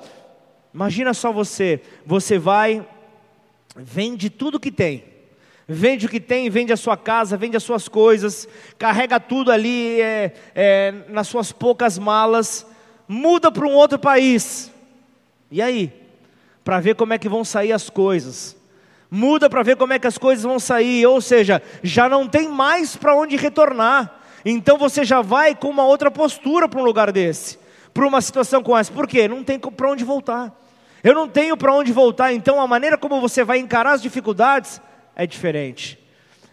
imagina 0.74 1.14
só 1.14 1.32
você, 1.32 1.80
você 2.04 2.36
vai, 2.36 2.84
vende 3.76 4.28
tudo 4.28 4.58
que 4.58 4.72
tem, 4.72 5.04
vende 5.68 6.06
o 6.06 6.08
que 6.08 6.18
tem, 6.18 6.50
vende 6.50 6.72
a 6.72 6.76
sua 6.76 6.96
casa, 6.96 7.36
vende 7.36 7.56
as 7.56 7.62
suas 7.62 7.86
coisas, 7.86 8.48
carrega 8.76 9.20
tudo 9.20 9.52
ali 9.52 10.00
é, 10.00 10.34
é, 10.52 10.94
nas 11.08 11.28
suas 11.28 11.52
poucas 11.52 11.98
malas, 11.98 12.66
muda 13.06 13.52
para 13.52 13.66
um 13.66 13.72
outro 13.72 14.00
país, 14.00 14.72
e 15.48 15.62
aí? 15.62 15.92
Para 16.64 16.80
ver 16.80 16.96
como 16.96 17.12
é 17.12 17.18
que 17.18 17.28
vão 17.28 17.44
sair 17.44 17.72
as 17.72 17.88
coisas 17.88 18.61
muda 19.14 19.50
para 19.50 19.62
ver 19.62 19.76
como 19.76 19.92
é 19.92 19.98
que 19.98 20.06
as 20.06 20.16
coisas 20.16 20.42
vão 20.42 20.58
sair, 20.58 21.04
ou 21.04 21.20
seja, 21.20 21.60
já 21.82 22.08
não 22.08 22.26
tem 22.26 22.48
mais 22.48 22.96
para 22.96 23.14
onde 23.14 23.36
retornar. 23.36 24.10
Então 24.42 24.78
você 24.78 25.04
já 25.04 25.20
vai 25.20 25.54
com 25.54 25.68
uma 25.68 25.84
outra 25.84 26.10
postura 26.10 26.66
para 26.66 26.80
um 26.80 26.82
lugar 26.82 27.12
desse, 27.12 27.58
para 27.92 28.06
uma 28.06 28.22
situação 28.22 28.62
como 28.62 28.78
essa. 28.78 28.90
Por 28.90 29.06
quê? 29.06 29.28
Não 29.28 29.44
tem 29.44 29.58
para 29.58 29.90
onde 29.90 30.02
voltar. 30.02 30.58
Eu 31.04 31.14
não 31.14 31.28
tenho 31.28 31.58
para 31.58 31.74
onde 31.74 31.92
voltar, 31.92 32.32
então 32.32 32.58
a 32.58 32.66
maneira 32.66 32.96
como 32.96 33.20
você 33.20 33.44
vai 33.44 33.58
encarar 33.58 33.92
as 33.92 34.00
dificuldades 34.00 34.80
é 35.14 35.26
diferente. 35.26 35.98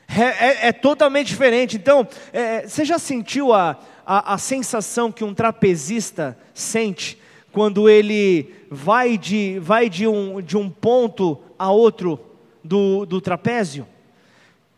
É, 0.09 0.23
é, 0.23 0.67
é 0.67 0.71
totalmente 0.73 1.27
diferente. 1.27 1.77
Então, 1.77 2.05
é, 2.33 2.67
você 2.67 2.83
já 2.83 2.99
sentiu 2.99 3.53
a, 3.53 3.77
a, 4.05 4.33
a 4.33 4.37
sensação 4.37 5.13
que 5.13 5.23
um 5.23 5.33
trapezista 5.33 6.37
sente 6.53 7.17
quando 7.53 7.87
ele 7.87 8.53
vai 8.69 9.17
de, 9.17 9.59
vai 9.59 9.87
de, 9.87 10.05
um, 10.07 10.41
de 10.41 10.57
um 10.57 10.69
ponto 10.69 11.39
a 11.57 11.71
outro 11.71 12.28
do, 12.63 13.05
do 13.05 13.21
trapézio? 13.21 13.87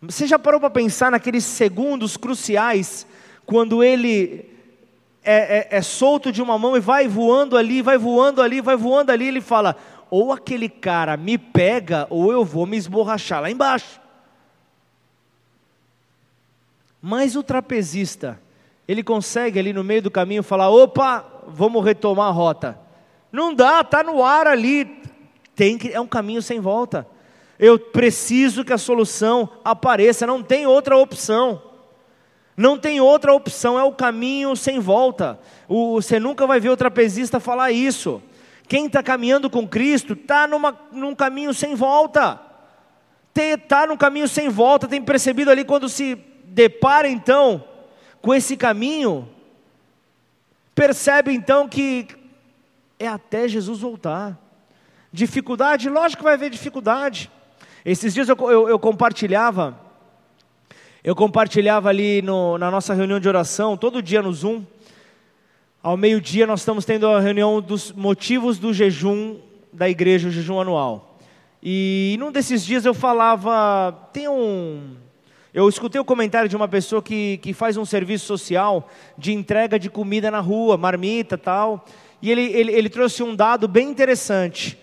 Você 0.02 0.26
já 0.26 0.40
parou 0.40 0.60
para 0.60 0.70
pensar 0.70 1.12
naqueles 1.12 1.44
segundos 1.44 2.18
cruciais, 2.18 3.06
quando 3.46 3.84
ele 3.84 4.50
é, 5.24 5.60
é, 5.60 5.78
é, 5.78 5.82
solto 5.82 6.32
de 6.32 6.42
uma 6.42 6.58
mão 6.58 6.76
e 6.76 6.80
vai 6.80 7.08
voando 7.08 7.56
ali, 7.56 7.82
vai 7.82 7.98
voando 7.98 8.42
ali, 8.42 8.62
vai 8.62 8.76
voando 8.76 9.12
ali, 9.12 9.28
ele 9.28 9.42
fala: 9.42 9.76
ou 10.10 10.34
aquele 10.34 10.68
cara 10.68 11.16
me 11.16 11.38
pega, 11.38 12.08
ou 12.10 12.32
eu 12.32 12.44
vou 12.44 12.66
me 12.66 12.78
esborrachar 12.78 13.42
lá 13.42 13.52
embaixo. 13.52 14.02
Mas 17.00 17.36
o 17.36 17.44
trapezista, 17.44 18.40
ele 18.88 19.04
consegue 19.04 19.60
ali 19.60 19.74
no 19.74 19.84
meio 19.84 20.02
do 20.02 20.12
caminho 20.12 20.42
falar: 20.42 20.70
opa, 20.70 21.24
vamos 21.48 21.84
retomar 21.86 22.28
a 22.28 22.32
rota. 22.32 22.80
Não 23.32 23.54
dá, 23.54 23.82
está 23.82 24.04
no 24.04 24.24
ar 24.24 24.48
ali, 24.48 24.86
tem 25.56 25.78
que, 25.78 25.90
é 25.90 26.02
um 26.02 26.08
caminho 26.08 26.42
sem 26.42 26.60
volta. 26.60 27.08
Eu 27.62 27.78
preciso 27.78 28.66
que 28.66 28.74
a 28.74 28.78
solução 28.80 29.48
apareça, 29.64 30.26
não 30.26 30.42
tem 30.42 30.66
outra 30.66 30.98
opção. 30.98 31.62
Não 32.58 32.76
tem 32.76 33.00
outra 33.00 33.32
opção, 33.34 33.78
é 33.78 33.84
o 33.84 33.92
caminho 33.92 34.56
sem 34.56 34.80
volta. 34.80 35.40
O, 35.70 36.02
você 36.02 36.20
nunca 36.20 36.48
vai 36.48 36.60
ver 36.60 36.70
o 36.70 36.76
trapezista 36.76 37.40
falar 37.40 37.72
isso. 37.72 38.20
Quem 38.68 38.88
está 38.88 39.04
caminhando 39.04 39.48
com 39.48 39.68
Cristo 39.68 40.14
está 40.14 40.48
num 40.92 41.14
caminho 41.14 41.54
sem 41.54 41.76
volta. 41.76 42.42
Está 43.36 43.86
num 43.86 43.96
caminho 43.96 44.28
sem 44.28 44.50
volta, 44.50 44.88
tem 44.88 45.02
percebido 45.02 45.52
ali 45.52 45.64
quando 45.64 45.88
se 45.88 46.16
depara 46.46 47.08
então 47.08 47.64
com 48.24 48.34
esse 48.34 48.58
caminho, 48.58 49.30
percebe 50.76 51.32
então 51.34 51.68
que 51.68 52.08
é 53.00 53.08
até 53.08 53.48
Jesus 53.48 53.80
voltar. 53.80 54.38
Dificuldade, 55.14 55.90
lógico 55.90 56.22
que 56.22 56.24
vai 56.24 56.34
haver 56.34 56.50
dificuldade. 56.50 57.32
Esses 57.84 58.14
dias 58.14 58.30
eu, 58.30 58.38
eu, 58.42 58.70
eu 58.70 58.78
compartilhava, 58.78 59.76
eu 61.04 61.16
compartilhava 61.16 61.90
ali 61.90 62.22
no, 62.22 62.56
na 62.60 62.70
nossa 62.70 62.94
reunião 62.94 63.20
de 63.20 63.28
oração, 63.28 63.76
todo 63.76 64.04
dia 64.04 64.22
no 64.22 64.32
Zoom. 64.32 64.64
Ao 65.82 65.98
meio-dia 65.98 66.46
nós 66.46 66.60
estamos 66.60 66.86
tendo 66.86 67.08
a 67.08 67.20
reunião 67.20 67.60
dos 67.60 67.92
motivos 67.92 68.60
do 68.60 68.72
jejum 68.72 69.38
da 69.74 69.90
igreja, 69.90 70.28
o 70.28 70.32
jejum 70.32 70.60
anual. 70.60 71.18
E 71.64 72.16
num 72.20 72.32
desses 72.32 72.64
dias 72.64 72.86
eu 72.86 72.94
falava, 72.94 73.92
tem 74.14 74.28
um. 74.28 74.96
Eu 75.52 75.68
escutei 75.68 76.00
o 76.00 76.06
comentário 76.06 76.48
de 76.48 76.56
uma 76.56 76.68
pessoa 76.68 77.02
que, 77.02 77.38
que 77.38 77.52
faz 77.52 77.78
um 77.78 77.86
serviço 77.86 78.28
social 78.28 78.88
de 79.18 79.34
entrega 79.34 79.80
de 79.80 79.90
comida 79.90 80.30
na 80.30 80.40
rua, 80.40 80.78
marmita 80.78 81.36
tal, 81.36 81.84
e 82.22 82.30
ele, 82.30 82.44
ele, 82.44 82.72
ele 82.74 82.90
trouxe 82.90 83.24
um 83.24 83.36
dado 83.36 83.68
bem 83.68 83.90
interessante. 83.90 84.78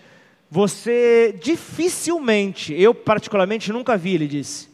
Você 0.49 1.37
dificilmente, 1.41 2.73
eu 2.73 2.93
particularmente 2.93 3.71
nunca 3.71 3.97
vi, 3.97 4.15
ele 4.15 4.27
disse, 4.27 4.69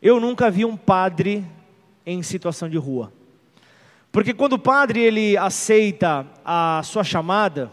eu 0.00 0.20
nunca 0.20 0.50
vi 0.50 0.64
um 0.64 0.76
padre 0.76 1.44
em 2.06 2.22
situação 2.22 2.68
de 2.68 2.76
rua. 2.76 3.12
Porque 4.12 4.32
quando 4.32 4.52
o 4.52 4.58
padre 4.58 5.00
ele 5.00 5.36
aceita 5.36 6.26
a 6.44 6.80
sua 6.84 7.02
chamada, 7.02 7.72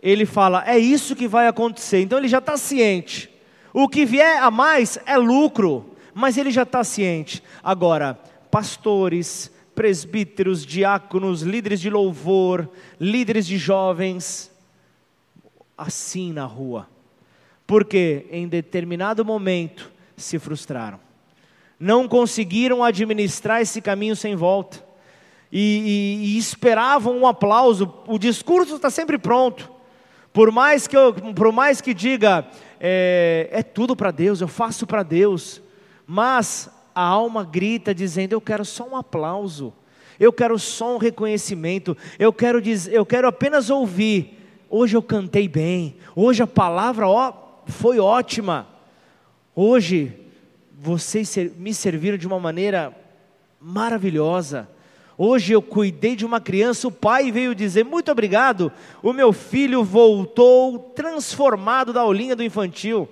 ele 0.00 0.24
fala, 0.24 0.64
é 0.66 0.78
isso 0.78 1.14
que 1.14 1.28
vai 1.28 1.46
acontecer. 1.46 2.00
Então 2.00 2.18
ele 2.18 2.28
já 2.28 2.38
está 2.38 2.56
ciente. 2.56 3.30
O 3.72 3.88
que 3.88 4.04
vier 4.04 4.42
a 4.42 4.50
mais 4.50 4.98
é 5.04 5.16
lucro 5.18 5.92
mas 6.14 6.36
ele 6.36 6.50
já 6.50 6.62
está 6.62 6.84
ciente. 6.84 7.42
Agora, 7.62 8.18
pastores, 8.50 9.50
presbíteros, 9.74 10.64
diáconos, 10.64 11.42
líderes 11.42 11.80
de 11.80 11.88
louvor, 11.88 12.68
líderes 13.00 13.46
de 13.46 13.56
jovens, 13.56 14.51
assim 15.76 16.32
na 16.32 16.44
rua, 16.44 16.88
porque 17.66 18.26
em 18.30 18.46
determinado 18.46 19.24
momento 19.24 19.90
se 20.16 20.38
frustraram, 20.38 21.00
não 21.78 22.06
conseguiram 22.06 22.84
administrar 22.84 23.60
esse 23.60 23.80
caminho 23.80 24.14
sem 24.14 24.36
volta. 24.36 24.92
E, 25.54 25.58
e, 26.24 26.26
e 26.28 26.38
esperavam 26.38 27.18
um 27.18 27.26
aplauso. 27.26 27.92
O 28.06 28.18
discurso 28.18 28.76
está 28.76 28.88
sempre 28.88 29.18
pronto. 29.18 29.70
Por 30.32 30.50
mais 30.50 30.86
que 30.86 30.96
eu, 30.96 31.12
por 31.12 31.52
mais 31.52 31.78
que 31.82 31.92
diga 31.92 32.46
é, 32.80 33.50
é 33.52 33.62
tudo 33.62 33.94
para 33.94 34.10
Deus, 34.10 34.40
eu 34.40 34.48
faço 34.48 34.86
para 34.86 35.02
Deus 35.02 35.60
mas 36.06 36.68
a 36.94 37.02
alma 37.02 37.44
grita 37.44 37.94
dizendo: 37.94 38.34
Eu 38.34 38.40
quero 38.40 38.64
só 38.64 38.86
um 38.86 38.96
aplauso, 38.96 39.72
eu 40.18 40.32
quero 40.32 40.58
só 40.58 40.94
um 40.94 40.98
reconhecimento, 40.98 41.96
eu 42.18 42.32
quero, 42.32 42.60
eu 42.90 43.06
quero 43.06 43.28
apenas 43.28 43.70
ouvir. 43.70 44.38
Hoje 44.74 44.96
eu 44.96 45.02
cantei 45.02 45.46
bem, 45.48 45.96
hoje 46.16 46.42
a 46.42 46.46
palavra 46.46 47.06
ó, 47.06 47.30
foi 47.66 48.00
ótima, 48.00 48.66
hoje 49.54 50.18
vocês 50.80 51.36
me 51.58 51.74
serviram 51.74 52.16
de 52.16 52.26
uma 52.26 52.40
maneira 52.40 52.96
maravilhosa. 53.60 54.66
Hoje 55.18 55.52
eu 55.52 55.60
cuidei 55.60 56.16
de 56.16 56.24
uma 56.24 56.40
criança, 56.40 56.88
o 56.88 56.90
pai 56.90 57.30
veio 57.30 57.54
dizer: 57.54 57.84
Muito 57.84 58.10
obrigado, 58.10 58.72
o 59.02 59.12
meu 59.12 59.30
filho 59.30 59.84
voltou 59.84 60.78
transformado 60.78 61.92
da 61.92 62.00
aulinha 62.00 62.34
do 62.34 62.42
infantil. 62.42 63.06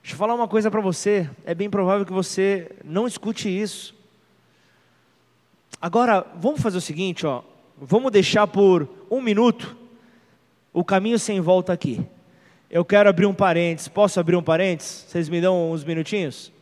Deixa 0.00 0.14
eu 0.14 0.18
falar 0.18 0.34
uma 0.34 0.48
coisa 0.48 0.70
para 0.70 0.80
você, 0.80 1.28
é 1.44 1.54
bem 1.54 1.68
provável 1.68 2.06
que 2.06 2.14
você 2.14 2.74
não 2.82 3.06
escute 3.06 3.46
isso. 3.46 3.94
Agora, 5.78 6.26
vamos 6.36 6.62
fazer 6.62 6.78
o 6.78 6.80
seguinte, 6.80 7.26
ó, 7.26 7.42
vamos 7.78 8.10
deixar 8.10 8.46
por 8.46 8.88
um 9.10 9.20
minuto 9.20 9.81
o 10.72 10.84
caminho 10.84 11.18
sem 11.18 11.40
volta 11.40 11.72
aqui. 11.72 12.04
Eu 12.70 12.84
quero 12.84 13.08
abrir 13.08 13.26
um 13.26 13.34
parênteses, 13.34 13.88
posso 13.88 14.18
abrir 14.18 14.36
um 14.36 14.42
parênteses? 14.42 15.04
Vocês 15.08 15.28
me 15.28 15.40
dão 15.40 15.72
uns 15.72 15.84
minutinhos? 15.84 16.52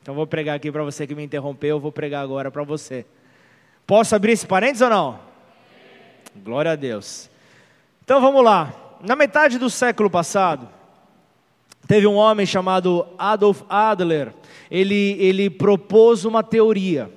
Então 0.00 0.14
vou 0.14 0.26
pregar 0.26 0.56
aqui 0.56 0.72
para 0.72 0.82
você 0.82 1.06
que 1.06 1.14
me 1.14 1.22
interrompeu, 1.22 1.76
eu 1.76 1.80
vou 1.80 1.92
pregar 1.92 2.22
agora 2.22 2.50
para 2.50 2.62
você. 2.62 3.04
Posso 3.86 4.14
abrir 4.16 4.32
esse 4.32 4.46
parênteses 4.46 4.82
ou 4.82 4.90
não? 4.90 5.20
Glória 6.36 6.72
a 6.72 6.76
Deus. 6.76 7.30
Então 8.02 8.20
vamos 8.20 8.42
lá. 8.42 8.72
Na 9.00 9.14
metade 9.14 9.58
do 9.58 9.68
século 9.68 10.08
passado, 10.08 10.68
Teve 11.86 12.06
um 12.06 12.14
homem 12.14 12.46
chamado 12.46 13.06
Adolf 13.18 13.62
Adler, 13.68 14.32
ele, 14.70 15.16
ele 15.18 15.50
propôs 15.50 16.24
uma 16.24 16.42
teoria. 16.42 17.10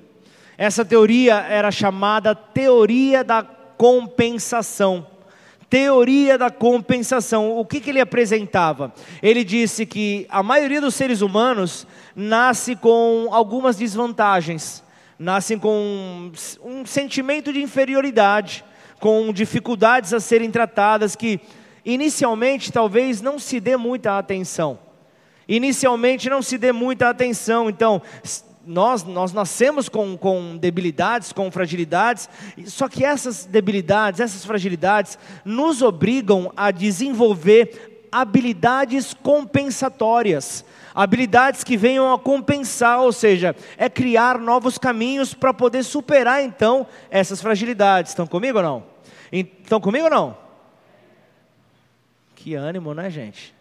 Essa 0.57 0.83
teoria 0.83 1.35
era 1.35 1.71
chamada 1.71 2.33
teoria 2.33 3.23
da 3.23 3.45
compensação. 3.77 5.07
Teoria 5.69 6.37
da 6.37 6.49
compensação. 6.49 7.57
O 7.57 7.65
que, 7.65 7.79
que 7.79 7.89
ele 7.89 7.99
apresentava? 7.99 8.93
Ele 9.21 9.43
disse 9.43 9.85
que 9.85 10.25
a 10.29 10.43
maioria 10.43 10.79
dos 10.79 10.95
seres 10.95 11.21
humanos 11.21 11.87
nasce 12.15 12.75
com 12.75 13.29
algumas 13.31 13.75
desvantagens, 13.75 14.83
nascem 15.17 15.57
com 15.57 16.31
um 16.63 16.85
sentimento 16.85 17.51
de 17.51 17.61
inferioridade, 17.61 18.63
com 18.99 19.33
dificuldades 19.33 20.13
a 20.13 20.19
serem 20.19 20.51
tratadas 20.51 21.15
que 21.15 21.39
inicialmente 21.83 22.71
talvez 22.71 23.21
não 23.21 23.37
se 23.37 23.59
dê 23.59 23.75
muita 23.75 24.17
atenção. 24.17 24.79
Inicialmente 25.47 26.29
não 26.29 26.41
se 26.41 26.57
dê 26.57 26.71
muita 26.71 27.09
atenção, 27.09 27.69
então 27.69 28.01
nós, 28.65 29.03
nós 29.03 29.31
nascemos 29.31 29.87
com, 29.87 30.17
com 30.17 30.57
debilidades, 30.57 31.31
com 31.31 31.51
fragilidades, 31.51 32.29
só 32.65 32.87
que 32.89 33.05
essas 33.05 33.45
debilidades, 33.45 34.19
essas 34.19 34.43
fragilidades, 34.43 35.17
nos 35.43 35.81
obrigam 35.81 36.51
a 36.55 36.71
desenvolver 36.71 38.07
habilidades 38.11 39.13
compensatórias, 39.13 40.63
habilidades 40.93 41.63
que 41.63 41.75
venham 41.75 42.13
a 42.13 42.17
compensar, 42.17 43.01
ou 43.01 43.11
seja, 43.11 43.55
é 43.77 43.89
criar 43.89 44.39
novos 44.39 44.77
caminhos 44.77 45.33
para 45.33 45.53
poder 45.53 45.83
superar 45.83 46.41
então 46.41 46.87
essas 47.09 47.41
fragilidades. 47.41 48.11
Estão 48.11 48.25
comigo 48.25 48.57
ou 48.57 48.63
não? 48.63 48.83
Estão 49.31 49.81
comigo 49.81 50.05
ou 50.05 50.11
não? 50.11 50.37
Que 52.35 52.55
ânimo, 52.55 52.93
né, 52.93 53.09
gente? 53.09 53.53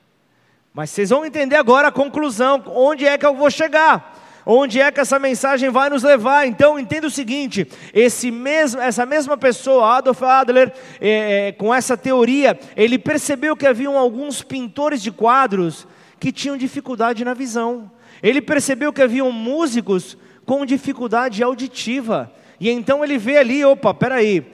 Mas 0.73 0.91
vocês 0.91 1.11
vão 1.11 1.25
entender 1.25 1.57
agora 1.57 1.89
a 1.89 1.93
conclusão, 1.93 2.63
onde 2.67 3.07
é 3.07 3.17
que 3.17 3.25
eu 3.25 3.35
vou 3.35 3.51
chegar, 3.51 4.24
onde 4.47 4.81
é 4.81 4.91
que 4.91 5.01
essa 5.01 5.19
mensagem 5.19 5.71
vai 5.71 5.89
nos 5.89 6.03
levar. 6.03 6.47
Então, 6.47 6.79
entenda 6.79 7.07
o 7.07 7.11
seguinte: 7.11 7.67
esse 7.93 8.31
mesmo, 8.31 8.81
essa 8.81 9.07
mesma 9.07 9.37
pessoa, 9.37 9.97
Adolf 9.97 10.23
Adler, 10.23 10.73
é, 11.01 11.49
é, 11.49 11.53
com 11.53 11.75
essa 11.75 11.97
teoria, 11.97 12.59
ele 12.77 12.99
percebeu 12.99 13.57
que 13.57 13.67
haviam 13.67 13.97
alguns 13.97 14.43
pintores 14.43 15.03
de 15.03 15.11
quadros 15.11 15.87
que 16.19 16.33
tinham 16.33 16.57
dificuldade 16.57 17.25
na 17.25 17.35
visão. 17.35 17.91
Ele 18.23 18.41
percebeu 18.41 18.93
que 18.93 19.03
haviam 19.03 19.31
músicos 19.31 20.17
com 20.47 20.65
dificuldade 20.65 21.43
auditiva. 21.43 22.33
E 22.61 22.71
então 22.71 23.05
ele 23.05 23.19
vê 23.19 23.39
ali, 23.39 23.65
opa, 23.65 23.93
peraí, 23.93 24.47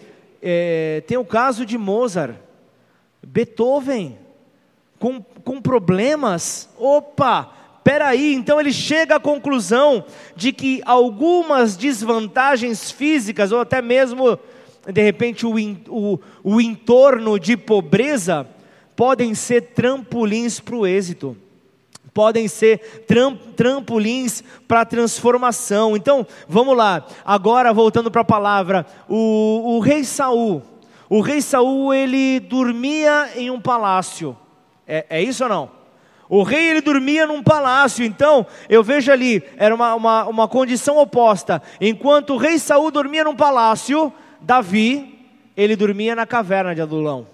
é, 0.43 1.03
tem 1.07 1.18
o 1.18 1.24
caso 1.24 1.66
de 1.66 1.76
Mozart. 1.76 2.34
Beethoven, 3.22 4.18
com, 4.99 5.20
com 5.22 5.61
problemas, 5.61 6.68
opa, 6.78 7.53
peraí, 7.91 8.34
então 8.34 8.61
ele 8.61 8.72
chega 8.72 9.16
à 9.16 9.20
conclusão 9.20 10.05
de 10.36 10.53
que 10.53 10.80
algumas 10.86 11.76
desvantagens 11.76 12.88
físicas, 12.88 13.51
ou 13.51 13.59
até 13.59 13.82
mesmo, 13.82 14.38
de 14.86 15.03
repente, 15.03 15.45
o, 15.45 15.57
o, 15.88 16.20
o 16.45 16.61
entorno 16.61 17.36
de 17.36 17.57
pobreza, 17.57 18.47
podem 18.95 19.34
ser 19.34 19.72
trampolins 19.74 20.61
para 20.61 20.76
o 20.76 20.86
êxito 20.86 21.36
podem 22.12 22.49
ser 22.49 23.05
tram, 23.07 23.36
trampolins 23.36 24.43
para 24.66 24.80
a 24.80 24.84
transformação. 24.84 25.97
Então, 25.97 26.26
vamos 26.49 26.76
lá. 26.76 27.07
Agora 27.24 27.72
voltando 27.72 28.11
para 28.11 28.22
a 28.22 28.24
palavra, 28.24 28.84
o, 29.09 29.76
o 29.76 29.80
rei 29.80 30.03
Saul, 30.03 30.61
o 31.09 31.20
rei 31.20 31.41
Saul, 31.41 31.95
ele 31.95 32.41
dormia 32.41 33.30
em 33.36 33.49
um 33.49 33.61
palácio. 33.61 34.36
É, 34.86 35.07
é 35.09 35.22
isso 35.22 35.45
ou 35.45 35.49
não? 35.49 35.80
O 36.31 36.45
rei 36.45 36.68
ele 36.68 36.81
dormia 36.81 37.26
num 37.26 37.43
palácio, 37.43 38.05
então 38.05 38.47
eu 38.68 38.85
vejo 38.85 39.11
ali, 39.11 39.43
era 39.57 39.74
uma, 39.74 39.97
uma, 39.97 40.24
uma 40.26 40.49
condição 40.49 40.97
oposta. 40.97 41.61
Enquanto 41.81 42.35
o 42.35 42.37
rei 42.37 42.57
Saul 42.57 42.93
dormia 42.93 43.24
num 43.24 43.35
palácio, 43.35 44.12
Davi, 44.41 45.18
ele 45.57 45.74
dormia 45.74 46.14
na 46.14 46.24
caverna 46.24 46.72
de 46.72 46.81
Adulão. 46.81 47.26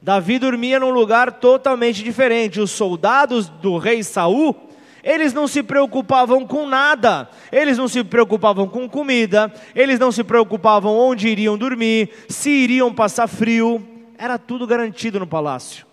Davi 0.00 0.38
dormia 0.38 0.80
num 0.80 0.88
lugar 0.88 1.32
totalmente 1.32 2.02
diferente. 2.02 2.58
Os 2.58 2.70
soldados 2.70 3.50
do 3.50 3.76
rei 3.76 4.02
Saul, 4.02 4.56
eles 5.04 5.34
não 5.34 5.46
se 5.46 5.62
preocupavam 5.62 6.46
com 6.46 6.66
nada, 6.66 7.28
eles 7.52 7.76
não 7.76 7.86
se 7.86 8.02
preocupavam 8.02 8.66
com 8.66 8.88
comida, 8.88 9.52
eles 9.74 9.98
não 9.98 10.10
se 10.10 10.24
preocupavam 10.24 10.96
onde 10.96 11.28
iriam 11.28 11.58
dormir, 11.58 12.10
se 12.30 12.48
iriam 12.48 12.94
passar 12.94 13.26
frio, 13.26 13.86
era 14.16 14.38
tudo 14.38 14.66
garantido 14.66 15.20
no 15.20 15.26
palácio. 15.26 15.86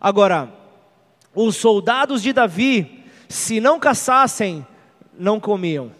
Agora, 0.00 0.57
os 1.34 1.56
soldados 1.56 2.22
de 2.22 2.32
Davi, 2.32 3.04
se 3.28 3.60
não 3.60 3.78
caçassem, 3.78 4.66
não 5.18 5.38
comiam. 5.38 5.92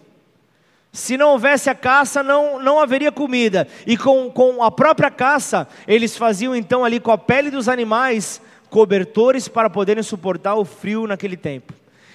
Se 0.93 1.17
não 1.17 1.31
houvesse 1.31 1.69
a 1.69 1.75
caça, 1.75 2.23
não, 2.23 2.59
não 2.59 2.81
haveria 2.81 3.13
comida. 3.13 3.69
E 3.87 3.97
com, 3.97 4.31
com 4.31 4.63
a 4.63 4.71
própria 4.71 5.11
caça, 5.11 5.69
eles 5.87 6.17
faziam 6.17 6.57
então 6.57 6.85
ali 6.85 6.99
com 6.99 7.13
a 7.13 7.19
pele 7.19 7.51
dos 7.51 7.69
animais 7.69 8.41
cobertores 8.71 9.49
para 9.49 9.71
poderem 9.71 10.03
suportar 10.03 10.57
o 10.57 10.65
frio 10.65 11.07
naquele 11.07 11.37
tempo. 11.37 11.73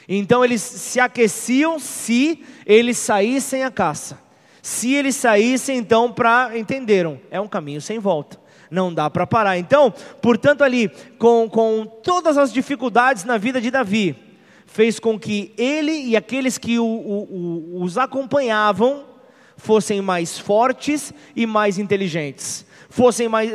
Então 0.08 0.44
eles 0.44 0.62
se 0.62 1.00
aqueciam 1.00 1.80
se 1.80 2.44
eles 2.66 2.98
saíssem 2.98 3.64
à 3.64 3.72
caça. 3.72 4.20
Se 4.62 4.94
eles 4.94 5.16
saíssem, 5.16 5.78
então, 5.78 6.12
para. 6.12 6.58
Entenderam? 6.58 7.20
É 7.30 7.40
um 7.40 7.48
caminho 7.48 7.82
sem 7.82 8.00
volta. 8.00 8.40
Não 8.74 8.92
dá 8.92 9.08
para 9.08 9.28
parar. 9.28 9.56
Então, 9.60 9.94
portanto, 10.20 10.64
ali, 10.64 10.90
com, 11.20 11.48
com 11.48 11.86
todas 11.86 12.40
as 12.40 12.52
dificuldades 12.52 13.24
na 13.24 13.38
vida 13.38 13.62
de 13.62 13.70
Davi, 13.70 14.16
fez 14.66 15.00
com 15.00 15.20
que 15.20 15.54
ele 15.56 15.92
e 15.92 16.18
aqueles 16.18 16.58
que 16.58 16.80
o, 16.80 16.84
o, 16.84 17.78
o, 17.78 17.84
os 17.84 18.00
acompanhavam 18.00 19.04
fossem 19.56 20.02
mais 20.02 20.40
fortes 20.40 21.14
e 21.36 21.46
mais 21.46 21.78
inteligentes 21.78 22.66
fossem 22.90 23.28
mais, 23.28 23.50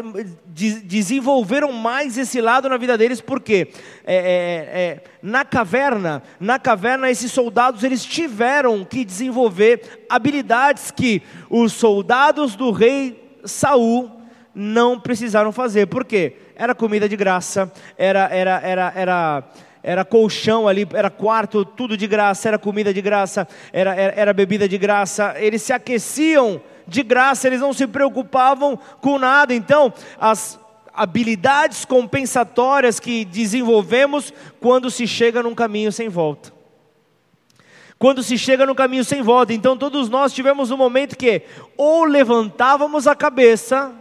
de, 0.49 0.81
desenvolveram 0.81 1.71
mais 1.71 2.19
esse 2.19 2.41
lado 2.41 2.69
na 2.69 2.77
vida 2.77 2.99
deles, 2.99 3.21
porque 3.21 3.69
é, 4.05 4.17
é, 4.17 4.81
é, 4.81 5.03
na 5.23 5.45
caverna, 5.45 6.25
na 6.41 6.59
caverna 6.59 7.09
esses 7.09 7.31
soldados 7.31 7.85
eles 7.85 8.05
tiveram 8.05 8.85
que 8.85 9.05
desenvolver 9.05 10.07
habilidades 10.11 10.91
que 10.91 11.23
os 11.49 11.73
soldados 11.73 12.57
do 12.57 12.73
rei 12.73 13.39
Saul 13.45 14.18
não 14.59 14.99
precisaram 14.99 15.53
fazer. 15.53 15.87
Por 15.87 16.05
quê? 16.05 16.35
Era 16.57 16.75
comida 16.75 17.09
de 17.09 17.17
graça, 17.17 17.73
era 17.97 18.29
era 18.29 18.61
era 18.61 18.93
era 18.97 19.45
era 19.81 20.05
colchão 20.05 20.67
ali, 20.67 20.87
era 20.93 21.09
quarto, 21.09 21.65
tudo 21.65 21.97
de 21.97 22.07
graça, 22.09 22.49
era 22.49 22.59
comida 22.59 22.93
de 22.93 23.01
graça, 23.01 23.47
era, 23.73 23.95
era, 23.95 24.13
era 24.21 24.33
bebida 24.33 24.69
de 24.69 24.77
graça, 24.77 25.37
eles 25.39 25.63
se 25.63 25.73
aqueciam 25.73 26.61
de 26.87 27.03
graça, 27.05 27.47
eles 27.47 27.61
não 27.61 27.73
se 27.73 27.87
preocupavam 27.87 28.77
com 29.01 29.19
nada. 29.19 29.55
Então, 29.55 29.93
as 30.19 30.59
habilidades 30.93 31.85
compensatórias 31.85 32.99
que 32.99 33.25
desenvolvemos 33.25 34.35
quando 34.61 34.91
se 34.91 35.07
chega 35.07 35.43
num 35.43 35.55
caminho 35.55 35.93
sem 35.93 36.09
volta. 36.09 36.53
Quando 37.99 38.23
se 38.23 38.37
chega 38.37 38.67
no 38.67 38.75
caminho 38.75 39.05
sem 39.05 39.23
volta, 39.23 39.55
então 39.55 39.77
todos 39.77 40.09
nós 40.09 40.33
tivemos 40.33 40.73
um 40.73 40.77
momento 40.77 41.17
que 41.17 41.43
ou 41.77 42.05
levantávamos 42.05 43.07
a 43.07 43.15
cabeça 43.15 43.95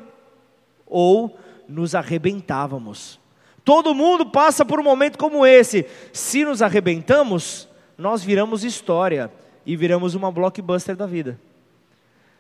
ou 0.90 1.38
nos 1.68 1.96
arrebentávamos. 1.96 3.20
Todo 3.64 3.94
mundo 3.94 4.26
passa 4.26 4.64
por 4.64 4.80
um 4.80 4.84
momento 4.84 5.18
como 5.18 5.46
esse. 5.46 5.86
Se 6.14 6.46
nos 6.46 6.62
arrebentamos, 6.62 7.68
nós 7.98 8.24
viramos 8.24 8.64
história 8.64 9.32
e 9.66 9.76
viramos 9.76 10.16
uma 10.16 10.32
blockbuster 10.32 10.96
da 10.96 11.06
vida. 11.06 11.40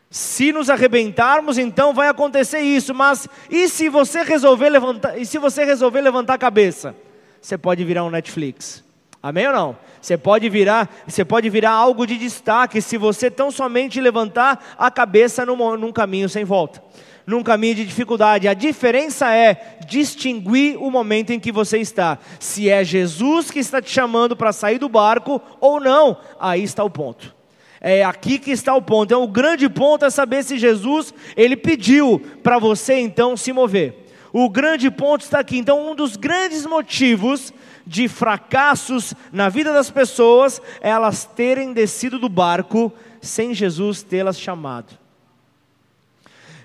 Se 0.09 0.53
nos 0.53 0.69
arrebentarmos, 0.69 1.57
então 1.57 1.93
vai 1.93 2.07
acontecer 2.07 2.59
isso, 2.59 2.93
mas 2.93 3.27
e 3.49 3.67
se 3.67 3.89
você 3.89 4.23
resolver 4.23 4.69
levantar, 4.69 5.17
e 5.19 5.25
se 5.25 5.37
você 5.37 5.65
resolver 5.65 5.99
levantar 5.99 6.35
a 6.35 6.37
cabeça? 6.37 6.95
Você 7.41 7.57
pode 7.57 7.83
virar 7.83 8.05
um 8.05 8.09
Netflix. 8.09 8.83
Amém 9.21 9.47
ou 9.47 9.53
não? 9.53 9.77
Você 10.01 10.17
pode 10.17 10.47
virar, 10.47 10.89
você 11.05 11.25
pode 11.25 11.49
virar 11.49 11.71
algo 11.71 12.07
de 12.07 12.17
destaque 12.17 12.81
se 12.81 12.97
você 12.97 13.29
tão 13.29 13.51
somente 13.51 13.99
levantar 13.99 14.75
a 14.77 14.89
cabeça 14.89 15.45
num, 15.45 15.75
num 15.75 15.91
caminho 15.91 16.29
sem 16.29 16.45
volta, 16.45 16.81
num 17.27 17.43
caminho 17.43 17.75
de 17.75 17.85
dificuldade. 17.85 18.47
A 18.47 18.53
diferença 18.53 19.35
é 19.35 19.77
distinguir 19.85 20.81
o 20.81 20.89
momento 20.89 21.31
em 21.31 21.39
que 21.39 21.51
você 21.51 21.77
está. 21.77 22.17
Se 22.39 22.69
é 22.69 22.85
Jesus 22.85 23.51
que 23.51 23.59
está 23.59 23.81
te 23.81 23.91
chamando 23.91 24.33
para 24.33 24.53
sair 24.53 24.79
do 24.79 24.87
barco 24.87 25.41
ou 25.59 25.81
não, 25.81 26.17
aí 26.39 26.63
está 26.63 26.85
o 26.85 26.89
ponto. 26.89 27.35
É 27.81 28.03
aqui 28.03 28.39
que 28.39 28.49
está 28.49 28.73
o 28.73 28.81
ponto. 28.81 29.09
Então, 29.09 29.23
o 29.23 29.27
grande 29.27 29.67
ponto 29.67 30.05
é 30.05 30.09
saber 30.09 30.43
se 30.43 30.57
Jesus 30.57 31.13
ele 31.35 31.57
pediu 31.57 32.19
para 32.41 32.57
você 32.57 32.97
então 32.97 33.35
se 33.35 33.51
mover. 33.51 34.05
O 34.31 34.49
grande 34.49 34.89
ponto 34.89 35.21
está 35.21 35.39
aqui. 35.39 35.57
Então, 35.57 35.91
um 35.91 35.95
dos 35.95 36.15
grandes 36.15 36.65
motivos 36.65 37.53
de 37.85 38.07
fracassos 38.07 39.13
na 39.31 39.49
vida 39.49 39.73
das 39.73 39.91
pessoas 39.91 40.61
é 40.81 40.89
elas 40.89 41.25
terem 41.25 41.73
descido 41.73 42.17
do 42.17 42.29
barco 42.29 42.91
sem 43.21 43.53
Jesus 43.53 44.01
tê-las 44.01 44.39
chamado. 44.39 45.06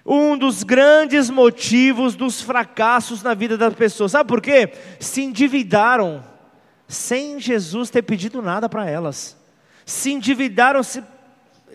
Um 0.05 0.37
dos 0.37 0.63
grandes 0.63 1.31
motivos 1.31 2.17
dos 2.17 2.41
fracassos 2.41 3.23
na 3.23 3.35
vida 3.35 3.57
das 3.57 3.75
pessoas, 3.75 4.13
sabe 4.13 4.29
por 4.29 4.41
quê? 4.41 4.73
Se 4.99 5.23
endividaram 5.23 6.25
sem 6.89 7.39
Jesus 7.41 7.89
ter 7.89 8.03
pedido 8.03 8.43
nada 8.43 8.69
para 8.69 8.89
elas. 8.89 9.37
Se 9.87 10.13
endividaram, 10.13 10.83
se, 10.83 11.03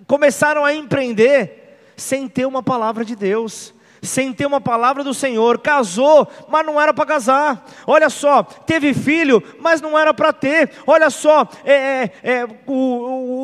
começaram 0.06 0.66
a 0.66 0.74
empreender 0.74 1.80
sem 1.96 2.28
ter 2.28 2.46
uma 2.46 2.62
palavra 2.62 3.04
de 3.04 3.16
Deus 3.16 3.74
sem 4.08 4.34
ter 4.34 4.46
uma 4.46 4.60
palavra 4.62 5.04
do 5.04 5.14
Senhor, 5.14 5.60
casou, 5.60 6.28
mas 6.48 6.66
não 6.66 6.82
era 6.82 6.94
para 6.94 7.06
casar. 7.06 7.66
Olha 7.86 8.10
só, 8.10 8.42
teve 8.42 8.94
filho, 8.94 9.44
mas 9.60 9.82
não 9.82 9.98
era 9.98 10.14
para 10.14 10.34
ter. 10.34 10.72
Olha 10.88 11.10
só, 11.10 11.48
é, 11.64 11.74
é, 11.74 12.12
é, 12.24 12.46
o, 12.66 12.74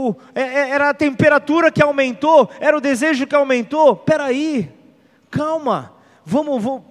o, 0.09 0.15
é, 0.33 0.41
é, 0.41 0.69
era 0.69 0.89
a 0.89 0.93
temperatura 0.93 1.71
que 1.71 1.83
aumentou, 1.83 2.49
era 2.59 2.75
o 2.75 2.81
desejo 2.81 3.27
que 3.27 3.35
aumentou. 3.35 3.95
Peraí, 3.95 4.71
calma, 5.29 5.93
vamos, 6.25 6.63
vamos. 6.63 6.83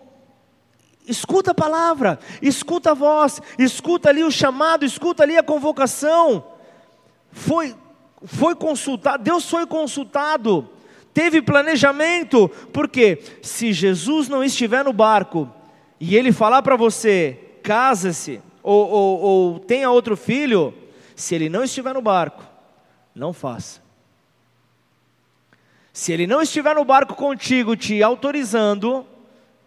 Escuta 1.04 1.50
a 1.50 1.54
palavra, 1.54 2.20
escuta 2.40 2.92
a 2.92 2.94
voz, 2.94 3.42
escuta 3.58 4.08
ali 4.08 4.22
o 4.22 4.30
chamado, 4.30 4.84
escuta 4.84 5.24
ali 5.24 5.36
a 5.36 5.42
convocação 5.42 6.52
foi, 7.32 7.74
foi 8.22 8.54
consultado, 8.54 9.22
Deus 9.22 9.48
foi 9.48 9.66
consultado, 9.66 10.68
teve 11.12 11.42
planejamento, 11.42 12.48
porque 12.72 13.18
se 13.42 13.72
Jesus 13.72 14.28
não 14.28 14.42
estiver 14.42 14.84
no 14.84 14.92
barco 14.92 15.50
e 16.00 16.16
ele 16.16 16.32
falar 16.32 16.62
para 16.62 16.76
você, 16.76 17.38
casa-se, 17.62 18.40
ou, 18.62 18.88
ou, 18.88 19.20
ou 19.20 19.58
tenha 19.60 19.90
outro 19.90 20.16
filho, 20.16 20.74
se 21.14 21.34
ele 21.34 21.48
não 21.48 21.64
estiver 21.64 21.92
no 21.94 22.02
barco, 22.02 22.44
não 23.14 23.32
faça. 23.32 23.80
Se 25.92 26.12
ele 26.12 26.26
não 26.26 26.40
estiver 26.40 26.74
no 26.74 26.84
barco 26.84 27.14
contigo 27.14 27.76
te 27.76 28.02
autorizando, 28.02 29.06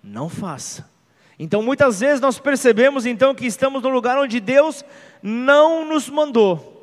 não 0.04 0.28
faça. 0.28 0.90
Então 1.38 1.62
muitas 1.62 2.00
vezes 2.00 2.22
nós 2.22 2.40
percebemos 2.40 3.06
então 3.06 3.36
que 3.36 3.46
estamos 3.46 3.84
no 3.84 3.90
lugar 3.90 4.18
onde 4.18 4.40
Deus 4.40 4.84
não 5.22 5.86
nos 5.86 6.10
mandou. 6.10 6.75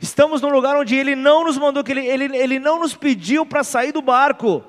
Estamos 0.00 0.40
num 0.40 0.50
lugar 0.50 0.76
onde 0.76 0.94
Ele 0.94 1.16
não 1.16 1.44
nos 1.44 1.58
mandou, 1.58 1.82
que 1.82 1.90
Ele, 1.90 2.06
ele, 2.06 2.36
ele 2.36 2.58
não 2.58 2.78
nos 2.78 2.94
pediu 2.94 3.44
para 3.44 3.64
sair 3.64 3.92
do 3.92 4.00
barco. 4.00 4.62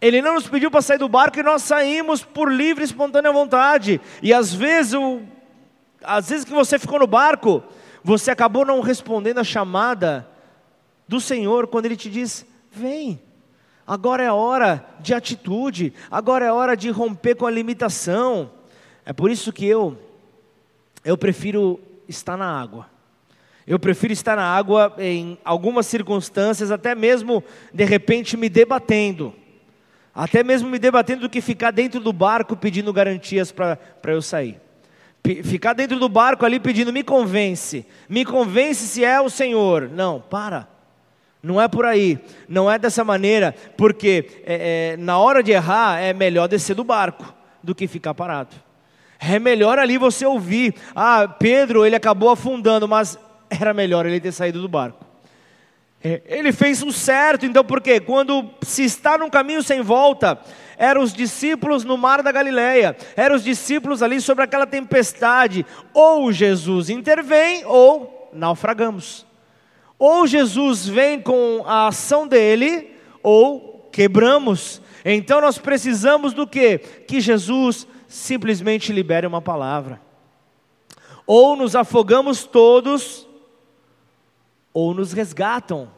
Ele 0.00 0.22
não 0.22 0.34
nos 0.34 0.46
pediu 0.46 0.70
para 0.70 0.80
sair 0.80 0.98
do 0.98 1.08
barco 1.08 1.40
e 1.40 1.42
nós 1.42 1.62
saímos 1.62 2.22
por 2.22 2.52
livre 2.52 2.84
e 2.84 2.86
espontânea 2.86 3.32
vontade. 3.32 4.00
E 4.22 4.32
às 4.32 4.54
vezes, 4.54 4.94
o, 4.94 5.22
às 6.04 6.28
vezes 6.28 6.44
que 6.44 6.52
você 6.52 6.78
ficou 6.78 7.00
no 7.00 7.06
barco, 7.06 7.64
você 8.04 8.30
acabou 8.30 8.64
não 8.64 8.80
respondendo 8.80 9.38
a 9.38 9.44
chamada 9.44 10.28
do 11.08 11.20
Senhor 11.20 11.66
quando 11.66 11.86
Ele 11.86 11.96
te 11.96 12.08
diz: 12.08 12.46
vem. 12.70 13.20
Agora 13.84 14.22
é 14.22 14.30
hora 14.30 14.84
de 15.00 15.14
atitude, 15.14 15.94
agora 16.10 16.44
é 16.44 16.52
hora 16.52 16.76
de 16.76 16.90
romper 16.90 17.34
com 17.34 17.46
a 17.46 17.50
limitação. 17.50 18.52
É 19.04 19.12
por 19.14 19.30
isso 19.30 19.52
que 19.52 19.66
eu, 19.66 19.98
eu 21.02 21.16
prefiro 21.16 21.80
estar 22.06 22.36
na 22.36 22.60
água 22.60 22.97
eu 23.68 23.78
prefiro 23.78 24.14
estar 24.14 24.34
na 24.34 24.42
água 24.42 24.94
em 24.98 25.36
algumas 25.44 25.86
circunstâncias, 25.86 26.70
até 26.70 26.94
mesmo 26.94 27.44
de 27.72 27.84
repente 27.84 28.34
me 28.34 28.48
debatendo. 28.48 29.34
Até 30.14 30.42
mesmo 30.42 30.70
me 30.70 30.78
debatendo 30.78 31.20
do 31.20 31.28
que 31.28 31.42
ficar 31.42 31.70
dentro 31.70 32.00
do 32.00 32.10
barco 32.10 32.56
pedindo 32.56 32.90
garantias 32.94 33.52
para 33.52 33.78
eu 34.06 34.22
sair. 34.22 34.58
P 35.22 35.42
ficar 35.42 35.74
dentro 35.74 35.98
do 35.98 36.08
barco 36.08 36.46
ali 36.46 36.58
pedindo, 36.58 36.90
me 36.92 37.04
convence, 37.04 37.84
me 38.08 38.24
convence 38.24 38.86
se 38.86 39.04
é 39.04 39.20
o 39.20 39.28
Senhor. 39.28 39.90
Não, 39.90 40.18
para. 40.18 40.66
Não 41.42 41.60
é 41.60 41.68
por 41.68 41.84
aí, 41.84 42.18
não 42.48 42.70
é 42.70 42.78
dessa 42.78 43.04
maneira, 43.04 43.54
porque 43.76 44.42
é, 44.44 44.94
é, 44.94 44.96
na 44.96 45.18
hora 45.18 45.42
de 45.42 45.52
errar 45.52 46.00
é 46.00 46.14
melhor 46.14 46.48
descer 46.48 46.74
do 46.74 46.82
barco 46.82 47.34
do 47.62 47.74
que 47.74 47.86
ficar 47.86 48.14
parado. 48.14 48.56
É 49.20 49.38
melhor 49.38 49.78
ali 49.78 49.98
você 49.98 50.24
ouvir, 50.24 50.74
ah, 50.96 51.28
Pedro, 51.28 51.84
ele 51.84 51.94
acabou 51.94 52.30
afundando, 52.30 52.88
mas 52.88 53.18
era 53.50 53.72
melhor 53.74 54.06
ele 54.06 54.20
ter 54.20 54.32
saído 54.32 54.60
do 54.60 54.68
barco. 54.68 55.04
É, 56.02 56.22
ele 56.26 56.52
fez 56.52 56.82
o 56.82 56.92
certo, 56.92 57.44
então 57.44 57.64
por 57.64 57.80
quê? 57.80 57.98
Quando 57.98 58.48
se 58.62 58.84
está 58.84 59.18
num 59.18 59.28
caminho 59.28 59.62
sem 59.62 59.82
volta, 59.82 60.38
eram 60.76 61.02
os 61.02 61.12
discípulos 61.12 61.84
no 61.84 61.96
mar 61.96 62.22
da 62.22 62.30
Galileia, 62.30 62.96
eram 63.16 63.34
os 63.34 63.42
discípulos 63.42 64.00
ali 64.00 64.20
sobre 64.20 64.44
aquela 64.44 64.66
tempestade, 64.66 65.66
ou 65.92 66.30
Jesus 66.30 66.88
intervém, 66.88 67.64
ou 67.64 68.30
naufragamos. 68.32 69.26
Ou 69.98 70.26
Jesus 70.26 70.86
vem 70.86 71.20
com 71.20 71.64
a 71.66 71.88
ação 71.88 72.28
dele, 72.28 72.94
ou 73.20 73.88
quebramos. 73.90 74.80
Então 75.04 75.40
nós 75.40 75.58
precisamos 75.58 76.32
do 76.32 76.46
que? 76.46 76.78
Que 76.78 77.20
Jesus 77.20 77.88
simplesmente 78.06 78.92
libere 78.92 79.26
uma 79.26 79.42
palavra. 79.42 80.00
Ou 81.26 81.56
nos 81.56 81.74
afogamos 81.74 82.44
todos, 82.44 83.27
ou 84.78 84.94
nos 84.94 85.12
resgatam. 85.12 85.88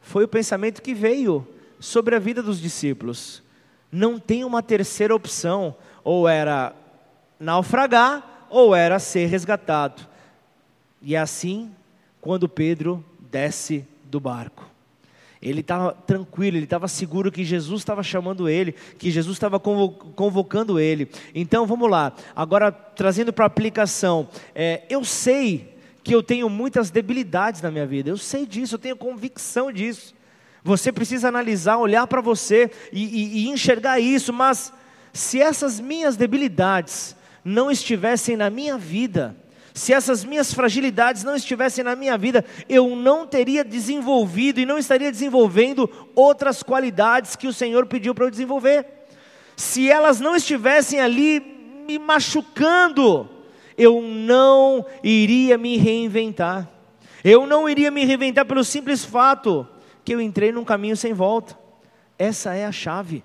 Foi 0.00 0.24
o 0.24 0.28
pensamento 0.28 0.82
que 0.82 0.92
veio 0.92 1.46
sobre 1.78 2.16
a 2.16 2.18
vida 2.18 2.42
dos 2.42 2.60
discípulos. 2.60 3.44
Não 3.92 4.18
tem 4.18 4.42
uma 4.42 4.60
terceira 4.60 5.14
opção, 5.14 5.76
ou 6.02 6.28
era 6.28 6.74
naufragar, 7.38 8.48
ou 8.50 8.74
era 8.74 8.98
ser 8.98 9.26
resgatado. 9.26 10.04
E 11.00 11.14
é 11.14 11.18
assim, 11.20 11.70
quando 12.20 12.48
Pedro 12.48 13.04
desce 13.30 13.86
do 14.02 14.18
barco. 14.18 14.68
Ele 15.40 15.60
estava 15.60 15.92
tranquilo, 15.92 16.56
ele 16.56 16.64
estava 16.64 16.88
seguro 16.88 17.30
que 17.30 17.44
Jesus 17.44 17.82
estava 17.82 18.02
chamando 18.02 18.48
ele, 18.48 18.72
que 18.72 19.12
Jesus 19.12 19.36
estava 19.36 19.60
convocando 19.60 20.80
ele. 20.80 21.08
Então 21.32 21.64
vamos 21.64 21.88
lá, 21.88 22.12
agora 22.34 22.72
trazendo 22.72 23.32
para 23.32 23.44
a 23.44 23.46
aplicação. 23.46 24.28
É, 24.56 24.82
eu 24.90 25.04
sei 25.04 25.77
que 26.08 26.14
eu 26.14 26.22
tenho 26.22 26.48
muitas 26.48 26.90
debilidades 26.90 27.60
na 27.60 27.70
minha 27.70 27.86
vida. 27.86 28.08
Eu 28.08 28.16
sei 28.16 28.46
disso, 28.46 28.76
eu 28.76 28.78
tenho 28.78 28.96
convicção 28.96 29.70
disso. 29.70 30.14
Você 30.64 30.90
precisa 30.90 31.28
analisar, 31.28 31.76
olhar 31.76 32.06
para 32.06 32.22
você 32.22 32.70
e, 32.90 33.04
e, 33.04 33.38
e 33.40 33.48
enxergar 33.48 34.00
isso, 34.00 34.32
mas 34.32 34.72
se 35.12 35.38
essas 35.38 35.78
minhas 35.78 36.16
debilidades 36.16 37.14
não 37.44 37.70
estivessem 37.70 38.38
na 38.38 38.48
minha 38.48 38.78
vida, 38.78 39.36
se 39.74 39.92
essas 39.92 40.24
minhas 40.24 40.50
fragilidades 40.50 41.24
não 41.24 41.36
estivessem 41.36 41.84
na 41.84 41.94
minha 41.94 42.16
vida, 42.16 42.42
eu 42.70 42.96
não 42.96 43.26
teria 43.26 43.62
desenvolvido 43.62 44.60
e 44.60 44.64
não 44.64 44.78
estaria 44.78 45.12
desenvolvendo 45.12 46.08
outras 46.14 46.62
qualidades 46.62 47.36
que 47.36 47.46
o 47.46 47.52
Senhor 47.52 47.84
pediu 47.84 48.14
para 48.14 48.24
eu 48.24 48.30
desenvolver. 48.30 48.86
Se 49.54 49.90
elas 49.90 50.20
não 50.20 50.34
estivessem 50.34 51.00
ali 51.00 51.84
me 51.86 51.98
machucando, 51.98 53.28
eu 53.78 54.02
não 54.02 54.84
iria 55.02 55.56
me 55.56 55.76
reinventar. 55.76 56.68
Eu 57.22 57.46
não 57.46 57.68
iria 57.68 57.90
me 57.90 58.04
reinventar 58.04 58.44
pelo 58.44 58.64
simples 58.64 59.04
fato 59.04 59.66
que 60.04 60.12
eu 60.12 60.20
entrei 60.20 60.50
num 60.50 60.64
caminho 60.64 60.96
sem 60.96 61.12
volta. 61.12 61.56
Essa 62.18 62.54
é 62.54 62.66
a 62.66 62.72
chave. 62.72 63.22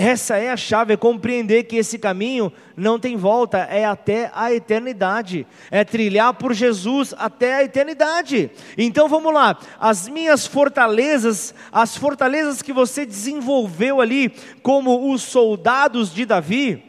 Essa 0.00 0.36
é 0.36 0.50
a 0.50 0.56
chave, 0.56 0.94
é 0.94 0.96
compreender 0.96 1.64
que 1.64 1.74
esse 1.74 1.98
caminho 1.98 2.52
não 2.76 3.00
tem 3.00 3.16
volta, 3.16 3.58
é 3.58 3.84
até 3.84 4.30
a 4.32 4.52
eternidade, 4.52 5.44
é 5.72 5.82
trilhar 5.82 6.34
por 6.34 6.54
Jesus 6.54 7.12
até 7.18 7.54
a 7.54 7.64
eternidade. 7.64 8.48
Então 8.76 9.08
vamos 9.08 9.34
lá, 9.34 9.58
as 9.80 10.08
minhas 10.08 10.46
fortalezas, 10.46 11.52
as 11.72 11.96
fortalezas 11.96 12.62
que 12.62 12.72
você 12.72 13.04
desenvolveu 13.04 14.00
ali, 14.00 14.32
como 14.62 15.12
os 15.12 15.22
soldados 15.22 16.14
de 16.14 16.24
Davi, 16.24 16.87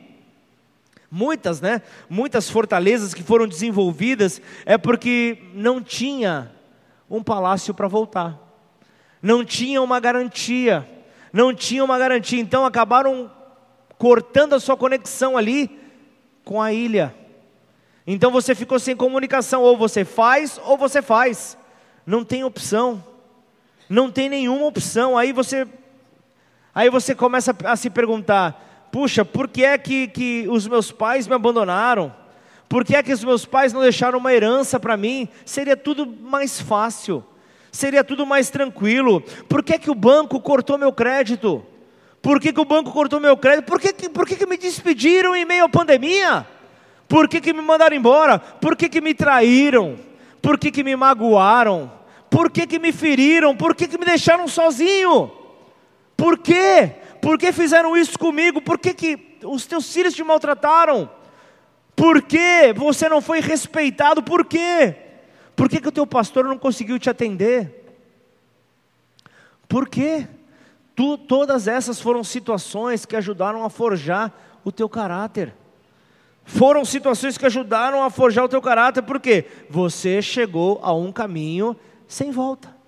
muitas, 1.10 1.62
né? 1.62 1.82
Muitas 2.10 2.50
fortalezas 2.50 3.14
que 3.14 3.24
foram 3.24 3.48
desenvolvidas, 3.48 4.42
é 4.66 4.78
porque 4.78 5.38
não 5.54 5.82
tinha 5.82 6.52
um 7.10 7.24
palácio 7.24 7.74
para 7.74 7.88
voltar, 7.88 8.38
não 9.22 9.44
tinha 9.44 9.82
uma 9.82 10.00
garantia 10.00 10.88
não 11.32 11.54
tinham 11.54 11.86
uma 11.86 11.98
garantia, 11.98 12.40
então 12.40 12.66
acabaram 12.66 13.32
cortando 13.98 14.54
a 14.54 14.60
sua 14.60 14.76
conexão 14.76 15.38
ali 15.38 15.80
com 16.44 16.62
a 16.62 16.74
ilha. 16.74 17.16
Então 18.06 18.32
você 18.32 18.56
ficou 18.56 18.80
sem 18.80 18.96
comunicação, 18.96 19.62
ou 19.62 19.78
você 19.78 20.04
faz 20.04 20.60
ou 20.66 20.78
você 20.78 21.02
faz. 21.02 21.58
Não 22.06 22.24
tem 22.26 22.44
opção. 22.44 23.04
Não 23.88 24.12
tem 24.12 24.30
nenhuma 24.30 24.66
opção. 24.66 25.18
Aí 25.18 25.32
você 25.32 25.68
aí 26.74 26.90
você 26.90 27.14
começa 27.14 27.56
a 27.64 27.76
se 27.76 27.90
perguntar: 27.90 28.69
"Puxa, 28.92 29.24
por 29.24 29.48
que 29.48 29.64
é 29.64 29.78
que, 29.78 30.08
que 30.08 30.48
os 30.50 30.68
meus 30.68 30.92
pais 30.92 31.28
me 31.28 31.36
abandonaram? 31.36 32.14
Por 32.68 32.86
que 32.86 32.96
é 32.96 33.04
que 33.04 33.14
os 33.14 33.24
meus 33.24 33.46
pais 33.46 33.74
não 33.74 33.82
deixaram 33.82 34.20
uma 34.20 34.34
herança 34.34 34.80
para 34.80 34.96
mim? 34.98 35.28
Seria 35.46 35.76
tudo 35.78 36.06
mais 36.06 36.60
fácil." 36.62 37.24
seria 37.72 38.04
tudo 38.04 38.26
mais 38.26 38.50
tranquilo. 38.50 39.22
Por 39.48 39.64
que, 39.64 39.78
que 39.78 39.92
o 39.92 39.96
banco 39.96 40.40
cortou 40.40 40.78
meu 40.78 40.92
crédito? 40.92 41.64
Por 42.22 42.40
que, 42.40 42.52
que 42.52 42.60
o 42.60 42.66
banco 42.66 42.92
cortou 42.92 43.20
meu 43.20 43.38
crédito? 43.38 43.66
Por 43.66 43.80
que, 43.80 43.94
que, 43.94 44.10
por 44.10 44.26
que, 44.26 44.36
que 44.36 44.46
me 44.46 44.58
despediram 44.58 45.36
em 45.36 45.46
meio 45.46 45.66
à 45.66 45.70
pandemia? 45.70 46.46
Por 47.08 47.28
que, 47.28 47.40
que 47.40 47.54
me 47.54 47.62
mandaram 47.62 47.96
embora? 47.96 48.40
Por 48.40 48.76
que, 48.76 48.90
que 48.90 49.02
me 49.02 49.14
traíram? 49.14 49.96
Por 50.42 50.58
que, 50.58 50.72
que 50.72 50.84
me 50.84 50.96
magoaram? 50.96 51.92
Por 52.30 52.52
que, 52.52 52.68
que 52.68 52.78
me 52.78 52.92
feriram? 52.92 53.56
Por 53.56 53.76
que, 53.76 53.88
que 53.88 53.98
me 53.98 54.06
deixaram 54.06 54.48
sozinho? 54.48 55.32
Por 56.16 56.38
quê? 56.38 56.92
Por 57.22 57.38
que 57.38 57.52
fizeram 57.52 57.98
isso 57.98 58.18
comigo? 58.18 58.62
Por 58.62 58.78
que, 58.78 58.94
que 58.94 59.38
os 59.44 59.66
teus 59.66 59.92
filhos 59.92 60.14
te 60.14 60.24
maltrataram? 60.24 61.10
Por 61.96 62.22
que 62.22 62.74
você 62.76 63.10
não 63.10 63.22
foi 63.22 63.42
respeitado? 63.42 64.24
Por 64.24 64.46
quê? 64.46 64.96
Por 65.56 65.68
que, 65.68 65.82
que 65.82 65.88
o 65.88 65.92
teu 65.92 66.08
pastor 66.08 66.46
não 66.46 66.58
conseguiu 66.58 66.98
te 66.98 67.10
atender? 67.10 67.98
Por 69.68 69.90
quê? 69.90 70.28
Tu, 70.96 71.18
todas 71.18 71.68
essas 71.68 72.00
foram 72.02 72.24
situações 72.24 73.06
que 73.06 73.16
ajudaram 73.16 73.64
a 73.64 73.70
forjar 73.70 74.34
o 74.64 74.72
teu 74.72 74.88
caráter. 74.88 75.54
Foram 76.46 76.84
situações 76.84 77.38
que 77.38 77.46
ajudaram 77.46 78.04
a 78.04 78.10
forjar 78.10 78.46
o 78.46 78.50
teu 78.50 78.62
caráter, 78.62 79.04
porque 79.04 79.46
você 79.70 80.22
chegou 80.22 80.80
a 80.82 80.94
um 80.94 81.12
caminho 81.12 81.76
sem 82.08 82.32
volta. 82.32 82.79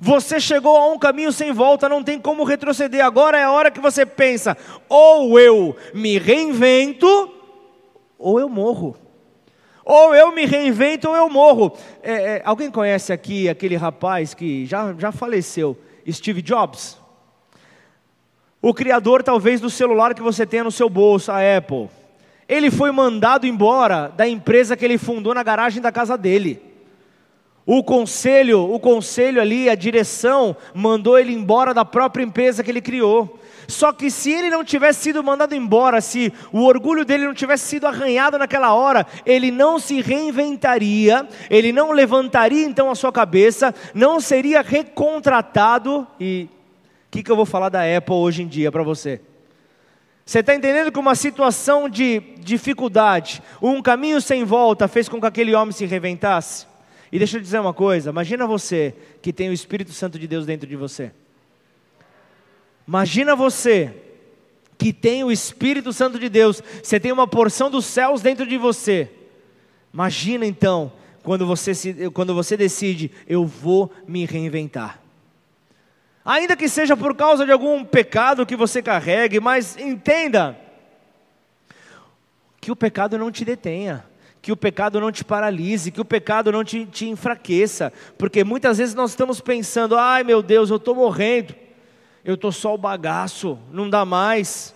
Você 0.00 0.40
chegou 0.40 0.76
a 0.78 0.90
um 0.90 0.98
caminho 0.98 1.30
sem 1.30 1.52
volta, 1.52 1.86
não 1.86 2.02
tem 2.02 2.18
como 2.18 2.42
retroceder. 2.42 3.04
Agora 3.04 3.38
é 3.38 3.42
a 3.42 3.52
hora 3.52 3.70
que 3.70 3.80
você 3.80 4.06
pensa: 4.06 4.56
ou 4.88 5.38
eu 5.38 5.76
me 5.92 6.18
reinvento, 6.18 7.30
ou 8.18 8.40
eu 8.40 8.48
morro. 8.48 8.96
Ou 9.84 10.14
eu 10.14 10.32
me 10.32 10.46
reinvento 10.46 11.08
ou 11.08 11.16
eu 11.16 11.28
morro. 11.28 11.76
É, 12.02 12.12
é, 12.12 12.42
alguém 12.44 12.70
conhece 12.70 13.12
aqui 13.12 13.48
aquele 13.48 13.76
rapaz 13.76 14.32
que 14.32 14.64
já, 14.64 14.94
já 14.96 15.12
faleceu, 15.12 15.76
Steve 16.10 16.40
Jobs? 16.40 16.98
O 18.62 18.72
criador, 18.72 19.22
talvez, 19.22 19.60
do 19.60 19.68
celular 19.68 20.14
que 20.14 20.22
você 20.22 20.46
tem 20.46 20.62
no 20.62 20.70
seu 20.70 20.88
bolso, 20.88 21.32
a 21.32 21.38
Apple. 21.56 21.88
Ele 22.48 22.70
foi 22.70 22.90
mandado 22.90 23.46
embora 23.46 24.08
da 24.08 24.26
empresa 24.28 24.76
que 24.76 24.84
ele 24.84 24.96
fundou 24.96 25.34
na 25.34 25.42
garagem 25.42 25.82
da 25.82 25.92
casa 25.92 26.16
dele. 26.16 26.69
O 27.72 27.84
conselho, 27.84 28.68
o 28.68 28.80
conselho 28.80 29.40
ali, 29.40 29.70
a 29.70 29.76
direção, 29.76 30.56
mandou 30.74 31.16
ele 31.16 31.32
embora 31.32 31.72
da 31.72 31.84
própria 31.84 32.24
empresa 32.24 32.64
que 32.64 32.70
ele 32.72 32.80
criou. 32.80 33.38
Só 33.68 33.92
que 33.92 34.10
se 34.10 34.32
ele 34.32 34.50
não 34.50 34.64
tivesse 34.64 35.02
sido 35.02 35.22
mandado 35.22 35.54
embora, 35.54 36.00
se 36.00 36.32
o 36.50 36.64
orgulho 36.64 37.04
dele 37.04 37.26
não 37.26 37.32
tivesse 37.32 37.68
sido 37.68 37.86
arranhado 37.86 38.36
naquela 38.36 38.74
hora, 38.74 39.06
ele 39.24 39.52
não 39.52 39.78
se 39.78 40.00
reinventaria, 40.00 41.28
ele 41.48 41.70
não 41.70 41.92
levantaria 41.92 42.66
então 42.66 42.90
a 42.90 42.96
sua 42.96 43.12
cabeça, 43.12 43.72
não 43.94 44.18
seria 44.18 44.62
recontratado. 44.62 46.04
E 46.18 46.48
o 47.06 47.10
que, 47.12 47.22
que 47.22 47.30
eu 47.30 47.36
vou 47.36 47.46
falar 47.46 47.68
da 47.68 47.82
Apple 47.96 48.16
hoje 48.16 48.42
em 48.42 48.48
dia 48.48 48.72
para 48.72 48.82
você? 48.82 49.20
Você 50.26 50.40
está 50.40 50.56
entendendo 50.56 50.90
que 50.90 50.98
uma 50.98 51.14
situação 51.14 51.88
de 51.88 52.18
dificuldade, 52.40 53.40
um 53.62 53.80
caminho 53.80 54.20
sem 54.20 54.42
volta, 54.42 54.88
fez 54.88 55.08
com 55.08 55.20
que 55.20 55.26
aquele 55.28 55.54
homem 55.54 55.70
se 55.70 55.86
reinventasse? 55.86 56.68
E 57.12 57.18
deixa 57.18 57.36
eu 57.36 57.40
dizer 57.40 57.58
uma 57.58 57.74
coisa: 57.74 58.10
imagina 58.10 58.46
você 58.46 58.94
que 59.20 59.32
tem 59.32 59.48
o 59.48 59.52
Espírito 59.52 59.92
Santo 59.92 60.18
de 60.18 60.26
Deus 60.26 60.46
dentro 60.46 60.68
de 60.68 60.76
você. 60.76 61.12
Imagina 62.86 63.36
você 63.36 63.94
que 64.78 64.92
tem 64.92 65.22
o 65.22 65.30
Espírito 65.30 65.92
Santo 65.92 66.18
de 66.18 66.28
Deus, 66.28 66.62
você 66.82 66.98
tem 66.98 67.12
uma 67.12 67.26
porção 67.26 67.70
dos 67.70 67.84
céus 67.84 68.22
dentro 68.22 68.46
de 68.46 68.56
você. 68.56 69.10
Imagina 69.92 70.46
então, 70.46 70.92
quando 71.22 71.46
você, 71.46 71.74
se, 71.74 72.10
quando 72.10 72.34
você 72.34 72.56
decide, 72.56 73.10
eu 73.26 73.44
vou 73.44 73.92
me 74.08 74.24
reinventar. 74.24 75.00
Ainda 76.24 76.56
que 76.56 76.68
seja 76.68 76.96
por 76.96 77.14
causa 77.14 77.44
de 77.44 77.52
algum 77.52 77.84
pecado 77.84 78.46
que 78.46 78.56
você 78.56 78.82
carregue, 78.82 79.38
mas 79.38 79.76
entenda 79.76 80.58
que 82.60 82.70
o 82.70 82.76
pecado 82.76 83.18
não 83.18 83.30
te 83.30 83.44
detenha 83.44 84.04
que 84.42 84.50
o 84.50 84.56
pecado 84.56 85.00
não 85.00 85.12
te 85.12 85.24
paralise, 85.24 85.90
que 85.90 86.00
o 86.00 86.04
pecado 86.04 86.50
não 86.50 86.64
te, 86.64 86.86
te, 86.86 87.08
enfraqueça, 87.08 87.92
porque 88.16 88.42
muitas 88.42 88.78
vezes 88.78 88.94
nós 88.94 89.10
estamos 89.10 89.40
pensando: 89.40 89.96
ai 89.96 90.24
meu 90.24 90.42
Deus, 90.42 90.70
eu 90.70 90.76
estou 90.76 90.94
morrendo, 90.94 91.54
eu 92.24 92.34
estou 92.34 92.50
só 92.50 92.74
o 92.74 92.78
bagaço, 92.78 93.58
não 93.70 93.88
dá 93.88 94.04
mais. 94.04 94.74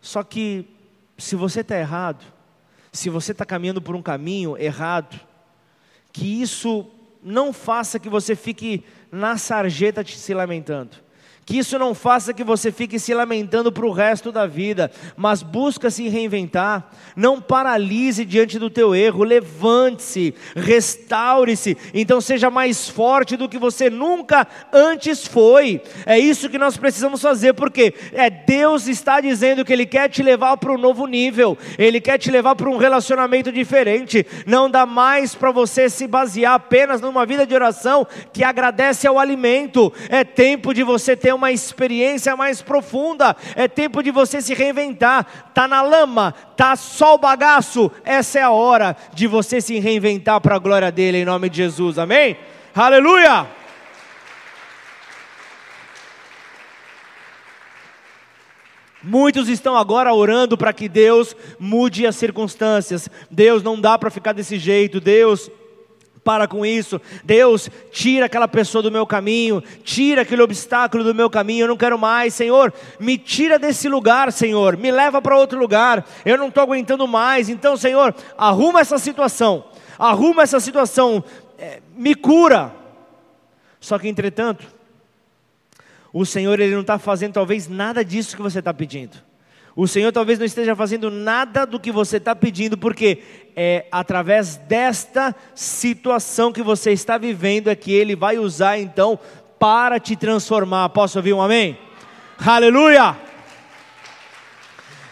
Só 0.00 0.22
que, 0.22 0.64
se 1.16 1.36
você 1.36 1.60
está 1.60 1.78
errado, 1.78 2.24
se 2.92 3.10
você 3.10 3.32
está 3.32 3.44
caminhando 3.44 3.82
por 3.82 3.94
um 3.94 4.02
caminho 4.02 4.56
errado, 4.56 5.20
que 6.12 6.40
isso 6.40 6.86
não 7.22 7.52
faça 7.52 7.98
que 7.98 8.08
você 8.08 8.34
fique 8.34 8.84
na 9.10 9.36
sarjeta 9.36 10.04
te 10.04 10.16
se 10.16 10.32
lamentando. 10.32 11.07
Que 11.48 11.56
isso 11.56 11.78
não 11.78 11.94
faça 11.94 12.34
que 12.34 12.44
você 12.44 12.70
fique 12.70 12.98
se 12.98 13.14
lamentando 13.14 13.72
para 13.72 13.86
o 13.86 13.90
resto 13.90 14.30
da 14.30 14.46
vida, 14.46 14.90
mas 15.16 15.42
busca 15.42 15.88
se 15.88 16.06
reinventar. 16.06 16.90
Não 17.16 17.40
paralise 17.40 18.22
diante 18.26 18.58
do 18.58 18.68
teu 18.68 18.94
erro, 18.94 19.24
levante-se, 19.24 20.34
restaure-se. 20.54 21.74
Então 21.94 22.20
seja 22.20 22.50
mais 22.50 22.90
forte 22.90 23.34
do 23.34 23.48
que 23.48 23.56
você 23.56 23.88
nunca 23.88 24.46
antes 24.70 25.26
foi. 25.26 25.80
É 26.04 26.18
isso 26.18 26.50
que 26.50 26.58
nós 26.58 26.76
precisamos 26.76 27.22
fazer, 27.22 27.54
porque 27.54 27.94
é 28.12 28.28
Deus 28.28 28.86
está 28.86 29.18
dizendo 29.18 29.64
que 29.64 29.72
Ele 29.72 29.86
quer 29.86 30.10
te 30.10 30.22
levar 30.22 30.58
para 30.58 30.74
um 30.74 30.78
novo 30.78 31.06
nível. 31.06 31.56
Ele 31.78 31.98
quer 31.98 32.18
te 32.18 32.30
levar 32.30 32.56
para 32.56 32.68
um 32.68 32.76
relacionamento 32.76 33.50
diferente. 33.50 34.26
Não 34.44 34.70
dá 34.70 34.84
mais 34.84 35.34
para 35.34 35.50
você 35.50 35.88
se 35.88 36.06
basear 36.06 36.52
apenas 36.52 37.00
numa 37.00 37.24
vida 37.24 37.46
de 37.46 37.54
oração 37.54 38.06
que 38.34 38.44
agradece 38.44 39.06
ao 39.06 39.18
alimento. 39.18 39.90
É 40.10 40.24
tempo 40.24 40.74
de 40.74 40.82
você 40.82 41.16
ter 41.16 41.37
uma 41.38 41.50
experiência 41.50 42.36
mais 42.36 42.60
profunda. 42.60 43.34
É 43.56 43.66
tempo 43.66 44.02
de 44.02 44.10
você 44.10 44.42
se 44.42 44.52
reinventar. 44.52 45.50
Tá 45.54 45.66
na 45.66 45.80
lama, 45.80 46.34
tá 46.56 46.76
só 46.76 47.14
o 47.14 47.18
bagaço. 47.18 47.90
Essa 48.04 48.40
é 48.40 48.42
a 48.42 48.50
hora 48.50 48.96
de 49.14 49.26
você 49.26 49.60
se 49.60 49.78
reinventar 49.78 50.40
para 50.40 50.56
a 50.56 50.58
glória 50.58 50.92
dele 50.92 51.18
em 51.18 51.24
nome 51.24 51.48
de 51.48 51.56
Jesus. 51.56 51.98
Amém? 51.98 52.36
Aleluia! 52.74 53.46
Muitos 59.02 59.48
estão 59.48 59.76
agora 59.76 60.12
orando 60.12 60.58
para 60.58 60.72
que 60.72 60.88
Deus 60.88 61.34
mude 61.58 62.06
as 62.06 62.16
circunstâncias. 62.16 63.08
Deus 63.30 63.62
não 63.62 63.80
dá 63.80 63.96
para 63.96 64.10
ficar 64.10 64.32
desse 64.32 64.58
jeito. 64.58 65.00
Deus 65.00 65.48
para 66.28 66.46
com 66.46 66.66
isso. 66.66 67.00
Deus, 67.24 67.70
tira 67.90 68.26
aquela 68.26 68.46
pessoa 68.46 68.82
do 68.82 68.92
meu 68.92 69.06
caminho, 69.06 69.62
tira 69.82 70.20
aquele 70.20 70.42
obstáculo 70.42 71.02
do 71.02 71.14
meu 71.14 71.30
caminho, 71.30 71.64
eu 71.64 71.68
não 71.68 71.76
quero 71.76 71.98
mais, 71.98 72.34
Senhor, 72.34 72.70
me 73.00 73.16
tira 73.16 73.58
desse 73.58 73.88
lugar, 73.88 74.30
Senhor, 74.30 74.76
me 74.76 74.90
leva 74.90 75.22
para 75.22 75.38
outro 75.38 75.58
lugar, 75.58 76.06
eu 76.26 76.36
não 76.36 76.48
estou 76.48 76.62
aguentando 76.62 77.08
mais. 77.08 77.48
Então, 77.48 77.78
Senhor, 77.78 78.14
arruma 78.36 78.80
essa 78.80 78.98
situação, 78.98 79.64
arruma 79.98 80.42
essa 80.42 80.60
situação, 80.60 81.24
é, 81.58 81.80
me 81.96 82.14
cura. 82.14 82.74
Só 83.80 83.98
que, 83.98 84.06
entretanto, 84.06 84.66
o 86.12 86.26
Senhor, 86.26 86.60
Ele 86.60 86.74
não 86.74 86.82
está 86.82 86.98
fazendo 86.98 87.32
talvez 87.32 87.68
nada 87.68 88.04
disso 88.04 88.36
que 88.36 88.42
você 88.42 88.58
está 88.58 88.74
pedindo. 88.74 89.27
O 89.80 89.86
Senhor 89.86 90.10
talvez 90.10 90.40
não 90.40 90.44
esteja 90.44 90.74
fazendo 90.74 91.08
nada 91.08 91.64
do 91.64 91.78
que 91.78 91.92
você 91.92 92.16
está 92.16 92.34
pedindo, 92.34 92.76
porque 92.76 93.22
é 93.54 93.86
através 93.92 94.56
desta 94.56 95.32
situação 95.54 96.52
que 96.52 96.64
você 96.64 96.90
está 96.90 97.16
vivendo 97.16 97.70
é 97.70 97.76
que 97.76 97.92
Ele 97.92 98.16
vai 98.16 98.38
usar 98.38 98.76
então 98.76 99.16
para 99.56 100.00
te 100.00 100.16
transformar. 100.16 100.88
Posso 100.88 101.20
ouvir 101.20 101.32
um 101.32 101.40
amém? 101.40 101.78
Aleluia! 102.44 103.16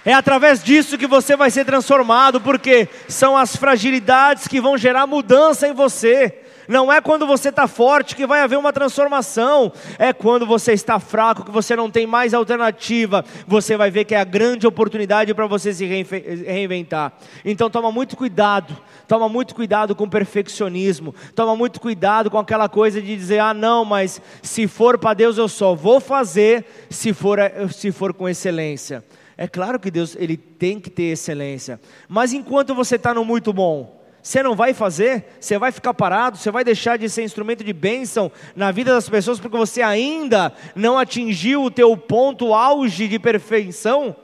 É 0.05 0.13
através 0.13 0.65
disso 0.65 0.99
que 0.99 1.07
você 1.07 1.37
vai 1.37 1.49
ser 1.49 1.65
transformado, 1.65 2.41
porque 2.41 2.89
são 3.07 3.37
as 3.37 3.55
fragilidades 3.55 4.49
que 4.49 4.61
vão 4.61 4.77
gerar 4.77 5.07
mudança 5.07 5.69
em 5.69 5.73
você. 5.73 6.43
Não 6.69 6.93
é 6.93 7.01
quando 7.01 7.27
você 7.27 7.49
está 7.49 7.67
forte 7.67 8.17
que 8.17 8.27
vai 8.27 8.41
haver 8.41 8.59
uma 8.59 8.73
transformação, 8.73 9.73
é 9.99 10.13
quando 10.13 10.47
você 10.47 10.73
está 10.73 10.99
fraco, 10.99 11.45
que 11.45 11.51
você 11.51 11.77
não 11.77 11.91
tem 11.91 12.07
mais 12.07 12.35
alternativa, 12.35 13.25
você 13.47 13.77
vai 13.77 13.91
ver 13.91 14.05
que 14.05 14.15
é 14.15 14.21
a 14.21 14.25
grande 14.25 14.67
oportunidade 14.67 15.33
para 15.35 15.47
você 15.47 15.73
se 15.73 15.85
reinventar. 15.87 17.13
Então 17.45 17.71
toma 17.71 17.93
muito 17.93 18.17
cuidado, 18.17 18.77
toma 19.07 19.29
muito 19.29 19.55
cuidado 19.55 19.95
com 19.95 20.05
o 20.05 20.11
perfeccionismo, 20.11 21.15
toma 21.35 21.55
muito 21.55 21.81
cuidado 21.81 22.31
com 22.31 22.39
aquela 22.39 22.69
coisa 22.69 23.01
de 23.01 23.17
dizer, 23.17 23.39
ah 23.39 23.55
não, 23.55 23.85
mas 23.85 24.21
se 24.43 24.67
for 24.67 24.99
para 24.99 25.15
Deus 25.15 25.39
eu 25.39 25.49
só 25.49 25.75
vou 25.75 26.01
fazer 26.01 26.65
se 26.91 27.13
for, 27.13 27.39
se 27.73 27.93
for 27.93 28.13
com 28.13 28.29
excelência. 28.29 29.05
É 29.39 29.47
claro 29.47 29.79
que 29.79 29.91
Deus 29.91 30.17
ele 30.19 30.37
tem 30.37 30.81
que 30.81 30.89
ter 30.89 31.13
excelência, 31.13 31.79
mas 32.09 32.33
enquanto 32.33 32.75
você 32.75 32.97
está 32.97 33.13
no 33.13 33.25
muito 33.25 33.53
bom, 33.53 33.96
você 34.27 34.43
não 34.43 34.57
vai 34.57 34.75
fazer? 34.75 35.25
Você 35.39 35.57
vai 35.57 35.71
ficar 35.71 35.95
parado? 35.95 36.37
Você 36.37 36.51
vai 36.51 36.65
deixar 36.65 36.99
de 36.99 37.09
ser 37.09 37.23
instrumento 37.23 37.63
de 37.63 37.73
bênção 37.73 38.33
na 38.57 38.73
vida 38.73 38.93
das 38.93 39.09
pessoas 39.09 39.39
porque 39.39 39.57
você 39.57 39.83
ainda 39.83 40.53
não 40.75 40.99
atingiu 40.99 41.63
o 41.63 41.71
teu 41.71 41.97
ponto 41.97 42.53
auge 42.53 43.07
de 43.07 43.21
perfeição? 43.21 44.17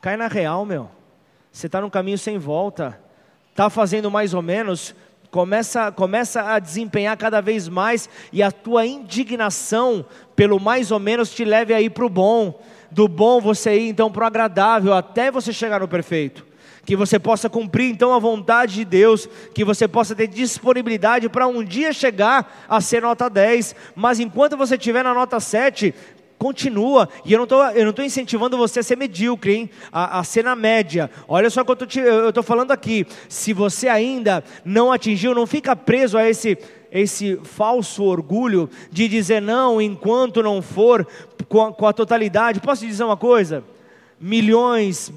Cai 0.00 0.16
na 0.16 0.28
real, 0.28 0.64
meu. 0.64 0.88
Você 1.50 1.66
está 1.66 1.80
num 1.80 1.90
caminho 1.90 2.16
sem 2.16 2.38
volta. 2.38 2.96
Está 3.50 3.68
fazendo 3.68 4.08
mais 4.08 4.34
ou 4.34 4.40
menos, 4.40 4.94
começa, 5.32 5.90
começa 5.90 6.40
a 6.40 6.60
desempenhar 6.60 7.16
cada 7.16 7.40
vez 7.40 7.66
mais 7.66 8.08
e 8.32 8.40
a 8.40 8.52
tua 8.52 8.86
indignação 8.86 10.06
pelo 10.36 10.60
mais 10.60 10.92
ou 10.92 11.00
menos 11.00 11.34
te 11.34 11.44
leve 11.44 11.74
aí 11.74 11.90
para 11.90 12.06
o 12.06 12.08
bom. 12.08 12.62
Do 12.88 13.08
bom 13.08 13.40
você 13.40 13.76
ir 13.80 13.88
então 13.88 14.12
para 14.12 14.22
o 14.22 14.26
agradável 14.28 14.94
até 14.94 15.28
você 15.28 15.52
chegar 15.52 15.80
no 15.80 15.88
perfeito 15.88 16.51
que 16.84 16.96
você 16.96 17.18
possa 17.18 17.48
cumprir 17.48 17.90
então 17.90 18.12
a 18.12 18.18
vontade 18.18 18.74
de 18.74 18.84
Deus, 18.84 19.28
que 19.54 19.64
você 19.64 19.86
possa 19.86 20.14
ter 20.14 20.26
disponibilidade 20.26 21.28
para 21.28 21.46
um 21.46 21.62
dia 21.62 21.92
chegar 21.92 22.64
a 22.68 22.80
ser 22.80 23.02
nota 23.02 23.30
10, 23.30 23.74
mas 23.94 24.18
enquanto 24.18 24.56
você 24.56 24.74
estiver 24.74 25.04
na 25.04 25.14
nota 25.14 25.38
7, 25.38 25.94
continua, 26.42 27.08
e 27.24 27.32
eu 27.32 27.38
não 27.38 27.90
estou 27.90 28.04
incentivando 28.04 28.56
você 28.56 28.80
a 28.80 28.82
ser 28.82 28.96
medíocre, 28.96 29.54
hein? 29.54 29.70
A, 29.92 30.18
a 30.18 30.24
ser 30.24 30.42
na 30.42 30.56
média. 30.56 31.08
Olha 31.28 31.48
só 31.48 31.60
o 31.60 31.64
que 31.64 32.00
eu 32.00 32.30
estou 32.30 32.42
falando 32.42 32.72
aqui. 32.72 33.06
Se 33.28 33.52
você 33.52 33.86
ainda 33.86 34.42
não 34.64 34.90
atingiu, 34.90 35.36
não 35.36 35.46
fica 35.46 35.76
preso 35.76 36.18
a 36.18 36.28
esse 36.28 36.58
esse 36.94 37.40
falso 37.42 38.04
orgulho 38.04 38.68
de 38.90 39.08
dizer 39.08 39.40
não 39.40 39.80
enquanto 39.80 40.42
não 40.42 40.60
for 40.60 41.06
com 41.48 41.62
a, 41.62 41.72
com 41.72 41.86
a 41.86 41.92
totalidade. 41.92 42.60
Posso 42.60 42.82
te 42.82 42.88
dizer 42.88 43.04
uma 43.04 43.16
coisa? 43.16 43.64
Milhões, 44.20 45.10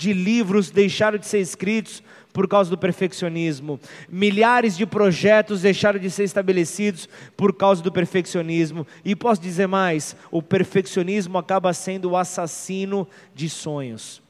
de 0.00 0.14
livros 0.14 0.70
deixaram 0.70 1.18
de 1.18 1.26
ser 1.26 1.40
escritos 1.40 2.02
por 2.32 2.48
causa 2.48 2.70
do 2.70 2.78
perfeccionismo. 2.78 3.78
Milhares 4.08 4.74
de 4.74 4.86
projetos 4.86 5.60
deixaram 5.60 6.00
de 6.00 6.10
ser 6.10 6.24
estabelecidos 6.24 7.06
por 7.36 7.52
causa 7.52 7.82
do 7.82 7.92
perfeccionismo. 7.92 8.86
E 9.04 9.14
posso 9.14 9.42
dizer 9.42 9.68
mais: 9.68 10.16
o 10.30 10.42
perfeccionismo 10.42 11.36
acaba 11.36 11.74
sendo 11.74 12.10
o 12.10 12.16
assassino 12.16 13.06
de 13.34 13.50
sonhos. 13.50 14.22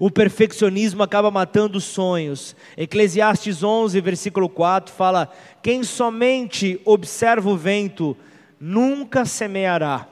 O 0.00 0.10
perfeccionismo 0.10 1.04
acaba 1.04 1.30
matando 1.30 1.80
sonhos. 1.80 2.56
Eclesiastes 2.76 3.62
11, 3.62 4.00
versículo 4.00 4.48
4 4.48 4.92
fala: 4.92 5.32
Quem 5.62 5.84
somente 5.84 6.80
observa 6.84 7.48
o 7.48 7.56
vento 7.56 8.16
nunca 8.60 9.24
semeará, 9.24 10.08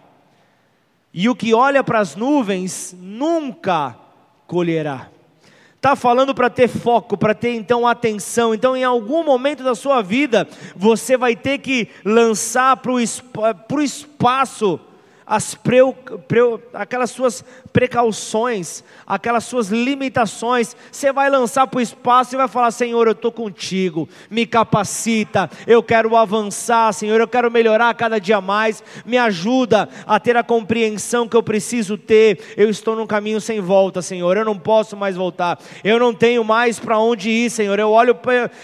e 1.12 1.28
o 1.28 1.34
que 1.34 1.52
olha 1.52 1.82
para 1.82 1.98
as 1.98 2.14
nuvens 2.14 2.94
nunca 2.96 3.99
colherá. 4.50 5.06
Está 5.76 5.94
falando 5.94 6.34
para 6.34 6.50
ter 6.50 6.66
foco, 6.66 7.16
para 7.16 7.36
ter 7.36 7.54
então 7.54 7.86
atenção. 7.86 8.52
Então, 8.52 8.76
em 8.76 8.82
algum 8.82 9.22
momento 9.22 9.62
da 9.62 9.76
sua 9.76 10.02
vida, 10.02 10.46
você 10.74 11.16
vai 11.16 11.36
ter 11.36 11.58
que 11.58 11.86
lançar 12.04 12.76
para 12.78 12.90
o 12.90 13.80
espaço 13.80 14.80
as 15.30 15.56
aquelas 16.74 17.12
suas 17.12 17.44
precauções, 17.72 18.82
aquelas 19.06 19.44
suas 19.44 19.68
limitações, 19.68 20.74
você 20.90 21.12
vai 21.12 21.30
lançar 21.30 21.68
para 21.68 21.78
o 21.78 21.80
espaço 21.80 22.34
e 22.34 22.36
vai 22.36 22.48
falar: 22.48 22.72
Senhor, 22.72 23.06
eu 23.06 23.12
estou 23.12 23.30
contigo, 23.30 24.08
me 24.28 24.44
capacita, 24.44 25.48
eu 25.68 25.84
quero 25.84 26.16
avançar, 26.16 26.92
Senhor, 26.92 27.20
eu 27.20 27.28
quero 27.28 27.48
melhorar 27.48 27.94
cada 27.94 28.18
dia 28.18 28.40
mais, 28.40 28.82
me 29.06 29.16
ajuda 29.16 29.88
a 30.04 30.18
ter 30.18 30.36
a 30.36 30.42
compreensão 30.42 31.28
que 31.28 31.36
eu 31.36 31.44
preciso 31.44 31.96
ter. 31.96 32.54
Eu 32.56 32.68
estou 32.68 32.96
num 32.96 33.06
caminho 33.06 33.40
sem 33.40 33.60
volta, 33.60 34.02
Senhor, 34.02 34.36
eu 34.36 34.44
não 34.44 34.58
posso 34.58 34.96
mais 34.96 35.14
voltar, 35.14 35.60
eu 35.84 36.00
não 36.00 36.12
tenho 36.12 36.42
mais 36.42 36.80
para 36.80 36.98
onde 36.98 37.30
ir, 37.30 37.50
Senhor. 37.50 37.78
Eu 37.78 37.92
olho, 37.92 38.18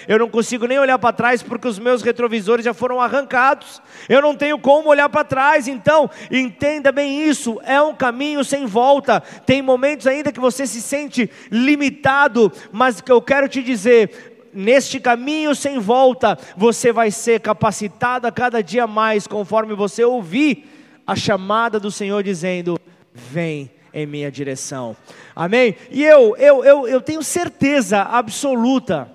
eu 0.09 0.19
não 0.19 0.29
consigo 0.29 0.67
nem 0.67 0.81
olhar 0.81 0.99
para 0.99 1.13
trás 1.13 1.45
porque 1.45 1.69
os 1.69 1.79
meus 1.79 2.03
retrovisores 2.03 2.65
já 2.65 2.75
foram 2.75 3.01
arrancados, 3.01 3.81
eu 4.09 4.21
não 4.21 4.35
tenho 4.35 4.59
como 4.59 4.89
olhar 4.89 5.09
para 5.09 5.23
trás, 5.23 5.69
então, 5.69 6.11
então 6.29 6.56
Entenda 6.57 6.91
bem 6.91 7.29
isso, 7.29 7.61
é 7.65 7.83
um 7.83 7.95
caminho 7.95 8.43
sem 8.43 8.65
volta. 8.65 9.21
Tem 9.21 9.61
momentos 9.61 10.07
ainda 10.07 10.33
que 10.33 10.41
você 10.41 10.67
se 10.67 10.81
sente 10.81 11.31
limitado, 11.51 12.51
mas 12.73 12.99
que 13.03 13.13
eu 13.13 13.21
quero 13.21 13.47
te 13.47 13.63
dizer, 13.63 14.49
neste 14.55 14.99
caminho 14.99 15.55
sem 15.55 15.79
volta, 15.79 16.39
você 16.57 16.93
vai 16.93 17.11
ser 17.11 17.41
capacitado 17.41 18.27
a 18.27 18.33
cada 18.33 18.63
dia 18.63 18.87
mais, 18.87 19.27
conforme 19.27 19.75
você 19.75 20.03
ouvir 20.03 20.67
a 21.07 21.15
chamada 21.15 21.79
do 21.79 21.91
Senhor 21.91 22.23
dizendo: 22.23 22.81
Vem 23.13 23.71
em 23.93 24.07
minha 24.07 24.33
direção. 24.33 24.97
Amém? 25.35 25.77
E 25.91 26.03
eu, 26.03 26.35
eu, 26.39 26.65
eu, 26.65 26.89
eu 26.89 27.03
tenho 27.03 27.23
certeza 27.23 28.01
absoluta 28.01 29.13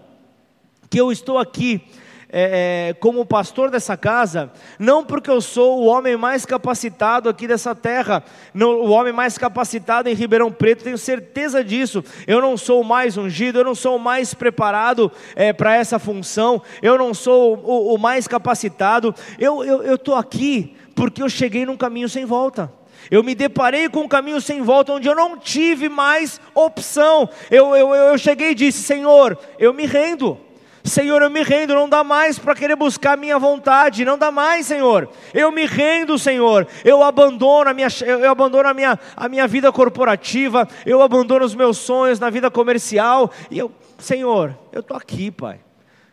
que 0.91 1.01
eu 1.01 1.11
estou 1.11 1.39
aqui 1.39 1.81
é, 2.31 2.89
é, 2.89 2.93
como 2.93 3.25
pastor 3.25 3.69
dessa 3.69 3.97
casa, 3.97 4.49
não 4.79 5.03
porque 5.03 5.29
eu 5.29 5.41
sou 5.41 5.81
o 5.81 5.85
homem 5.85 6.15
mais 6.15 6.45
capacitado 6.45 7.27
aqui 7.27 7.47
dessa 7.47 7.75
terra, 7.75 8.23
não, 8.53 8.79
o 8.79 8.89
homem 8.89 9.11
mais 9.11 9.37
capacitado 9.37 10.07
em 10.07 10.13
Ribeirão 10.13 10.51
Preto, 10.51 10.83
tenho 10.83 10.97
certeza 10.97 11.63
disso. 11.63 12.03
Eu 12.25 12.41
não 12.41 12.55
sou 12.55 12.81
o 12.81 12.85
mais 12.85 13.17
ungido, 13.17 13.59
eu 13.59 13.65
não 13.65 13.75
sou 13.75 13.97
o 13.97 13.99
mais 13.99 14.33
preparado 14.33 15.11
é, 15.35 15.51
para 15.51 15.75
essa 15.75 15.99
função, 15.99 16.61
eu 16.81 16.97
não 16.97 17.13
sou 17.13 17.57
o, 17.57 17.95
o 17.95 17.97
mais 17.97 18.27
capacitado. 18.27 19.13
Eu 19.37 19.93
estou 19.95 20.15
aqui 20.15 20.75
porque 20.95 21.21
eu 21.21 21.29
cheguei 21.29 21.65
num 21.65 21.77
caminho 21.77 22.07
sem 22.07 22.25
volta. 22.25 22.71
Eu 23.09 23.23
me 23.23 23.33
deparei 23.33 23.89
com 23.89 24.01
um 24.01 24.07
caminho 24.07 24.39
sem 24.39 24.61
volta, 24.61 24.93
onde 24.93 25.07
eu 25.07 25.15
não 25.15 25.37
tive 25.37 25.89
mais 25.89 26.39
opção. 26.53 27.27
Eu, 27.49 27.75
eu, 27.75 27.93
eu 27.93 28.17
cheguei 28.17 28.51
e 28.51 28.55
disse: 28.55 28.83
Senhor, 28.83 29.37
eu 29.57 29.73
me 29.73 29.85
rendo. 29.85 30.37
Senhor, 30.83 31.21
eu 31.21 31.29
me 31.29 31.43
rendo, 31.43 31.75
não 31.75 31.87
dá 31.87 32.03
mais 32.03 32.39
para 32.39 32.55
querer 32.55 32.75
buscar 32.75 33.13
a 33.13 33.17
minha 33.17 33.37
vontade, 33.37 34.03
não 34.03 34.17
dá 34.17 34.31
mais, 34.31 34.65
Senhor. 34.65 35.09
Eu 35.33 35.51
me 35.51 35.65
rendo, 35.65 36.17
Senhor. 36.17 36.67
Eu 36.83 37.03
abandono 37.03 37.69
a 37.69 37.73
minha, 37.73 37.87
eu 38.05 38.31
abandono 38.31 38.67
a 38.67 38.73
minha, 38.73 38.99
a 39.15 39.29
minha 39.29 39.47
vida 39.47 39.71
corporativa, 39.71 40.67
eu 40.85 41.01
abandono 41.01 41.45
os 41.45 41.53
meus 41.53 41.77
sonhos 41.77 42.19
na 42.19 42.29
vida 42.29 42.49
comercial. 42.49 43.31
E 43.51 43.59
eu, 43.59 43.71
Senhor, 43.99 44.57
eu 44.71 44.81
estou 44.81 44.97
aqui, 44.97 45.29
Pai. 45.29 45.59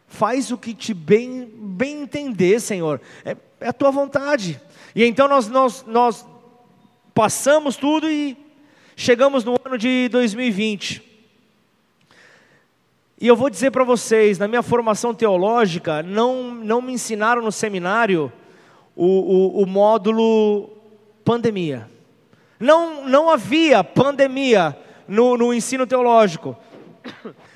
Faz 0.06 0.50
o 0.50 0.58
que 0.58 0.74
te 0.74 0.92
bem, 0.92 1.50
bem 1.54 2.02
entender, 2.02 2.60
Senhor. 2.60 3.00
É, 3.24 3.36
é 3.60 3.68
a 3.68 3.72
tua 3.72 3.90
vontade. 3.90 4.60
E 4.94 5.04
então 5.04 5.28
nós, 5.28 5.48
nós, 5.48 5.84
nós 5.86 6.26
passamos 7.14 7.76
tudo 7.76 8.10
e 8.10 8.36
chegamos 8.96 9.44
no 9.44 9.56
ano 9.64 9.78
de 9.78 10.08
2020. 10.10 11.07
E 13.20 13.26
eu 13.26 13.34
vou 13.34 13.50
dizer 13.50 13.72
para 13.72 13.82
vocês, 13.82 14.38
na 14.38 14.46
minha 14.46 14.62
formação 14.62 15.12
teológica, 15.12 16.04
não, 16.04 16.54
não 16.54 16.80
me 16.80 16.92
ensinaram 16.92 17.42
no 17.42 17.50
seminário 17.50 18.32
o, 18.94 19.06
o, 19.06 19.62
o 19.62 19.66
módulo 19.66 20.70
pandemia. 21.24 21.90
Não, 22.60 23.08
não 23.08 23.28
havia 23.28 23.82
pandemia 23.82 24.76
no, 25.08 25.36
no 25.36 25.52
ensino 25.52 25.86
teológico. 25.86 26.56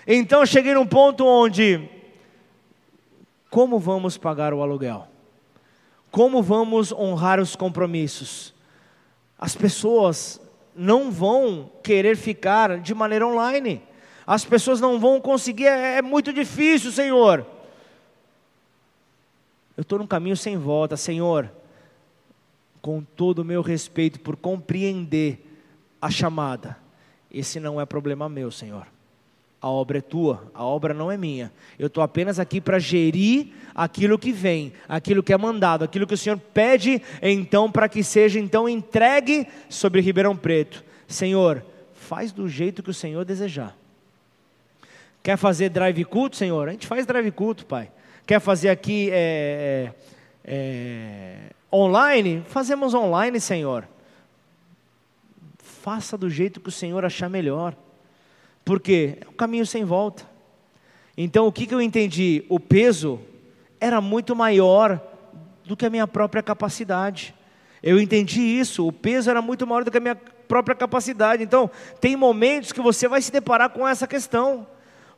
Então 0.04 0.40
eu 0.40 0.46
cheguei 0.46 0.74
num 0.74 0.86
ponto 0.86 1.24
onde 1.24 1.88
como 3.48 3.78
vamos 3.78 4.18
pagar 4.18 4.52
o 4.52 4.62
aluguel? 4.62 5.06
Como 6.10 6.42
vamos 6.42 6.90
honrar 6.90 7.38
os 7.38 7.54
compromissos? 7.54 8.52
As 9.38 9.54
pessoas 9.54 10.40
não 10.74 11.10
vão 11.10 11.70
querer 11.84 12.16
ficar 12.16 12.78
de 12.78 12.94
maneira 12.94 13.26
online. 13.26 13.80
As 14.32 14.46
pessoas 14.46 14.80
não 14.80 14.98
vão 14.98 15.20
conseguir, 15.20 15.66
é, 15.66 15.98
é 15.98 16.02
muito 16.02 16.32
difícil, 16.32 16.90
Senhor. 16.90 17.44
Eu 19.76 19.82
estou 19.82 19.98
num 19.98 20.06
caminho 20.06 20.38
sem 20.38 20.56
volta, 20.56 20.96
Senhor. 20.96 21.52
Com 22.80 23.02
todo 23.02 23.40
o 23.40 23.44
meu 23.44 23.60
respeito 23.60 24.18
por 24.20 24.34
compreender 24.34 25.38
a 26.00 26.10
chamada, 26.10 26.78
esse 27.30 27.60
não 27.60 27.78
é 27.78 27.84
problema 27.84 28.26
meu, 28.26 28.50
Senhor. 28.50 28.86
A 29.60 29.68
obra 29.68 29.98
é 29.98 30.00
tua, 30.00 30.50
a 30.54 30.64
obra 30.64 30.94
não 30.94 31.12
é 31.12 31.18
minha. 31.18 31.52
Eu 31.78 31.88
estou 31.88 32.02
apenas 32.02 32.38
aqui 32.38 32.58
para 32.58 32.78
gerir 32.78 33.48
aquilo 33.74 34.18
que 34.18 34.32
vem, 34.32 34.72
aquilo 34.88 35.22
que 35.22 35.34
é 35.34 35.36
mandado, 35.36 35.84
aquilo 35.84 36.06
que 36.06 36.14
o 36.14 36.18
Senhor 36.18 36.38
pede, 36.38 37.02
então, 37.20 37.70
para 37.70 37.86
que 37.86 38.02
seja 38.02 38.40
então 38.40 38.66
entregue 38.66 39.46
sobre 39.68 40.00
Ribeirão 40.00 40.34
Preto. 40.34 40.82
Senhor, 41.06 41.62
faz 41.92 42.32
do 42.32 42.48
jeito 42.48 42.82
que 42.82 42.88
o 42.88 42.94
Senhor 42.94 43.26
desejar. 43.26 43.81
Quer 45.22 45.36
fazer 45.36 45.68
drive 45.68 46.04
culto, 46.04 46.36
Senhor? 46.36 46.68
A 46.68 46.72
gente 46.72 46.86
faz 46.86 47.06
drive 47.06 47.30
culto, 47.30 47.64
Pai. 47.64 47.90
Quer 48.26 48.40
fazer 48.40 48.70
aqui 48.70 49.08
é, 49.12 49.92
é, 50.44 50.52
é, 50.52 51.36
online? 51.72 52.42
Fazemos 52.48 52.92
online, 52.92 53.38
Senhor. 53.40 53.88
Faça 55.58 56.18
do 56.18 56.28
jeito 56.28 56.60
que 56.60 56.68
o 56.68 56.72
Senhor 56.72 57.04
achar 57.04 57.30
melhor. 57.30 57.76
Porque 58.64 59.18
é 59.20 59.28
um 59.28 59.32
caminho 59.32 59.66
sem 59.66 59.84
volta. 59.84 60.24
Então 61.16 61.46
o 61.46 61.52
que, 61.52 61.66
que 61.66 61.74
eu 61.74 61.80
entendi? 61.80 62.44
O 62.48 62.58
peso 62.58 63.20
era 63.80 64.00
muito 64.00 64.34
maior 64.34 65.00
do 65.64 65.76
que 65.76 65.86
a 65.86 65.90
minha 65.90 66.06
própria 66.06 66.42
capacidade. 66.42 67.34
Eu 67.82 68.00
entendi 68.00 68.40
isso, 68.40 68.86
o 68.86 68.92
peso 68.92 69.28
era 69.28 69.42
muito 69.42 69.66
maior 69.66 69.84
do 69.84 69.90
que 69.90 69.98
a 69.98 70.00
minha 70.00 70.14
própria 70.14 70.74
capacidade. 70.74 71.42
Então, 71.42 71.70
tem 72.00 72.14
momentos 72.14 72.72
que 72.72 72.80
você 72.80 73.08
vai 73.08 73.20
se 73.20 73.32
deparar 73.32 73.70
com 73.70 73.86
essa 73.86 74.06
questão. 74.06 74.66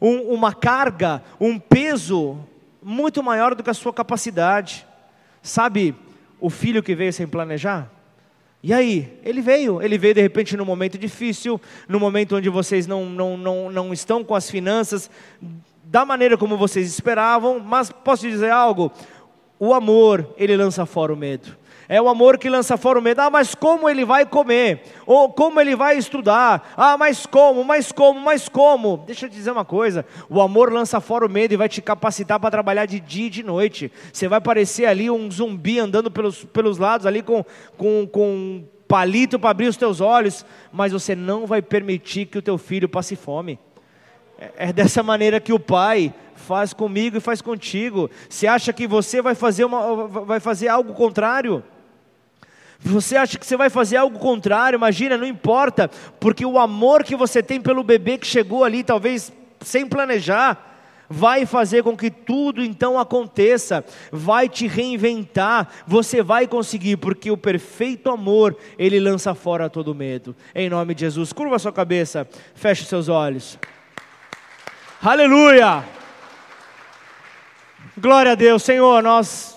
Um, 0.01 0.32
uma 0.32 0.53
carga, 0.53 1.22
um 1.40 1.59
peso 1.59 2.38
muito 2.82 3.22
maior 3.22 3.55
do 3.55 3.62
que 3.62 3.70
a 3.70 3.74
sua 3.74 3.92
capacidade. 3.92 4.86
Sabe 5.42 5.95
o 6.40 6.51
filho 6.51 6.82
que 6.82 6.95
veio 6.95 7.12
sem 7.12 7.26
planejar? 7.26 7.90
E 8.62 8.72
aí, 8.72 9.18
ele 9.22 9.42
veio, 9.42 9.82
ele 9.82 9.99
veio 9.99 10.14
de 10.14 10.22
repente 10.22 10.57
num 10.57 10.64
momento 10.64 10.97
difícil, 10.97 11.61
num 11.86 11.99
momento 11.99 12.36
onde 12.36 12.49
vocês 12.49 12.86
não, 12.86 13.05
não, 13.05 13.36
não, 13.36 13.70
não 13.70 13.92
estão 13.92 14.24
com 14.24 14.34
as 14.34 14.51
finanças 14.51 15.11
da 15.84 16.05
maneira 16.05 16.38
como 16.38 16.57
vocês 16.57 16.88
esperavam, 16.88 17.61
mas 17.61 17.92
posso 17.92 18.28
dizer 18.28 18.51
algo? 18.51 18.90
O 19.59 19.74
amor, 19.74 20.34
ele 20.36 20.57
lança 20.57 20.86
fora 20.86 21.12
o 21.12 21.16
medo. 21.16 21.57
É 21.89 22.01
o 22.01 22.09
amor 22.09 22.39
que 22.39 22.49
lança 22.49 22.76
fora 22.76 22.99
o 22.99 23.03
medo. 23.03 23.20
Ah, 23.20 23.30
mas 23.30 23.55
como 23.55 23.89
ele 23.89 24.05
vai 24.05 24.24
comer? 24.24 24.82
Ou 25.07 25.30
como 25.30 25.61
ele 25.61 25.76
vai 25.76 25.99
estudar? 25.99 26.72
Ah, 26.76 26.97
mas 26.97 27.26
como? 27.26 27.62
Mas 27.64 27.93
como? 27.93 28.20
Mas 28.20 28.49
como? 28.49 28.99
Deixa 29.07 29.26
eu 29.26 29.30
te 29.30 29.37
dizer 29.37 29.51
uma 29.51 29.64
coisa: 29.64 30.05
o 30.28 30.41
amor 30.41 30.72
lança 30.72 31.01
fora 31.01 31.26
o 31.26 31.30
medo 31.30 31.53
e 31.53 31.57
vai 31.57 31.68
te 31.68 31.82
capacitar 31.82 32.41
para 32.41 32.51
trabalhar 32.51 32.87
de 32.87 33.01
dia 33.01 33.26
e 33.26 33.30
de 33.30 33.43
noite. 33.43 33.93
Você 34.12 34.28
vai 34.28 34.41
parecer 34.41 34.87
ali 34.87 35.11
um 35.11 35.30
zumbi 35.30 35.78
andando 35.78 36.11
pelos, 36.11 36.45
pelos 36.45 36.78
lados, 36.78 37.07
ali 37.07 37.22
com, 37.22 37.45
com, 37.76 38.07
com 38.07 38.64
palito 38.89 39.39
para 39.39 39.51
abrir 39.51 39.68
os 39.68 39.76
teus 39.76 40.01
olhos, 40.01 40.45
mas 40.72 40.93
você 40.93 41.14
não 41.14 41.47
vai 41.47 41.61
permitir 41.61 42.26
que 42.26 42.39
o 42.39 42.43
teu 42.43 42.57
filho 42.57 42.89
passe 42.89 43.16
fome. 43.16 43.59
É, 44.39 44.68
é 44.68 44.72
dessa 44.72 45.03
maneira 45.03 45.41
que 45.41 45.53
o 45.53 45.61
pai 45.61 46.14
faz 46.35 46.72
comigo 46.72 47.16
e 47.16 47.20
faz 47.20 47.41
contigo. 47.41 48.11
Você 48.28 48.47
acha 48.47 48.72
que 48.72 48.87
você 48.87 49.22
vai 49.22 49.35
fazer, 49.35 49.64
uma, 49.64 50.07
vai 50.07 50.41
fazer 50.41 50.68
algo 50.68 50.93
contrário? 50.95 51.62
Você 52.85 53.16
acha 53.16 53.39
que 53.39 53.47
você 53.47 53.57
vai 53.57 53.70
fazer 53.70 53.97
algo 53.97 54.18
contrário? 54.18 54.76
Imagina, 54.76 55.16
não 55.16 55.26
importa, 55.26 55.91
porque 56.20 56.45
o 56.45 56.59
amor 56.59 57.03
que 57.03 57.16
você 57.16 57.43
tem 57.43 57.59
pelo 57.59 57.82
bebê 57.82 58.18
que 58.18 58.26
chegou 58.26 58.62
ali, 58.62 58.85
talvez 58.85 59.32
sem 59.61 59.87
planejar, 59.87 60.74
vai 61.09 61.47
fazer 61.47 61.82
com 61.82 61.97
que 61.97 62.11
tudo 62.11 62.62
então 62.62 62.99
aconteça, 62.99 63.82
vai 64.12 64.51
te 64.51 64.66
reinventar, 64.66 65.68
você 65.87 66.22
vai 66.22 66.47
conseguir, 66.47 66.99
porque 66.99 67.30
o 67.30 67.39
perfeito 67.39 68.11
amor, 68.11 68.55
ele 68.78 69.01
lança 69.01 69.35
fora 69.35 69.70
todo 69.70 69.95
medo. 69.95 70.37
Em 70.55 70.68
nome 70.68 70.95
de 70.95 71.01
Jesus, 71.01 71.32
curva 71.32 71.59
sua 71.59 71.72
cabeça, 71.72 72.28
feche 72.55 72.85
seus 72.85 73.09
olhos. 73.09 73.59
Aleluia! 75.03 75.85
Glória 77.97 78.32
a 78.32 78.35
Deus, 78.35 78.62
Senhor, 78.62 79.03
nós 79.03 79.54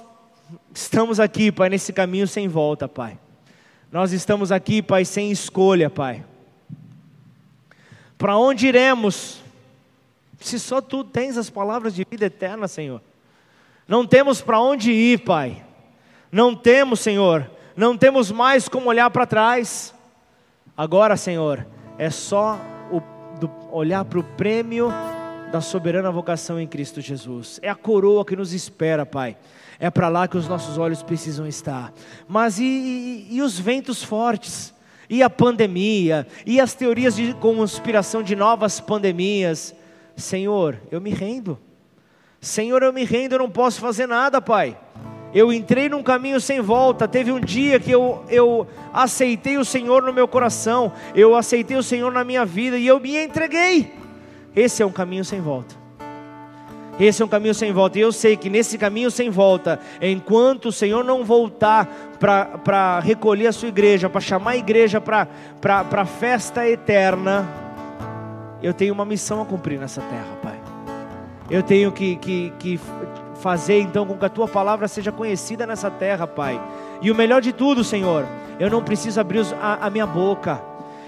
Estamos 0.78 1.20
aqui, 1.20 1.52
Pai, 1.52 1.70
nesse 1.70 1.92
caminho 1.92 2.28
sem 2.28 2.48
volta, 2.48 2.88
Pai. 2.88 3.18
Nós 3.92 4.12
estamos 4.12 4.52
aqui, 4.52 4.80
Pai, 4.80 5.04
sem 5.06 5.32
escolha, 5.32 5.90
Pai. 5.90 6.24
Para 8.16 8.38
onde 8.38 8.68
iremos? 8.68 9.42
Se 10.40 10.60
só 10.60 10.80
Tu 10.80 11.04
tens 11.04 11.36
as 11.36 11.50
palavras 11.50 11.96
de 11.96 12.06
vida 12.08 12.28
eterna, 12.28 12.68
Senhor. 12.68 13.02
Não 13.88 14.06
temos 14.06 14.40
para 14.40 14.60
onde 14.60 14.92
ir, 14.92 15.24
Pai. 15.24 15.66
Não 16.32 16.56
temos, 16.56 17.00
Senhor. 17.00 17.50
Não 17.76 17.98
temos 17.98 18.32
mais 18.32 18.70
como 18.70 18.88
olhar 18.88 19.10
para 19.10 19.26
trás. 19.26 19.96
Agora, 20.78 21.18
Senhor, 21.18 21.66
é 21.98 22.12
só 22.12 22.60
o, 22.92 23.02
do, 23.40 23.50
olhar 23.72 24.06
para 24.06 24.20
o 24.20 24.24
prêmio 24.24 24.90
da 25.52 25.60
soberana 25.60 26.12
vocação 26.12 26.60
em 26.60 26.68
Cristo 26.68 27.02
Jesus. 27.02 27.60
É 27.64 27.70
a 27.70 27.76
coroa 27.76 28.24
que 28.24 28.36
nos 28.36 28.54
espera, 28.54 29.08
Pai. 29.08 29.36
É 29.80 29.90
para 29.90 30.10
lá 30.10 30.28
que 30.28 30.38
os 30.38 30.48
nossos 30.48 30.78
olhos 30.78 31.04
precisam 31.04 31.48
estar. 31.48 31.94
Mas 32.28 32.60
e, 32.60 32.64
e, 32.64 33.28
e 33.36 33.42
os 33.42 33.60
ventos 33.60 34.04
fortes? 34.04 34.74
E 35.10 35.22
a 35.22 35.30
pandemia? 35.30 36.28
E 36.46 36.60
as 36.60 36.74
teorias 36.74 37.16
de 37.16 37.34
conspiração 37.36 38.24
de 38.24 38.36
novas 38.36 38.80
pandemias? 38.80 39.76
Senhor, 40.16 40.80
eu 40.92 41.00
me 41.00 41.12
rendo. 41.12 41.60
Senhor, 42.42 42.82
eu 42.82 42.92
me 42.92 43.04
rendo, 43.04 43.34
eu 43.34 43.40
não 43.40 43.50
posso 43.50 43.80
fazer 43.80 44.08
nada, 44.08 44.42
Pai. 44.42 44.78
Eu 45.34 45.54
entrei 45.54 45.90
num 45.90 46.02
caminho 46.02 46.42
sem 46.42 46.62
volta. 46.62 47.08
Teve 47.08 47.32
um 47.32 47.40
dia 47.40 47.80
que 47.80 47.92
eu, 47.92 48.24
eu 48.30 48.68
aceitei 48.94 49.58
o 49.58 49.66
Senhor 49.66 50.02
no 50.02 50.14
meu 50.14 50.28
coração, 50.28 50.92
eu 51.14 51.36
aceitei 51.36 51.78
o 51.78 51.84
Senhor 51.84 52.12
na 52.12 52.24
minha 52.24 52.46
vida 52.46 52.78
e 52.78 52.88
eu 52.88 53.00
me 53.00 53.16
entreguei. 53.18 53.94
Esse 54.56 54.82
é 54.82 54.86
um 54.86 54.92
caminho 54.92 55.24
sem 55.24 55.40
volta. 55.40 55.87
Esse 57.00 57.22
é 57.22 57.26
um 57.26 57.28
caminho 57.28 57.54
sem 57.54 57.72
volta. 57.72 57.98
E 57.98 58.02
eu 58.02 58.12
sei 58.12 58.36
que 58.36 58.50
nesse 58.50 58.78
caminho 58.78 59.12
sem 59.12 59.30
volta, 59.30 59.80
enquanto 60.02 60.68
o 60.68 60.72
Senhor 60.72 61.04
não 61.04 61.24
voltar 61.24 61.88
para 62.20 63.00
recolher 63.00 63.48
a 63.48 63.52
sua 63.52 63.68
igreja, 63.68 64.10
para 64.10 64.22
chamar 64.22 64.52
a 64.52 64.58
igreja 64.58 65.00
para 65.00 65.28
a 65.92 66.06
festa 66.06 66.68
eterna, 66.68 67.48
eu 68.62 68.74
tenho 68.74 68.94
uma 68.94 69.06
missão 69.06 69.42
a 69.42 69.46
cumprir 69.46 69.80
nessa 69.80 70.02
terra, 70.02 70.38
Pai. 70.42 70.60
Eu 71.50 71.62
tenho 71.62 71.92
que, 71.92 72.16
que, 72.18 72.52
que 72.60 72.80
fazer 73.40 73.80
então 73.80 74.06
com 74.06 74.18
que 74.18 74.26
a 74.26 74.30
tua 74.30 74.48
palavra 74.48 74.88
seja 74.88 75.12
conhecida 75.12 75.68
nessa 75.68 75.92
terra, 75.92 76.26
Pai. 76.26 76.60
E 77.02 77.12
o 77.12 77.16
melhor 77.16 77.42
de 77.42 77.54
tudo, 77.54 77.84
Senhor, 77.84 78.26
eu 78.60 78.70
não 78.70 78.82
preciso 78.82 79.22
abrir 79.22 79.46
a, 79.62 79.86
a 79.86 79.90
minha 79.90 80.08
boca 80.08 80.60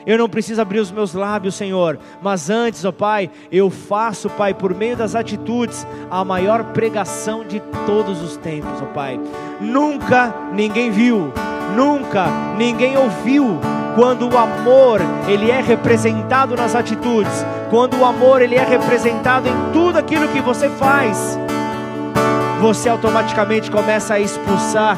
eu 0.10 0.18
não 0.18 0.28
preciso 0.28 0.60
abrir 0.60 0.80
os 0.80 0.91
meus 0.91 1.14
lábios, 1.14 1.53
Senhor, 1.53 1.99
mas 2.20 2.49
antes, 2.49 2.84
ó 2.84 2.91
Pai, 2.91 3.30
eu 3.51 3.70
faço, 3.70 4.28
Pai, 4.28 4.55
por 4.55 4.74
meio 4.74 4.97
das 4.97 5.14
atitudes, 5.14 5.86
a 6.10 6.26
maior 6.26 6.64
pregação 6.74 7.45
de 7.45 7.60
todos 7.86 8.20
os 8.24 8.36
tempos, 8.36 8.82
ó 8.82 8.88
Pai. 8.88 9.20
Nunca 9.62 10.34
ninguém 10.51 10.89
viu, 10.89 11.32
nunca 11.76 12.26
ninguém 12.57 12.97
ouviu 12.97 13.60
quando 13.93 14.28
o 14.28 14.36
amor 14.36 14.99
ele 15.28 15.51
é 15.51 15.62
representado 15.62 16.55
nas 16.55 16.74
atitudes, 16.74 17.45
quando 17.70 17.95
o 17.99 18.03
amor 18.03 18.41
ele 18.41 18.55
é 18.55 18.66
representado 18.66 19.47
em 19.47 19.72
tudo 19.72 19.99
aquilo 19.99 20.28
que 20.30 20.41
você 20.41 20.70
faz, 20.70 21.38
você 22.60 22.89
automaticamente 22.89 23.70
começa 23.70 24.16
a 24.16 24.20
expulsar 24.20 24.97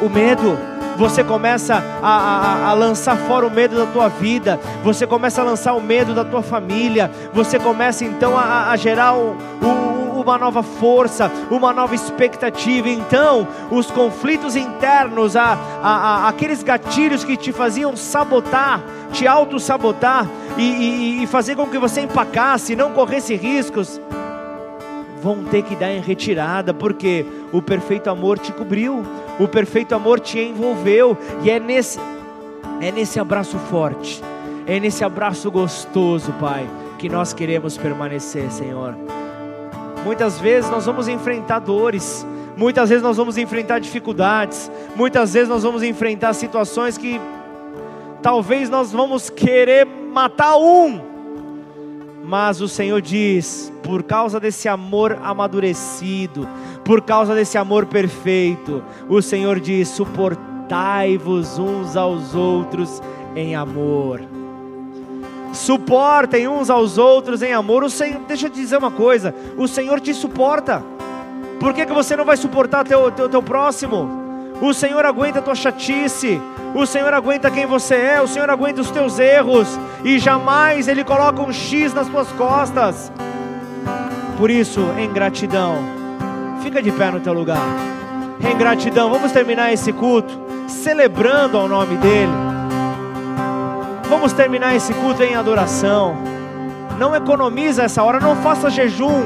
o 0.00 0.08
medo 0.08 0.69
você 1.00 1.24
começa 1.24 1.82
a, 2.02 2.08
a, 2.10 2.68
a, 2.68 2.72
lançar 2.74 3.16
fora 3.16 3.46
o 3.46 3.50
medo 3.50 3.74
da 3.74 3.86
tua 3.86 4.08
vida, 4.08 4.60
você 4.84 5.06
começa 5.06 5.40
a 5.40 5.44
lançar 5.44 5.72
o 5.72 5.80
medo 5.80 6.12
da 6.12 6.26
tua 6.26 6.42
família, 6.42 7.10
você 7.32 7.58
começa 7.58 8.04
então 8.04 8.36
a, 8.36 8.70
a 8.70 8.76
gerar 8.76 9.14
um, 9.14 9.34
um, 9.62 10.20
uma 10.20 10.36
nova 10.36 10.62
força, 10.62 11.32
uma 11.50 11.72
nova 11.72 11.94
expectativa. 11.94 12.90
Então, 12.90 13.48
os 13.70 13.90
conflitos 13.90 14.56
internos, 14.56 15.36
a, 15.36 15.56
a, 15.82 16.28
aqueles 16.28 16.62
gatilhos 16.62 17.24
que 17.24 17.34
te 17.34 17.50
faziam 17.50 17.96
sabotar, 17.96 18.82
te 19.10 19.26
auto-sabotar 19.26 20.28
e, 20.58 20.62
e, 20.62 21.22
e 21.22 21.26
fazer 21.26 21.56
com 21.56 21.66
que 21.66 21.78
você 21.78 22.02
empacasse, 22.02 22.76
não 22.76 22.92
corresse 22.92 23.34
riscos, 23.34 23.98
vão 25.22 25.44
ter 25.44 25.62
que 25.62 25.74
dar 25.74 25.90
em 25.90 26.00
retirada, 26.00 26.74
porque 26.74 27.24
o 27.52 27.62
perfeito 27.62 28.10
amor 28.10 28.38
te 28.38 28.52
cobriu, 28.52 29.02
o 29.40 29.48
perfeito 29.48 29.94
amor 29.94 30.20
te 30.20 30.38
envolveu, 30.38 31.16
e 31.42 31.50
é 31.50 31.58
nesse, 31.58 31.98
é 32.80 32.92
nesse 32.92 33.18
abraço 33.18 33.58
forte, 33.70 34.22
é 34.66 34.78
nesse 34.78 35.02
abraço 35.02 35.50
gostoso, 35.50 36.32
Pai, 36.38 36.68
que 36.98 37.08
nós 37.08 37.32
queremos 37.32 37.78
permanecer, 37.78 38.50
Senhor. 38.52 38.94
Muitas 40.04 40.38
vezes 40.38 40.70
nós 40.70 40.84
vamos 40.84 41.08
enfrentar 41.08 41.58
dores, 41.58 42.26
muitas 42.56 42.90
vezes 42.90 43.02
nós 43.02 43.16
vamos 43.16 43.38
enfrentar 43.38 43.78
dificuldades, 43.78 44.70
muitas 44.94 45.32
vezes 45.32 45.48
nós 45.48 45.62
vamos 45.62 45.82
enfrentar 45.82 46.34
situações 46.34 46.98
que 46.98 47.18
talvez 48.22 48.68
nós 48.68 48.92
vamos 48.92 49.30
querer 49.30 49.86
matar 49.86 50.56
um, 50.58 51.00
mas 52.22 52.60
o 52.60 52.68
Senhor 52.68 53.00
diz: 53.00 53.72
por 53.82 54.02
causa 54.02 54.38
desse 54.38 54.68
amor 54.68 55.18
amadurecido, 55.22 56.48
por 56.84 57.02
causa 57.02 57.34
desse 57.34 57.58
amor 57.58 57.86
perfeito, 57.86 58.82
o 59.08 59.20
Senhor 59.20 59.60
diz: 59.60 59.88
suportai-vos 59.88 61.58
uns 61.58 61.96
aos 61.96 62.34
outros 62.34 63.02
em 63.34 63.54
amor 63.54 64.20
suportem 65.52 66.48
uns 66.48 66.70
aos 66.70 66.98
outros 66.98 67.42
em 67.42 67.52
amor. 67.52 67.84
O 67.84 67.90
Senhor, 67.90 68.20
deixa 68.26 68.46
eu 68.46 68.50
te 68.50 68.60
dizer 68.60 68.76
uma 68.76 68.90
coisa: 68.90 69.34
o 69.56 69.66
Senhor 69.66 70.00
te 70.00 70.12
suporta. 70.14 70.82
Por 71.58 71.74
que, 71.74 71.84
que 71.84 71.92
você 71.92 72.16
não 72.16 72.24
vai 72.24 72.36
suportar 72.36 72.84
teu, 72.84 73.10
teu, 73.10 73.28
teu 73.28 73.42
próximo? 73.42 74.08
O 74.62 74.72
Senhor 74.72 75.04
aguenta 75.04 75.38
a 75.38 75.42
tua 75.42 75.54
chatice, 75.54 76.40
o 76.74 76.86
Senhor 76.86 77.12
aguenta 77.12 77.50
quem 77.50 77.66
você 77.66 77.94
é, 77.94 78.20
o 78.20 78.28
Senhor 78.28 78.48
aguenta 78.48 78.80
os 78.80 78.90
teus 78.90 79.18
erros, 79.18 79.78
e 80.04 80.18
jamais 80.18 80.88
Ele 80.88 81.04
coloca 81.04 81.42
um 81.42 81.52
X 81.52 81.92
nas 81.92 82.08
tuas 82.08 82.28
costas. 82.32 83.10
Por 84.38 84.50
isso, 84.50 84.80
em 84.98 85.12
gratidão, 85.12 85.76
fica 86.62 86.82
de 86.82 86.90
pé 86.92 87.10
no 87.10 87.20
teu 87.20 87.32
lugar. 87.32 87.62
Em 88.40 88.56
gratidão, 88.56 89.10
vamos 89.10 89.32
terminar 89.32 89.72
esse 89.72 89.92
culto 89.92 90.40
celebrando 90.66 91.58
ao 91.58 91.68
nome 91.68 91.96
dEle. 91.96 92.32
Vamos 94.08 94.32
terminar 94.32 94.74
esse 94.74 94.94
culto 94.94 95.22
em 95.22 95.34
adoração. 95.34 96.16
Não 96.98 97.14
economiza 97.14 97.82
essa 97.82 98.02
hora, 98.02 98.18
não 98.18 98.36
faça 98.36 98.70
jejum. 98.70 99.24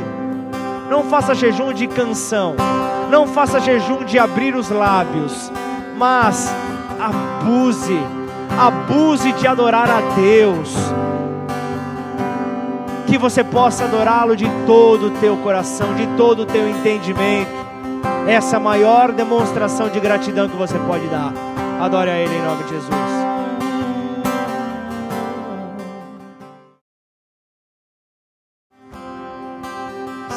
Não 0.91 1.05
faça 1.05 1.35
jejum 1.35 1.73
de 1.73 1.87
canção. 1.87 2.55
Não 3.11 3.27
faça 3.27 3.61
jejum 3.61 4.05
de 4.05 4.19
abrir 4.19 4.55
os 4.55 4.69
lábios. 4.71 5.51
Mas 5.97 6.53
abuse, 7.07 7.99
abuse 8.59 9.33
de 9.33 9.47
adorar 9.47 9.91
a 9.91 10.01
Deus. 10.15 10.75
Que 13.07 13.19
você 13.19 13.45
possa 13.45 13.85
adorá-lo 13.85 14.35
de 14.37 14.47
todo 14.67 15.07
o 15.07 15.11
teu 15.21 15.37
coração, 15.39 15.95
de 15.95 16.07
todo 16.17 16.43
o 16.43 16.47
teu 16.47 16.69
entendimento. 16.69 17.65
Essa 18.27 18.57
é 18.57 18.59
a 18.59 18.61
maior 18.61 19.13
demonstração 19.13 19.89
de 19.89 20.01
gratidão 20.01 20.49
que 20.49 20.57
você 20.57 20.79
pode 20.79 21.07
dar. 21.09 21.33
Adore 21.81 22.11
a 22.11 22.19
Ele 22.19 22.35
em 22.35 22.43
nome 22.43 22.65
de 22.65 22.71
Jesus. 22.71 22.95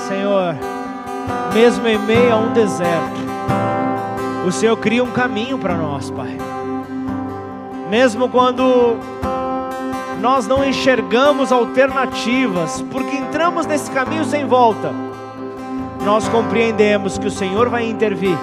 Senhor, 0.08 0.56
mesmo 1.54 1.88
em 1.88 1.98
meio 2.00 2.34
a 2.34 2.38
um 2.38 2.54
deserto, 2.54 3.28
o 4.46 4.52
Senhor 4.52 4.78
cria 4.78 5.04
um 5.04 5.12
caminho 5.12 5.58
para 5.58 5.76
nós, 5.76 6.10
Pai. 6.12 6.38
Mesmo 7.90 8.28
quando 8.28 8.98
nós 10.20 10.46
não 10.48 10.64
enxergamos 10.64 11.52
alternativas, 11.52 12.82
porque 12.92 13.16
entramos 13.16 13.66
nesse 13.66 13.90
caminho 13.92 14.26
sem 14.26 14.46
volta, 14.46 14.92
nós 16.04 16.28
compreendemos 16.28 17.18
que 17.18 17.28
o 17.28 17.32
Senhor 17.32 17.70
vai 17.70 17.88
intervir. 17.88 18.38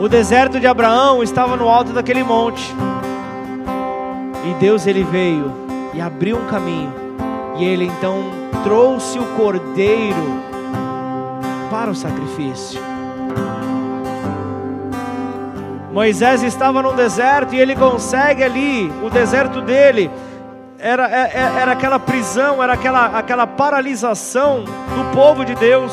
O 0.00 0.08
deserto 0.08 0.58
de 0.58 0.66
Abraão 0.66 1.22
estava 1.22 1.56
no 1.56 1.68
alto 1.68 1.92
daquele 1.92 2.24
monte, 2.24 2.74
e 4.44 4.54
Deus 4.60 4.86
ele 4.86 5.04
veio 5.04 5.52
e 5.94 6.00
abriu 6.00 6.38
um 6.38 6.46
caminho, 6.46 6.92
e 7.56 7.64
ele 7.64 7.84
então 7.84 8.16
trouxe 8.64 9.18
o 9.18 9.24
cordeiro 9.36 10.42
para 11.70 11.90
o 11.90 11.94
sacrifício. 11.94 12.97
Moisés 15.98 16.44
estava 16.44 16.80
no 16.80 16.92
deserto 16.92 17.56
e 17.56 17.58
ele 17.58 17.74
consegue 17.74 18.44
ali, 18.44 18.88
o 19.02 19.10
deserto 19.10 19.60
dele, 19.60 20.08
era, 20.78 21.08
era, 21.08 21.26
é, 21.26 21.32
é, 21.34 21.60
era 21.60 21.72
aquela 21.72 21.98
prisão, 21.98 22.62
era 22.62 22.74
aquela, 22.74 23.06
aquela 23.18 23.48
paralisação 23.48 24.62
do 24.62 25.12
povo 25.12 25.44
de 25.44 25.56
Deus. 25.56 25.92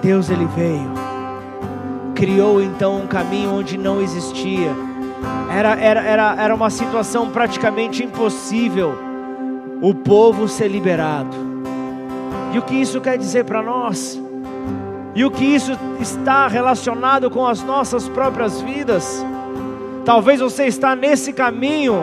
Deus 0.00 0.30
ele 0.30 0.46
veio, 0.54 0.92
criou 2.14 2.62
então 2.62 3.00
um 3.00 3.06
caminho 3.08 3.52
onde 3.52 3.76
não 3.76 4.00
existia, 4.00 4.70
era, 5.52 5.74
era, 5.74 6.02
era, 6.02 6.36
era 6.38 6.54
uma 6.54 6.70
situação 6.70 7.30
praticamente 7.30 8.04
impossível 8.04 8.96
o 9.82 9.92
povo 9.92 10.46
ser 10.46 10.68
liberado. 10.68 11.36
E 12.52 12.58
o 12.60 12.62
que 12.62 12.76
isso 12.76 13.00
quer 13.00 13.18
dizer 13.18 13.44
para 13.44 13.60
nós? 13.60 14.21
E 15.14 15.24
o 15.24 15.30
que 15.30 15.44
isso 15.44 15.72
está 16.00 16.48
relacionado 16.48 17.30
com 17.30 17.46
as 17.46 17.62
nossas 17.62 18.08
próprias 18.08 18.60
vidas? 18.60 19.24
Talvez 20.04 20.40
você 20.40 20.64
está 20.66 20.96
nesse 20.96 21.32
caminho, 21.32 22.02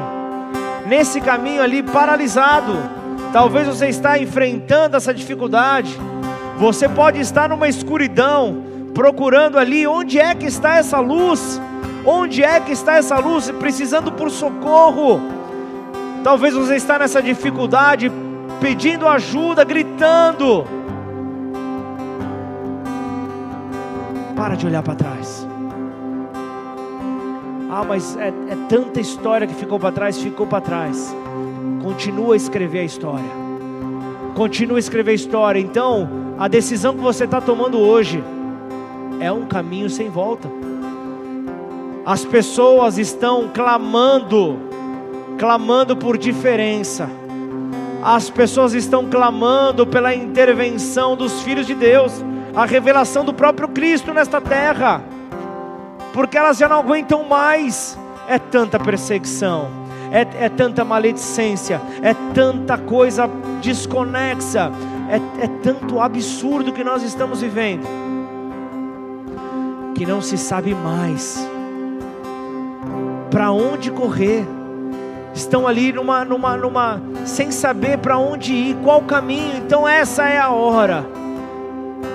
nesse 0.88 1.20
caminho 1.20 1.62
ali 1.62 1.82
paralisado. 1.82 2.74
Talvez 3.34 3.68
você 3.68 3.88
está 3.88 4.18
enfrentando 4.20 4.96
essa 4.96 5.14
dificuldade. 5.14 6.00
Você 6.58 6.88
pode 6.88 7.20
estar 7.20 7.50
numa 7.50 7.68
escuridão, 7.68 8.64
procurando 8.94 9.58
ali 9.58 9.88
onde 9.88 10.20
é 10.20 10.36
que 10.36 10.46
está 10.46 10.76
essa 10.76 11.00
luz? 11.00 11.60
Onde 12.06 12.44
é 12.44 12.60
que 12.60 12.72
está 12.72 12.96
essa 12.96 13.18
luz? 13.18 13.50
Precisando 13.52 14.12
por 14.12 14.30
socorro. 14.30 15.20
Talvez 16.24 16.54
você 16.54 16.76
está 16.76 17.00
nessa 17.00 17.22
dificuldade, 17.22 18.12
pedindo 18.62 19.08
ajuda, 19.08 19.64
gritando. 19.64 20.66
Para 24.40 24.56
de 24.56 24.66
olhar 24.66 24.82
para 24.82 24.96
trás. 24.96 25.46
Ah, 27.70 27.84
mas 27.86 28.16
é, 28.16 28.30
é 28.30 28.58
tanta 28.70 29.02
história 29.02 29.46
que 29.46 29.54
ficou 29.54 29.78
para 29.78 29.92
trás, 29.92 30.18
ficou 30.18 30.48
para 30.48 30.62
trás. 30.62 31.14
Continua 31.84 32.36
a 32.36 32.38
escrever 32.38 32.80
a 32.80 32.86
história. 32.86 33.30
Continua 34.36 34.78
a 34.78 34.80
escrever 34.80 35.12
a 35.12 35.16
história. 35.16 35.60
Então, 35.60 36.10
a 36.38 36.48
decisão 36.48 36.96
que 36.96 37.02
você 37.02 37.26
está 37.26 37.42
tomando 37.42 37.80
hoje 37.80 38.24
é 39.20 39.30
um 39.30 39.46
caminho 39.46 39.90
sem 39.90 40.10
volta. 40.10 40.50
As 42.06 42.24
pessoas 42.24 42.98
estão 42.98 43.50
clamando 43.54 44.58
clamando 45.38 45.98
por 45.98 46.18
diferença. 46.18 47.10
As 48.02 48.30
pessoas 48.30 48.74
estão 48.74 49.10
clamando 49.10 49.86
pela 49.86 50.16
intervenção 50.16 51.18
dos 51.18 51.42
filhos 51.42 51.68
de 51.68 51.74
Deus, 51.74 52.24
a 52.60 52.66
revelação 52.66 53.24
do 53.24 53.34
próprio 53.34 53.70
Cristo 53.70 54.14
nesta 54.14 54.42
terra, 54.42 55.02
porque 56.14 56.38
elas 56.38 56.58
já 56.58 56.68
não 56.68 56.80
aguentam 56.80 57.24
mais. 57.24 57.98
É 58.28 58.38
tanta 58.38 58.78
perseguição, 58.78 59.70
é, 60.12 60.46
é 60.46 60.50
tanta 60.50 60.84
maledicência, 60.84 61.82
é 62.02 62.14
tanta 62.34 62.78
coisa 62.78 63.30
desconexa, 63.62 64.72
é, 65.10 65.46
é 65.46 65.48
tanto 65.64 66.00
absurdo 66.00 66.72
que 66.74 66.84
nós 66.84 67.02
estamos 67.02 67.42
vivendo, 67.42 67.88
que 69.96 70.06
não 70.06 70.22
se 70.22 70.38
sabe 70.38 70.76
mais 70.76 71.40
para 73.32 73.52
onde 73.52 73.90
correr 73.90 74.46
estão 75.34 75.68
ali 75.68 75.94
numa, 75.94 76.26
numa, 76.26 76.58
numa, 76.58 77.02
sem 77.26 77.52
saber 77.52 77.98
para 78.00 78.18
onde 78.18 78.54
ir, 78.54 78.76
qual 78.84 79.02
caminho. 79.02 79.58
Então 79.58 79.88
essa 79.88 80.28
é 80.28 80.38
a 80.38 80.50
hora. 80.50 81.06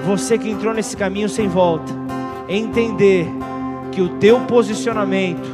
Você 0.06 0.36
que 0.38 0.50
entrou 0.50 0.74
nesse 0.74 0.96
caminho 0.96 1.28
sem 1.28 1.48
volta, 1.48 1.92
entender 2.48 3.26
que 3.92 4.02
o 4.02 4.10
teu 4.18 4.40
posicionamento 4.40 5.48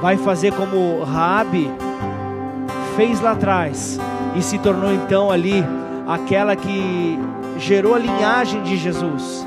vai 0.00 0.16
fazer 0.16 0.52
como 0.52 1.02
Raabe 1.04 1.70
fez 2.96 3.20
lá 3.20 3.32
atrás 3.32 3.98
e 4.36 4.42
se 4.42 4.58
tornou 4.58 4.92
então 4.92 5.30
ali 5.30 5.64
aquela 6.06 6.56
que 6.56 7.18
gerou 7.58 7.94
a 7.94 7.98
linhagem 7.98 8.62
de 8.62 8.76
Jesus. 8.76 9.46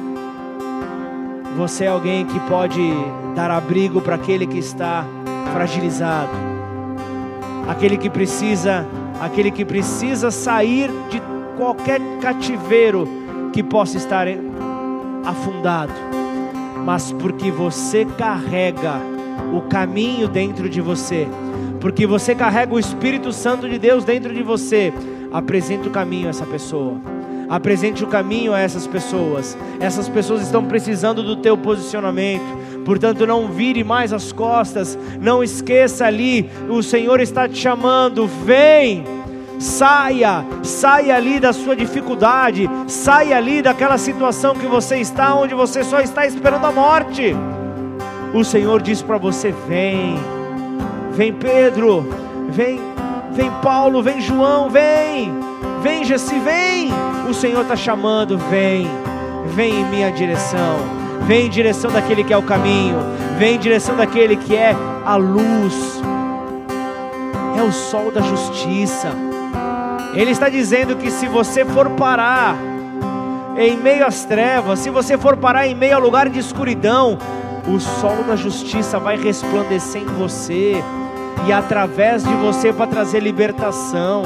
Você 1.57 1.85
é 1.85 1.87
alguém 1.87 2.25
que 2.25 2.39
pode 2.41 2.81
dar 3.35 3.51
abrigo 3.51 4.01
para 4.01 4.15
aquele 4.15 4.47
que 4.47 4.59
está 4.59 5.05
fragilizado 5.53 6.55
aquele 7.67 7.97
que 7.97 8.09
precisa, 8.09 8.85
aquele 9.19 9.51
que 9.51 9.65
precisa 9.65 10.31
sair 10.31 10.89
de 11.09 11.21
qualquer 11.57 11.99
cativeiro 12.21 13.07
que 13.55 13.63
possa 13.63 13.95
estar 13.95 14.27
afundado, 15.25 15.93
mas 16.83 17.13
porque 17.13 17.49
você 17.49 18.03
carrega 18.03 18.99
o 19.53 19.61
caminho 19.61 20.27
dentro 20.27 20.69
de 20.69 20.81
você, 20.81 21.25
porque 21.79 22.05
você 22.05 22.35
carrega 22.35 22.73
o 22.73 22.79
Espírito 22.79 23.31
Santo 23.31 23.69
de 23.69 23.79
Deus 23.79 24.03
dentro 24.03 24.33
de 24.33 24.43
você, 24.43 24.91
apresente 25.31 25.87
o 25.87 25.91
caminho 25.91 26.27
a 26.27 26.31
essa 26.31 26.45
pessoa. 26.45 26.99
Apresente 27.47 28.03
o 28.03 28.07
caminho 28.07 28.53
a 28.53 28.59
essas 28.59 28.87
pessoas. 28.87 29.55
Essas 29.79 30.09
pessoas 30.09 30.41
estão 30.41 30.65
precisando 30.65 31.23
do 31.23 31.35
teu 31.35 31.55
posicionamento 31.55 32.65
Portanto, 32.85 33.25
não 33.25 33.47
vire 33.47 33.83
mais 33.83 34.13
as 34.13 34.31
costas, 34.31 34.97
não 35.19 35.43
esqueça 35.43 36.05
ali, 36.05 36.47
o 36.69 36.83
Senhor 36.83 37.19
está 37.19 37.49
te 37.49 37.57
chamando, 37.57 38.27
vem, 38.27 39.03
Saia, 39.59 40.45
saia 40.63 41.15
ali 41.15 41.39
da 41.39 41.53
sua 41.53 41.75
dificuldade, 41.75 42.69
saia 42.87 43.37
ali 43.37 43.61
daquela 43.61 43.97
situação 43.97 44.53
que 44.53 44.65
você 44.65 44.97
está, 44.97 45.33
onde 45.33 45.53
você 45.53 45.83
só 45.83 45.99
está 46.01 46.25
esperando 46.25 46.65
a 46.65 46.71
morte. 46.71 47.35
O 48.33 48.43
Senhor 48.43 48.81
diz 48.81 49.01
para 49.01 49.17
você: 49.17 49.53
vem, 49.67 50.17
vem 51.11 51.33
Pedro, 51.33 52.05
vem, 52.49 52.81
vem 53.31 53.49
Paulo, 53.61 54.03
vem 54.03 54.19
João, 54.19 54.69
vem, 54.69 55.33
vem 55.81 56.03
Jesse, 56.03 56.37
vem. 56.39 56.91
O 57.29 57.33
Senhor 57.33 57.61
está 57.61 57.75
chamando, 57.75 58.37
vem, 58.37 58.87
vem 59.55 59.81
em 59.81 59.85
minha 59.85 60.11
direção, 60.11 60.77
vem 61.21 61.47
em 61.47 61.49
direção 61.49 61.91
daquele 61.91 62.23
que 62.23 62.33
é 62.33 62.37
o 62.37 62.43
caminho, 62.43 62.97
vem 63.39 63.55
em 63.55 63.59
direção 63.59 63.95
daquele 63.95 64.35
que 64.35 64.55
é 64.55 64.75
a 65.05 65.15
luz, 65.15 66.01
é 67.57 67.63
o 67.63 67.71
sol 67.71 68.11
da 68.11 68.21
justiça. 68.21 69.34
Ele 70.15 70.31
está 70.31 70.47
dizendo 70.47 70.95
que 70.95 71.11
se 71.11 71.27
você 71.27 71.65
for 71.65 71.89
parar 71.91 72.55
em 73.57 73.77
meio 73.77 74.05
às 74.05 74.23
trevas, 74.23 74.79
se 74.79 74.89
você 74.89 75.17
for 75.17 75.35
parar 75.35 75.67
em 75.67 75.75
meio 75.75 75.95
ao 75.95 76.01
lugar 76.01 76.29
de 76.29 76.39
escuridão, 76.39 77.17
o 77.67 77.79
sol 77.79 78.23
da 78.27 78.35
justiça 78.35 78.97
vai 78.97 79.17
resplandecer 79.17 80.01
em 80.01 80.05
você 80.05 80.81
e 81.47 81.51
através 81.51 82.23
de 82.23 82.33
você 82.35 82.71
para 82.71 82.87
trazer 82.87 83.19
libertação. 83.21 84.23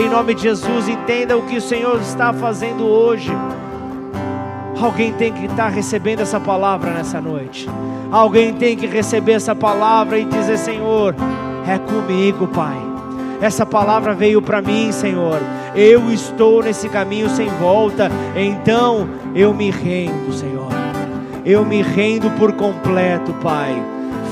Em 0.00 0.08
nome 0.08 0.34
de 0.34 0.42
Jesus, 0.42 0.88
entenda 0.88 1.36
o 1.36 1.42
que 1.42 1.56
o 1.56 1.60
Senhor 1.60 2.00
está 2.00 2.32
fazendo 2.32 2.84
hoje. 2.84 3.30
Alguém 4.80 5.12
tem 5.12 5.32
que 5.32 5.46
estar 5.46 5.68
recebendo 5.68 6.20
essa 6.20 6.40
palavra 6.40 6.90
nessa 6.92 7.20
noite. 7.20 7.68
Alguém 8.10 8.54
tem 8.54 8.76
que 8.76 8.86
receber 8.86 9.32
essa 9.32 9.54
palavra 9.54 10.18
e 10.18 10.24
dizer: 10.24 10.58
Senhor, 10.58 11.14
é 11.66 11.78
comigo, 11.78 12.46
Pai. 12.48 12.93
Essa 13.40 13.66
palavra 13.66 14.14
veio 14.14 14.40
para 14.40 14.62
mim, 14.62 14.92
Senhor. 14.92 15.40
Eu 15.74 16.10
estou 16.10 16.62
nesse 16.62 16.88
caminho 16.88 17.28
sem 17.30 17.48
volta. 17.48 18.10
Então 18.36 19.08
eu 19.34 19.52
me 19.52 19.70
rendo, 19.70 20.32
Senhor. 20.32 20.68
Eu 21.44 21.64
me 21.64 21.82
rendo 21.82 22.30
por 22.38 22.52
completo, 22.52 23.32
Pai. 23.42 23.74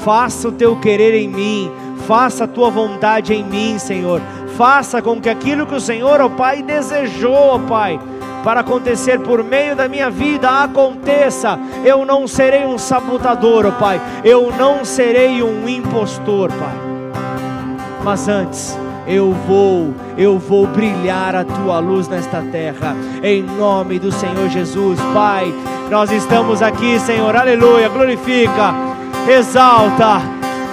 Faça 0.03 0.49
o 0.49 0.53
teu 0.53 0.77
querer 0.77 1.15
em 1.15 1.29
mim. 1.29 1.71
Faça 2.07 2.45
a 2.45 2.49
tua 2.49 2.71
vontade 2.71 3.35
em 3.35 3.45
mim, 3.45 3.79
Senhor. 3.79 4.21
Faça 4.57 5.01
com 5.01 5.21
que 5.21 5.29
aquilo 5.29 5.67
que 5.67 5.75
o 5.75 5.81
Senhor, 5.81 6.21
ó 6.21 6.29
Pai, 6.29 6.63
desejou, 6.63 7.35
ó 7.35 7.59
Pai, 7.59 7.99
para 8.45 8.61
acontecer 8.61 9.21
por 9.21 9.43
meio 9.43 9.75
da 9.77 9.89
minha 9.89 10.11
vida 10.11 10.49
aconteça. 10.63 11.59
Eu 11.85 12.05
não 12.05 12.27
serei 12.27 12.67
um 12.67 12.79
sabotador, 12.79 13.67
ó 13.67 13.71
Pai. 13.73 14.01
Eu 14.25 14.53
não 14.59 14.85
serei 14.85 15.43
um 15.43 15.69
impostor, 15.69 16.51
Pai. 16.51 16.75
Mas 18.05 18.29
antes, 18.29 18.77
eu 19.07 19.33
vou, 19.33 19.95
eu 20.17 20.39
vou 20.39 20.67
brilhar 20.67 21.35
a 21.35 21.45
tua 21.45 21.79
luz 21.79 22.09
nesta 22.09 22.43
terra, 22.53 22.97
em 23.23 23.43
nome 23.43 23.99
do 23.99 24.13
Senhor 24.13 24.49
Jesus, 24.49 24.99
Pai. 25.13 25.53
Nós 25.91 26.11
estamos 26.11 26.63
aqui, 26.63 26.99
Senhor, 27.01 27.35
aleluia, 27.35 27.89
glorifica, 27.89 28.75
exalta, 29.29 30.23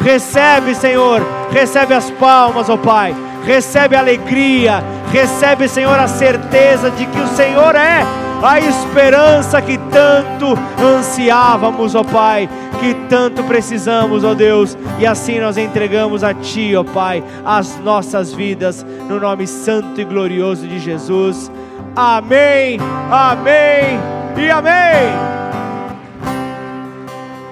recebe, 0.01 0.75
Senhor, 0.75 1.21
recebe 1.51 1.93
as 1.93 2.09
palmas, 2.11 2.69
ó 2.69 2.77
Pai, 2.77 3.15
recebe 3.45 3.95
a 3.95 3.99
alegria, 3.99 4.83
recebe, 5.11 5.67
Senhor, 5.67 5.99
a 5.99 6.07
certeza 6.07 6.89
de 6.91 7.05
que 7.05 7.19
o 7.19 7.27
Senhor 7.27 7.75
é 7.75 8.28
a 8.41 8.59
esperança 8.59 9.61
que 9.61 9.77
tanto 9.77 10.57
ansiávamos, 10.81 11.95
ó 11.95 12.03
Pai, 12.03 12.49
que 12.79 12.93
tanto 13.09 13.43
precisamos, 13.43 14.23
ó 14.23 14.33
Deus, 14.33 14.77
e 14.97 15.05
assim 15.05 15.39
nós 15.39 15.57
entregamos 15.57 16.23
a 16.23 16.33
Ti, 16.33 16.75
ó 16.75 16.83
Pai, 16.83 17.23
as 17.45 17.77
nossas 17.79 18.33
vidas, 18.33 18.85
no 19.07 19.19
nome 19.19 19.45
santo 19.45 19.99
e 19.99 20.05
glorioso 20.05 20.67
de 20.67 20.79
Jesus. 20.79 21.51
Amém, 21.95 22.79
amém 23.11 23.99
e 24.37 24.49
amém. 24.49 25.39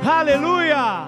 Aleluia! 0.05 1.06